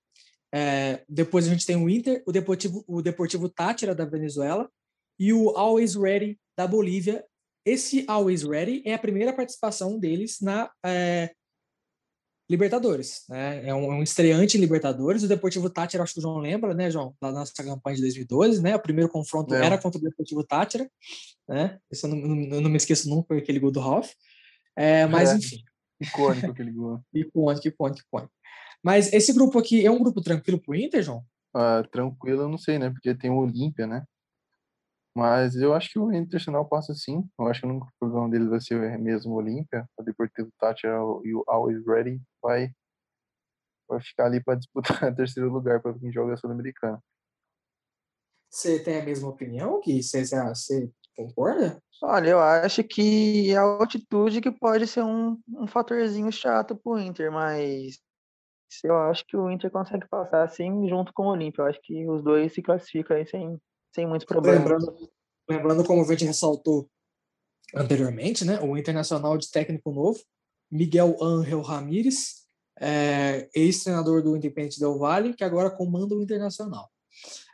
[0.51, 4.69] É, depois a gente tem o Inter, o Deportivo, o Deportivo Tátira da Venezuela
[5.19, 7.25] e o Always Ready da Bolívia
[7.65, 11.33] esse Always Ready é a primeira participação deles na é,
[12.49, 13.23] Libertadores.
[13.29, 13.67] Né?
[13.67, 15.23] É, um, é um estreante em Libertadores.
[15.23, 17.15] O Deportivo Tátira, acho que o João lembra, né, João?
[17.21, 18.75] Da nossa campanha de 2012, né?
[18.75, 19.65] O primeiro confronto é.
[19.65, 20.89] era contra o Deportivo Tátira.
[21.47, 21.79] Né?
[21.89, 24.11] Esse eu não, não, não me esqueço nunca, foi aquele gol do Ralf.
[24.75, 25.35] É, mas, é.
[25.37, 25.63] enfim.
[26.01, 27.01] Icônico aquele gol.
[27.13, 28.33] icônico, icônico, icônico.
[28.83, 31.23] Mas esse grupo aqui é um grupo tranquilo pro Inter, João?
[31.55, 32.89] Ah, tranquilo, eu não sei, né?
[32.89, 34.03] Porque tem o Olímpia, né?
[35.15, 37.23] Mas eu acho que o Internacional passa sim.
[37.39, 39.87] Eu acho que o único problema dele vai ser mesmo o Olímpia.
[39.97, 42.73] O Deportivo Tátira e o Always Ready vai,
[43.87, 46.99] vai ficar ali para disputar o terceiro lugar para quem joga a Sul-Americana.
[48.49, 50.01] Você tem a mesma opinião, Gui?
[50.03, 51.81] Você, você concorda?
[52.01, 56.91] Olha, eu acho que é a altitude que pode ser um, um fatorzinho chato para
[56.91, 57.99] o Inter, mas
[58.83, 61.61] eu acho que o Inter consegue passar assim junto com o Olímpia.
[61.61, 63.59] Eu acho que os dois se classificam aí sem,
[63.93, 64.59] sem muitos problemas.
[64.59, 65.11] Lembrando,
[65.49, 66.89] lembrando como a gente ressaltou
[67.75, 70.19] anteriormente, né, o internacional de técnico novo,
[70.69, 72.43] Miguel Ángel Ramírez,
[72.79, 76.89] é, ex-treinador do Independente Del Valle, que agora comanda o Internacional.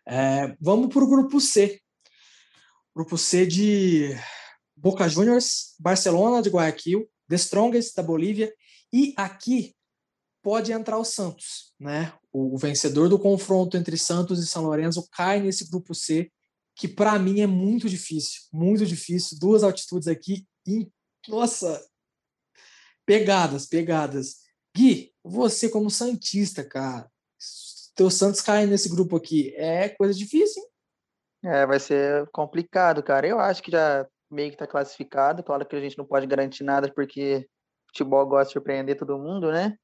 [0.08, 1.80] É, vamos para o grupo C.
[2.96, 4.18] Grupo C de
[4.76, 8.54] Boca Juniors, Barcelona de Guayaquil, The Strongest da Bolívia
[8.92, 9.76] e aqui
[10.42, 12.14] pode entrar o Santos, né?
[12.32, 16.32] O, o vencedor do confronto entre Santos e São Lourenço cai nesse grupo C,
[16.76, 19.38] que para mim é muito difícil, muito difícil.
[19.40, 20.88] Duas altitudes aqui, e,
[21.28, 21.84] nossa,
[23.06, 24.38] pegadas, pegadas.
[24.76, 27.10] Gui, você como Santista, cara,
[27.96, 30.70] teu Santos cai nesse grupo aqui, é coisa difícil, hein?
[31.52, 33.28] É, vai ser complicado, cara.
[33.28, 35.44] Eu acho que já meio que tá classificado.
[35.44, 37.48] Claro que a gente não pode garantir nada, porque
[37.88, 39.76] futebol gosta de surpreender todo mundo, né?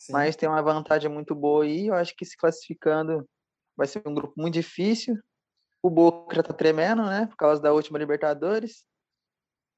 [0.00, 0.12] Sim.
[0.12, 1.88] Mas tem uma vantagem muito boa aí.
[1.88, 3.28] Eu acho que se classificando
[3.76, 5.14] vai ser um grupo muito difícil.
[5.82, 7.26] O Boca já tá tremendo, né?
[7.26, 8.82] Por causa da última Libertadores.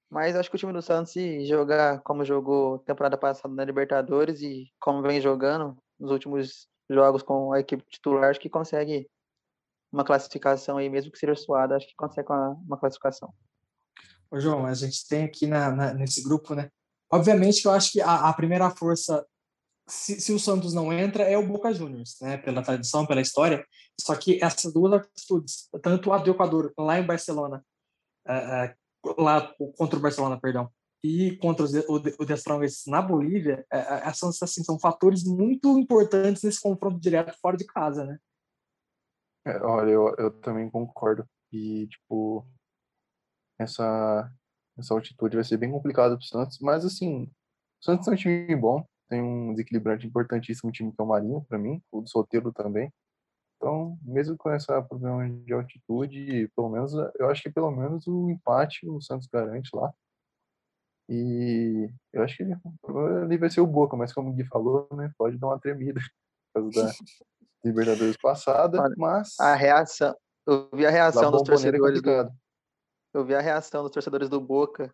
[0.09, 4.43] Mas acho que o time do Santos, se jogar como jogou temporada passada na Libertadores
[4.43, 9.09] e como vem jogando nos últimos jogos com a equipe titular, acho que consegue
[9.91, 13.33] uma classificação aí, mesmo que seja suada, acho que consegue uma, uma classificação.
[14.31, 16.71] Ô, João, a gente tem aqui na, na, nesse grupo, né?
[17.11, 19.27] Obviamente que eu acho que a, a primeira força,
[19.89, 22.37] se, se, o Santos não entra, é o Boca Juniors, né?
[22.39, 23.67] Pela tradição, pela história.
[24.01, 27.65] Só que essas duas atitudes, tanto a do Equador lá em Barcelona,
[28.27, 30.71] uh, uh, lá contra o Barcelona, perdão,
[31.05, 35.25] e contra os, o, o The Strongest na Bolívia, é, é, essas assim, são fatores
[35.25, 38.19] muito importantes nesse confronto direto fora de casa, né?
[39.45, 41.29] É, olha, eu, eu também concordo.
[41.53, 42.47] E, tipo,
[43.59, 44.33] essa,
[44.79, 48.15] essa altitude vai ser bem complicada para o Santos, mas, assim, o Santos é um
[48.15, 52.09] time bom, tem um desequilibrante importantíssimo time que é o Marinho, para mim, o do
[52.09, 52.91] Soteldo também.
[53.57, 58.31] Então, mesmo com esse problema de altitude, pelo menos, eu acho que pelo menos o
[58.31, 59.93] empate o Santos garante lá.
[61.11, 62.43] E eu acho que
[63.23, 66.01] ali vai ser o Boca, mas como o Gui falou, né, pode dar uma tremida
[66.55, 66.93] por causa da
[67.63, 69.39] Libertadores passada, mas...
[69.39, 70.17] A reação,
[70.47, 72.33] eu vi a reação dos é torcedores do...
[73.13, 74.93] Eu vi a reação dos torcedores do Boca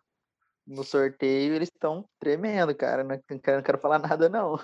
[0.69, 3.03] no sorteio, eles estão tremendo, cara.
[3.03, 4.55] Não quero, não quero falar nada, não.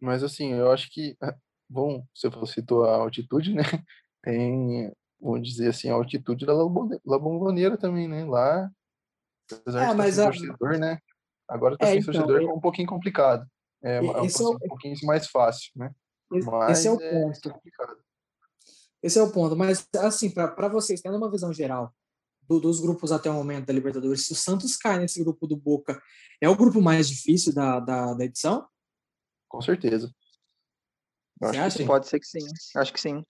[0.00, 1.34] Mas assim, eu acho que, ah,
[1.68, 3.62] bom, você citou a altitude, né?
[4.22, 8.24] Tem, vamos dizer assim, a altitude da La Bombonera também, né?
[8.24, 8.70] Lá,
[9.52, 10.24] apesar é, de mas a...
[10.26, 10.98] torcedor, né?
[11.48, 13.44] Agora tá é, sem então, torcedor é um pouquinho complicado.
[13.82, 15.92] É, é um, é um pouquinho mais fácil, né?
[16.30, 17.50] Mas esse é o ponto.
[17.50, 17.60] É
[19.02, 19.56] esse é o ponto.
[19.56, 21.92] Mas, assim, para vocês, tendo uma visão geral
[22.48, 25.56] do, dos grupos até o momento da Libertadores, se o Santos cai nesse grupo do
[25.56, 26.00] Boca,
[26.40, 28.66] é o grupo mais difícil da, da, da edição?
[29.48, 30.12] Com certeza.
[31.40, 31.78] Você acha?
[31.78, 32.46] Que Pode ser que sim.
[32.76, 33.24] Acho que sim.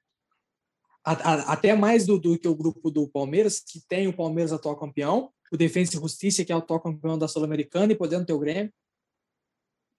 [1.04, 4.52] A, a, até mais do, do, que o grupo do Palmeiras, que tem o Palmeiras
[4.52, 8.24] atual campeão, o Defensa e Justiça, que é o atual campeão da Sul-Americana, e podendo
[8.24, 8.72] ter o Grêmio.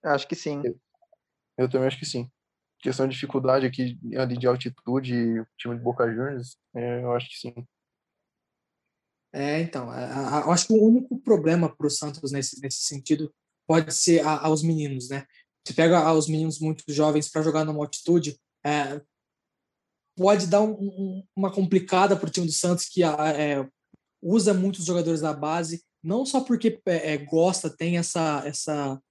[0.02, 0.62] Acho que sim.
[0.64, 0.80] Eu,
[1.58, 2.30] eu, também acho que sim.
[2.80, 7.28] Questão de dificuldade aqui ali de altitude, o time de Boca Juniors, é, eu acho
[7.28, 7.54] que sim.
[9.34, 13.34] É, então, eu acho que o único problema para o Santos nesse, nesse sentido
[13.66, 15.26] pode ser a, aos meninos, né?
[15.66, 19.00] Você pega os meninos muito jovens para jogar numa altitude, é,
[20.16, 23.66] pode dar um, um, uma complicada para o time do Santos que é,
[24.22, 29.02] usa muitos jogadores da base, não só porque é, é gosta, tem essa essa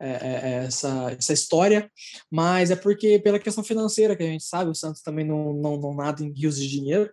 [0.00, 1.90] é, é, essa, essa história,
[2.30, 5.76] mas é porque pela questão financeira que a gente sabe, o Santos também não, não,
[5.76, 7.12] não nada em rios de dinheiro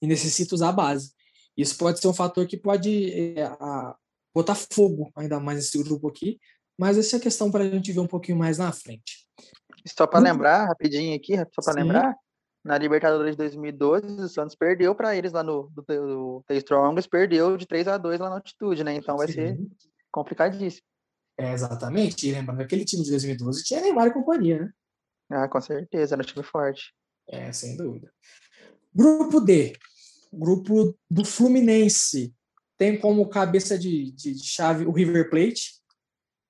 [0.00, 1.12] e necessita usar a base.
[1.56, 3.96] Isso pode ser um fator que pode a,
[4.34, 6.38] botar fogo ainda mais nesse grupo aqui,
[6.78, 9.26] mas essa é a questão para a gente ver um pouquinho mais na frente.
[9.86, 12.16] Só para lembrar, rapidinho aqui, só para lembrar,
[12.64, 17.10] na Libertadores de 2012, o Santos perdeu para eles lá no do, do, The Strongest,
[17.10, 18.94] perdeu de 3 a 2 lá na altitude, né?
[18.94, 19.32] Então vai Sim.
[19.32, 19.58] ser
[20.12, 20.86] complicadíssimo.
[21.36, 22.28] É, exatamente.
[22.28, 24.72] E lembrando que aquele time de 2012 tinha Neymar e companhia, né?
[25.30, 26.94] Ah, com certeza, era um time forte.
[27.28, 28.12] É, sem dúvida.
[28.94, 29.72] Grupo D.
[30.32, 32.34] Grupo do Fluminense.
[32.78, 35.74] Tem como cabeça de, de, de chave o River Plate,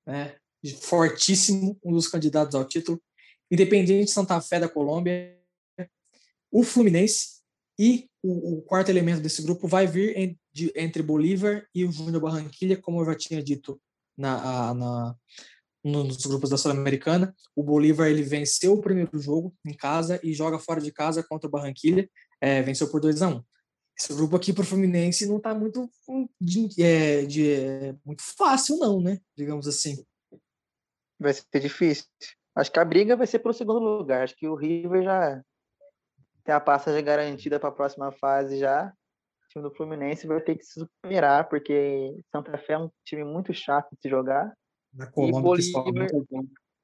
[0.06, 0.36] né?
[0.80, 3.02] fortíssimo, um dos candidatos ao título.
[3.50, 5.38] Independiente Santa Fé da Colômbia,
[6.50, 7.42] o Fluminense
[7.78, 11.90] e o, o quarto elemento desse grupo vai vir em, de, entre Bolívar e o
[11.90, 13.80] Júnior Barranquilha, como eu já tinha dito
[14.16, 15.16] na, na
[15.84, 17.34] nos grupos da Sul-Americana.
[17.56, 21.48] O Bolívar ele venceu o primeiro jogo em casa e joga fora de casa contra
[21.48, 22.08] o Barranquilha,
[22.40, 23.44] é, venceu por 2 a 1 um.
[23.98, 25.88] Esse grupo aqui para o Fluminense não está muito,
[26.40, 29.20] de, é, de, é, muito fácil, não, né?
[29.36, 30.04] Digamos assim.
[31.18, 32.04] Vai ser difícil.
[32.54, 34.24] Acho que a briga vai ser pelo segundo lugar.
[34.24, 35.42] Acho que o River já
[36.44, 38.88] tem a passagem garantida para a próxima fase já.
[38.88, 43.24] O time do Fluminense vai ter que se superar, porque Santa Fé é um time
[43.24, 44.52] muito chato de se jogar.
[44.92, 46.08] Na Colômbia, e Bolívar,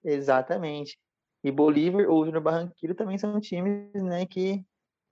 [0.05, 0.98] exatamente.
[1.44, 4.64] E Bolívar ou Júnior Barranquilla também são times né, que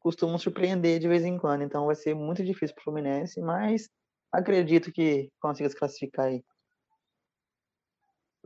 [0.06, 1.62] costumam surpreender de vez em quando.
[1.62, 3.88] Então vai ser muito difícil para o Fluminense, mas
[4.30, 6.44] acredito que consiga se classificar aí.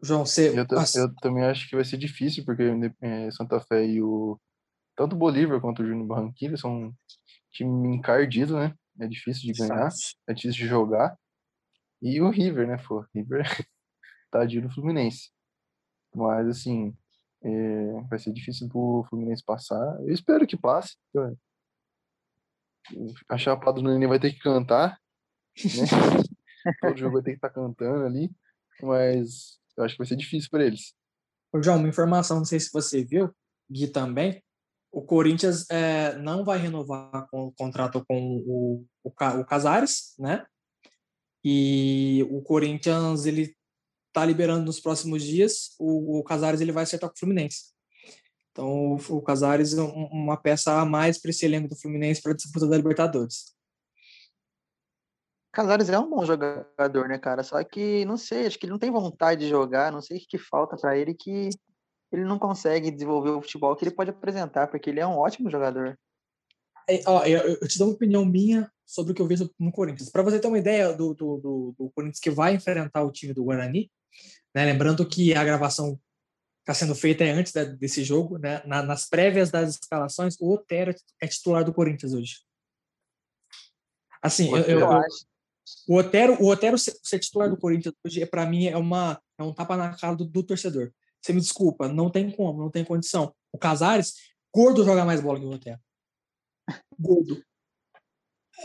[0.03, 0.49] João, você...
[0.49, 2.63] eu, eu, também acho que vai ser difícil, porque
[3.03, 4.41] é, Santa Fé e o.
[4.97, 6.95] Tanto o Bolívar quanto o Júnior Barranquilla são um
[7.53, 8.75] time encardido, né?
[8.99, 9.91] É difícil de ganhar,
[10.27, 11.15] é difícil de jogar.
[12.01, 12.79] E o River, né?
[12.89, 13.43] Pô, River
[14.33, 15.31] tadinho do Fluminense.
[16.15, 16.97] Mas, assim,
[17.43, 20.01] é, vai ser difícil pro Fluminense passar.
[20.01, 20.97] Eu espero que passe.
[23.29, 24.99] A Chapada do Nenê vai ter que cantar,
[25.65, 25.87] né?
[26.81, 28.31] Todo jogo vai ter que estar tá cantando ali,
[28.83, 30.95] mas eu acho que vai ser difícil para eles.
[31.53, 33.35] Ô, João, uma informação, não sei se você viu,
[33.71, 34.43] Gui também,
[34.93, 40.45] o Corinthians é, não vai renovar o contrato com o, o, o Casares, né?
[41.45, 43.57] E o Corinthians, ele
[44.13, 47.73] tá liberando nos próximos dias, o, o Casares ele vai acertar com o Fluminense.
[48.61, 52.37] Então, o, Casares é uma peça a mais para esse elenco do Fluminense para a
[52.37, 53.55] disputa da Libertadores.
[55.51, 57.43] Casares é um bom jogador, né, cara?
[57.43, 60.21] Só que, não sei, acho que ele não tem vontade de jogar, não sei o
[60.21, 61.49] que falta para ele que
[62.13, 65.51] ele não consegue desenvolver o futebol que ele pode apresentar, porque ele é um ótimo
[65.51, 65.99] jogador.
[66.89, 69.73] É, ó, eu, eu, te dou uma opinião minha sobre o que eu vejo no
[69.73, 70.11] Corinthians.
[70.11, 73.33] Para você ter uma ideia do, do, do, do, Corinthians que vai enfrentar o time
[73.33, 73.91] do Guarani,
[74.55, 75.99] né, lembrando que a gravação
[76.71, 81.27] está sendo feita antes desse jogo, né, na, nas prévias das escalações, o Otero é
[81.27, 82.37] titular do Corinthians hoje.
[84.23, 85.27] Assim, eu, eu, eu, acho.
[85.89, 89.43] O Otero, o Otero ser, ser titular do Corinthians hoje, para mim, é, uma, é
[89.43, 90.93] um tapa na cara do, do, torcedor.
[91.21, 93.35] Você me desculpa, não tem como, não tem condição.
[93.53, 94.15] O Casares,
[94.55, 95.81] gordo joga mais bola que o Otero.
[96.99, 97.43] Gordo.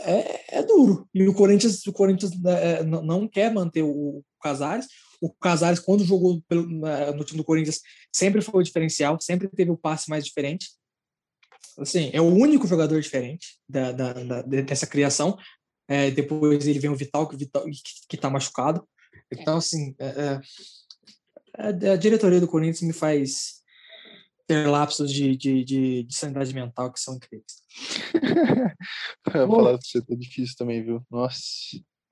[0.00, 1.08] É, é duro.
[1.14, 4.86] E o Corinthians, o Corinthians é, não quer manter o, Casares.
[5.20, 7.80] O Casares, quando jogou pelo, no time do Corinthians,
[8.12, 10.70] sempre foi o diferencial, sempre teve o passe mais diferente.
[11.78, 15.36] Assim, é o único jogador diferente da, da, da dessa criação.
[15.88, 17.64] É, depois ele vem o Vital, que Vital,
[18.08, 18.86] que está machucado.
[19.32, 20.40] Então, assim, é,
[21.58, 23.62] é, a diretoria do Corinthians me faz
[24.46, 27.62] ter lapsos de, de, de, de sanidade mental que são incríveis.
[29.30, 31.04] falar pra você tá difícil também, viu?
[31.10, 31.38] Nossa.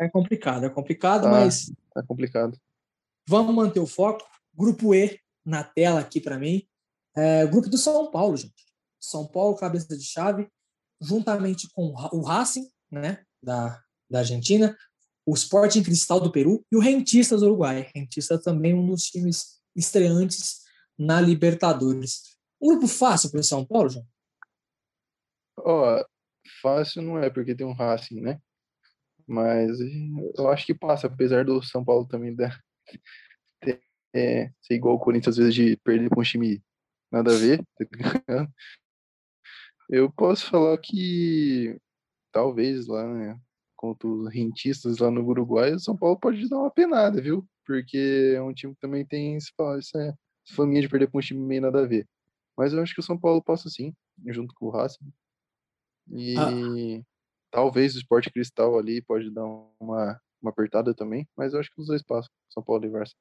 [0.01, 1.73] É complicado, é complicado, tá, mas.
[1.93, 2.59] Tá complicado.
[3.29, 4.25] Vamos manter o foco.
[4.53, 6.67] Grupo E na tela aqui para mim.
[7.17, 8.53] É, grupo do São Paulo, gente.
[9.01, 10.49] São Paulo, cabeça de chave,
[11.01, 13.25] juntamente com o Racing, né?
[13.45, 13.81] da,
[14.11, 14.77] da Argentina,
[15.27, 17.91] o Sporting Cristal do Peru e o Rentistas do Uruguai.
[17.95, 20.64] Rentistas também um dos times estreantes
[20.99, 22.37] na Libertadores.
[22.61, 24.07] Um grupo fácil para o São Paulo, João?
[25.59, 26.07] Ó, oh,
[26.61, 28.41] fácil não é, porque tem um Racing, né?
[29.27, 29.79] Mas
[30.37, 32.61] eu acho que passa, apesar do São Paulo também dar,
[33.61, 33.81] ter,
[34.15, 36.63] é, ser igual o Corinthians, às vezes, de perder com um time
[37.11, 37.63] nada a ver.
[38.27, 38.49] Tá
[39.89, 41.79] eu posso falar que
[42.33, 43.39] talvez lá, né,
[43.77, 47.47] contra os rentistas lá no Uruguai, o São Paulo pode dar uma penada, viu?
[47.67, 49.53] Porque é um time que também tem essa
[50.47, 52.09] faminha de perder com um time meio nada a ver.
[52.57, 53.93] Mas eu acho que o São Paulo passa sim,
[54.27, 55.13] junto com o Racing.
[56.13, 57.03] E ah.
[57.51, 59.45] talvez o Esporte Cristal ali pode dar
[59.81, 63.15] uma, uma apertada também, mas eu acho que os dois passam, São Paulo e Varsa.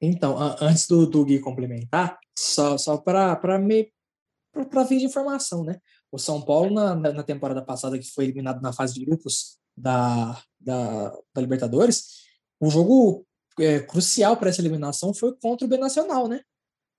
[0.00, 3.92] Então, antes do, do Gui complementar, só, só para me
[4.70, 5.78] para vir de informação, né?
[6.10, 10.40] O São Paulo, na, na temporada passada, que foi eliminado na fase de grupos da,
[10.58, 12.24] da, da Libertadores,
[12.60, 13.26] um jogo
[13.58, 16.42] é, crucial para essa eliminação foi contra o Benacional, né?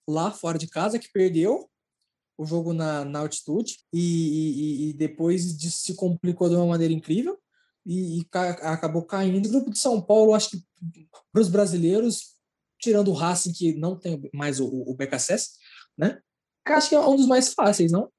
[0.08, 1.70] Lá fora de casa, que perdeu
[2.38, 6.94] o jogo na, na altitude e, e, e depois disso se complicou de uma maneira
[6.94, 7.38] incrível
[7.86, 9.46] e, e ca, acabou caindo.
[9.46, 10.64] O grupo de São Paulo, acho que
[11.32, 12.36] para os brasileiros,
[12.80, 15.58] tirando o Racing, que não tem mais o, o BKSS,
[15.98, 16.20] né?
[16.66, 18.10] Acho que é um dos mais fáceis, não?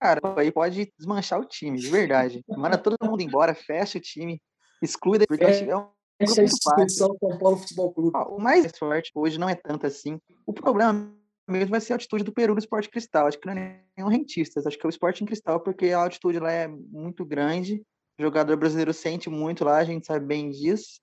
[0.00, 2.42] Cara, aí pode desmanchar o time, de verdade.
[2.48, 4.40] Manda todo mundo embora, fecha o time,
[4.82, 8.16] exclui, porque é, é um essa é instituição São Paulo Futebol Clube.
[8.28, 10.20] O mais forte hoje não é tanto assim.
[10.46, 11.12] O problema
[11.48, 13.26] mesmo vai ser a altitude do Peru no Esporte Cristal.
[13.26, 15.98] Acho que não é nenhum rentista, acho que é o Esporte em Cristal, porque a
[15.98, 17.82] altitude lá é muito grande.
[18.18, 21.00] O jogador brasileiro sente muito lá, a gente sabe bem disso.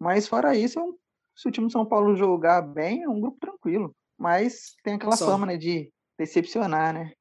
[0.00, 0.82] Mas fora isso, é
[1.36, 3.94] se o time de São Paulo jogar bem, é um grupo tranquilo.
[4.18, 5.26] Mas tem aquela Só.
[5.26, 7.12] fama né, de decepcionar, né?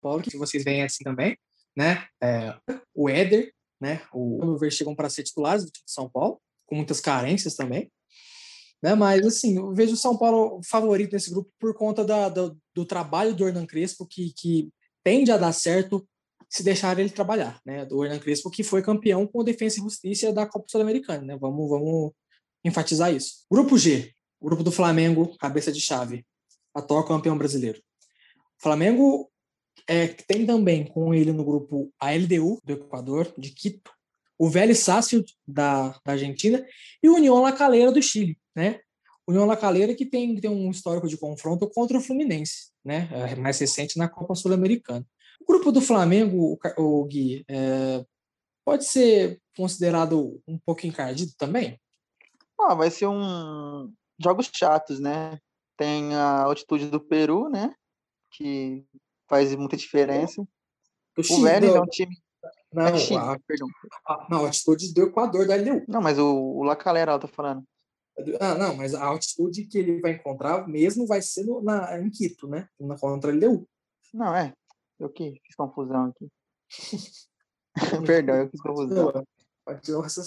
[0.00, 1.36] Paulo, que vocês veem assim também,
[1.76, 2.06] né?
[2.22, 2.54] É,
[2.94, 3.52] o Éder,
[3.84, 4.00] né?
[4.14, 7.54] O meu ver chegam para ser titulares do time de São Paulo, com muitas carências
[7.54, 7.92] também.
[8.82, 8.94] Né?
[8.94, 13.34] Mas, assim, eu vejo o São Paulo favorito nesse grupo por conta da, do, trabalho
[13.34, 14.70] do Hernan Crespo, que, que
[15.02, 16.06] tende a dar certo
[16.48, 17.84] se deixar ele trabalhar, né?
[17.84, 21.36] Do Hernan Crespo, que foi campeão com o Defensa e Justiça da Copa Sul-Americana, né?
[21.38, 22.12] Vamos, vamos
[22.64, 23.44] enfatizar isso.
[23.50, 26.24] Grupo G, grupo do Flamengo, cabeça de chave,
[26.74, 27.80] atual campeão brasileiro.
[28.58, 29.30] O Flamengo
[29.86, 33.90] é, tem também com ele no grupo a LDU do Equador, de Quito,
[34.38, 36.64] o Vélez Sácio da, da Argentina
[37.02, 38.80] e o União La Calera do Chile, né?
[39.26, 43.08] União La Calera que tem, tem um histórico de confronto contra o Fluminense, né?
[43.12, 45.06] É mais recente na Copa Sul-Americana.
[45.40, 48.04] O grupo do Flamengo, o, o Gui, é,
[48.64, 51.78] pode ser considerado um pouco encardido também?
[52.60, 55.38] Ah, vai ser um jogos chatos, né?
[55.76, 57.74] Tem a altitude do Peru, né?
[58.30, 58.84] Que
[59.28, 60.42] faz muita diferença.
[61.16, 62.16] O, o Vélez é um time.
[62.72, 63.68] Não, é Chile, a, perdão.
[64.06, 65.84] A, não, a altitude do Equador da LDU.
[65.86, 67.62] Não, mas o, o La Calera, ela tá falando.
[68.40, 72.10] Ah, não, mas a altitude que ele vai encontrar mesmo vai ser no, na, em
[72.10, 72.68] Quito, né?
[72.78, 73.66] Na contra a LDU.
[74.12, 74.52] Não, é.
[74.98, 76.28] Eu que fiz confusão aqui.
[78.06, 79.24] Perdão, eu fiz confusão.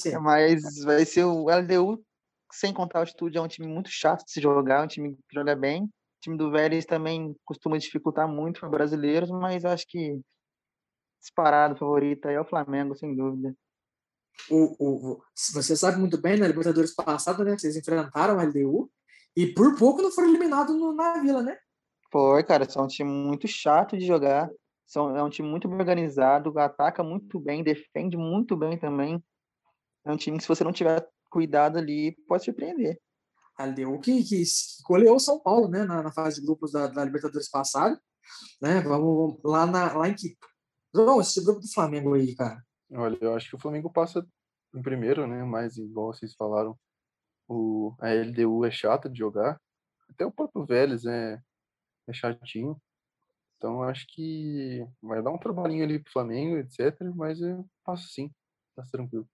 [0.05, 2.03] É, mas vai ser o LDU,
[2.51, 5.21] sem contar o altitude, é um time muito chato de se jogar, um time que
[5.33, 5.87] joga bem.
[6.17, 10.19] O time do Vélez também costuma dificultar muito para brasileiros, mas acho que
[11.19, 13.55] disparado favorito aí é o Flamengo, sem dúvida.
[14.49, 15.23] O, o,
[15.53, 17.57] você sabe muito bem, na Libertadores passada, né?
[17.57, 18.89] Vocês enfrentaram a LDU
[19.35, 21.57] e por pouco não foram eliminados no, na Vila, né?
[22.11, 24.49] Foi, cara, são um time muito chato de jogar.
[24.85, 29.21] São, é um time muito bem organizado, ataca muito bem, defende muito bem também.
[30.05, 32.97] É um time que, se você não tiver cuidado ali, pode surpreender.
[33.57, 34.43] A LDU que, que
[34.85, 37.99] goleou o São Paulo, né, na, na, fase de grupos da, da Libertadores passada,
[38.61, 40.47] né, vamos lá, na, lá em Quito.
[40.93, 42.63] João, esse grupo do Flamengo aí, cara.
[42.91, 44.25] Olha, eu acho que o Flamengo passa
[44.73, 46.77] em primeiro, né, mas igual vocês falaram,
[47.47, 49.59] o, a LDU é chata de jogar,
[50.09, 51.41] até o próprio Vélez é,
[52.07, 52.79] é chatinho,
[53.57, 56.95] então acho que vai dar um trabalhinho ali pro Flamengo, etc.
[57.15, 58.31] Mas eu passo sim,
[58.75, 59.27] tá tranquilo.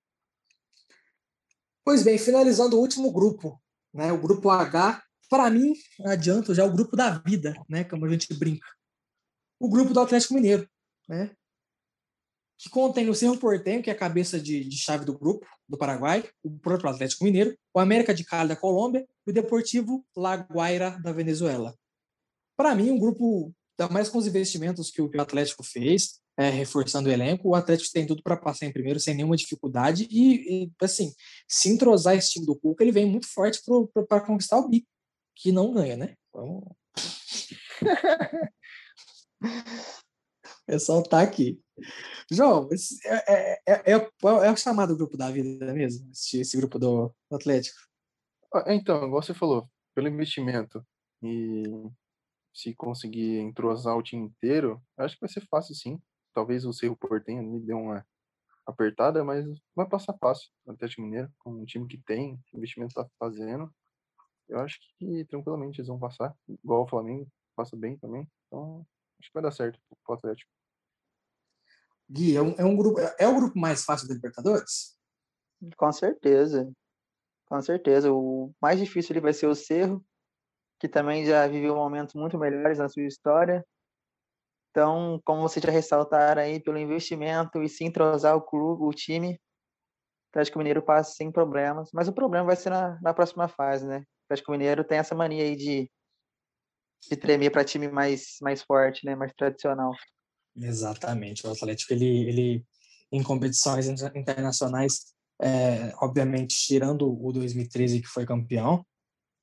[1.83, 3.61] Pois bem, finalizando o último grupo,
[3.94, 4.11] né?
[4.11, 5.74] O grupo H, para mim,
[6.06, 7.84] adianto já o grupo da vida, né?
[7.84, 8.68] Como a gente brinca.
[9.60, 10.68] O grupo do Atlético Mineiro,
[11.07, 11.32] né?
[12.57, 15.78] Que contém o Cerro Portenho, que é a cabeça de, de chave do grupo do
[15.78, 20.36] Paraguai, o próprio Atlético Mineiro, o América de Cali da Colômbia e o Deportivo La
[20.36, 21.76] Guaira da Venezuela.
[22.56, 23.53] Para mim, um grupo
[23.91, 28.07] mais com os investimentos que o Atlético fez, é, reforçando o elenco, o Atlético tem
[28.07, 31.14] tudo para passar em primeiro sem nenhuma dificuldade e, e, assim,
[31.47, 33.61] se entrosar esse time do Cuca, ele vem muito forte
[34.07, 34.88] para conquistar o bi,
[35.35, 36.15] que não ganha, né?
[36.34, 36.64] Vamos...
[40.68, 41.60] é soltar aqui.
[42.31, 42.69] João,
[43.05, 47.35] é, é, é, é, o chamado grupo da vida mesmo, esse, esse grupo do, do
[47.35, 47.77] Atlético?
[48.68, 50.85] Então, igual você falou, pelo investimento
[51.22, 51.64] e
[52.53, 55.99] se conseguir entrosar o time inteiro, acho que vai ser fácil sim.
[56.34, 58.05] Talvez o Cerro Portenho me dê uma
[58.65, 59.45] apertada, mas
[59.76, 63.73] vai passar fácil o Atlético Mineiro, com o time que tem, o investimento está fazendo.
[64.47, 68.27] Eu acho que tranquilamente eles vão passar, igual o Flamengo, passa bem também.
[68.47, 68.85] Então,
[69.19, 70.51] acho que vai dar certo o Atlético.
[72.10, 74.97] Gui, é um, é um grupo, é o grupo mais fácil da Libertadores?
[75.77, 76.72] Com certeza.
[77.45, 78.11] Com certeza.
[78.11, 80.03] O mais difícil ele vai ser o Cerro,
[80.80, 83.65] que também já viveu momentos muito melhores na sua história.
[84.73, 89.33] Então, como vocês já ressaltaram aí, pelo investimento e se entrosar o clube, o time,
[89.33, 89.39] o
[90.31, 91.91] Atlético Mineiro passa sem problemas.
[91.93, 93.99] Mas o problema vai ser na, na próxima fase, né?
[93.99, 95.91] O Atlético Mineiro tem essa mania aí de,
[97.07, 99.15] de tremer para time mais, mais forte, né?
[99.15, 99.93] Mais tradicional.
[100.55, 101.45] Exatamente.
[101.45, 102.65] O Atlético, ele, ele
[103.11, 108.83] em competições internacionais, é, obviamente, tirando o 2013, que foi campeão,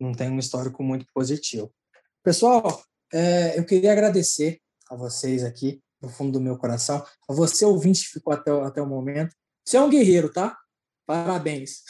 [0.01, 1.73] não tem um histórico muito positivo.
[2.20, 2.82] Pessoal,
[3.12, 4.61] é, eu queria agradecer
[4.91, 8.83] a vocês aqui, no fundo do meu coração, a você ouvinte que ficou até, até
[8.83, 9.35] o momento.
[9.65, 10.59] Você é um guerreiro, tá?
[11.07, 11.83] Parabéns.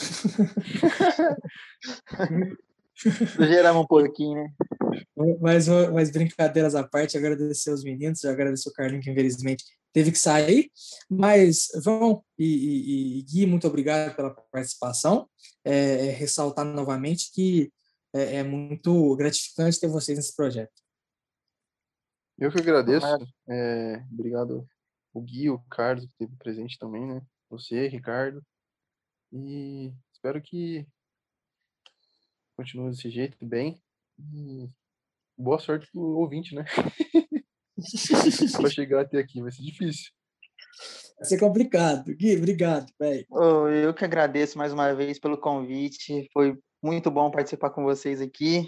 [3.38, 4.52] Geramos um pouquinho, né?
[5.40, 10.18] Mas, mas brincadeiras à parte, agradecer os meninos, agradecer o Carlinho, que infelizmente teve que
[10.18, 10.70] sair.
[11.08, 15.28] Mas, João e, e, e Gui, muito obrigado pela participação.
[15.64, 17.72] É, é ressaltar novamente que
[18.14, 20.72] é, é muito gratificante ter vocês nesse projeto.
[22.40, 23.06] Eu que agradeço.
[23.46, 24.66] É, obrigado
[25.12, 27.20] o Gui, o Carlos, que esteve presente também, né?
[27.50, 28.42] Você, Ricardo.
[29.30, 30.86] E espero que
[32.56, 33.78] continue desse jeito, bem.
[34.18, 34.70] E
[35.36, 36.64] boa sorte pro ouvinte, né?
[38.56, 40.10] Para chegar até aqui, vai ser difícil.
[41.18, 42.06] Vai ser complicado.
[42.16, 43.26] Gui, obrigado, velho.
[43.28, 46.26] Oh, eu que agradeço mais uma vez pelo convite.
[46.32, 48.66] Foi muito bom participar com vocês aqui.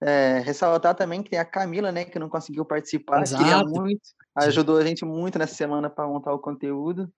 [0.00, 3.42] É, ressaltar também que tem a Camila, né, que não conseguiu participar, Exato.
[3.42, 4.02] queria muito,
[4.36, 7.10] ajudou a gente muito nessa semana para montar o conteúdo.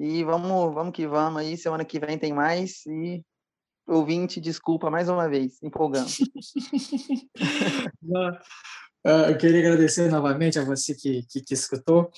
[0.00, 3.22] E vamos, vamos que vamos aí, semana que vem tem mais e
[3.86, 6.10] ouvinte, desculpa mais uma vez, empolgando.
[9.06, 12.10] Ah, eu queria agradecer novamente a você que, que, que escutou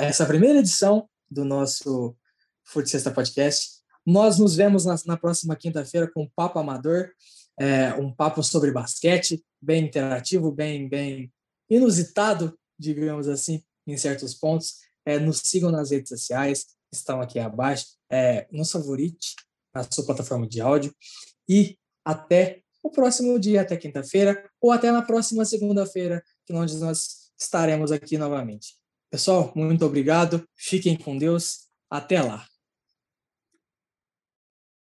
[0.00, 2.16] essa primeira edição do nosso
[2.64, 3.80] Fute Sexta Podcast.
[4.04, 7.12] Nós nos vemos na, na próxima quinta-feira com um papo amador,
[7.58, 11.32] é, um papo sobre basquete, bem interativo, bem, bem
[11.70, 14.76] inusitado, digamos assim, em certos pontos.
[15.04, 17.86] É, nos sigam nas redes sociais, estão aqui abaixo.
[18.10, 19.34] É, nos favorite
[19.74, 20.94] na sua plataforma de áudio.
[21.48, 27.30] e até o próximo dia, até quinta-feira, ou até na próxima segunda-feira, que onde nós
[27.38, 28.74] estaremos aqui novamente.
[29.08, 32.51] Pessoal, muito obrigado, fiquem com Deus, até lá.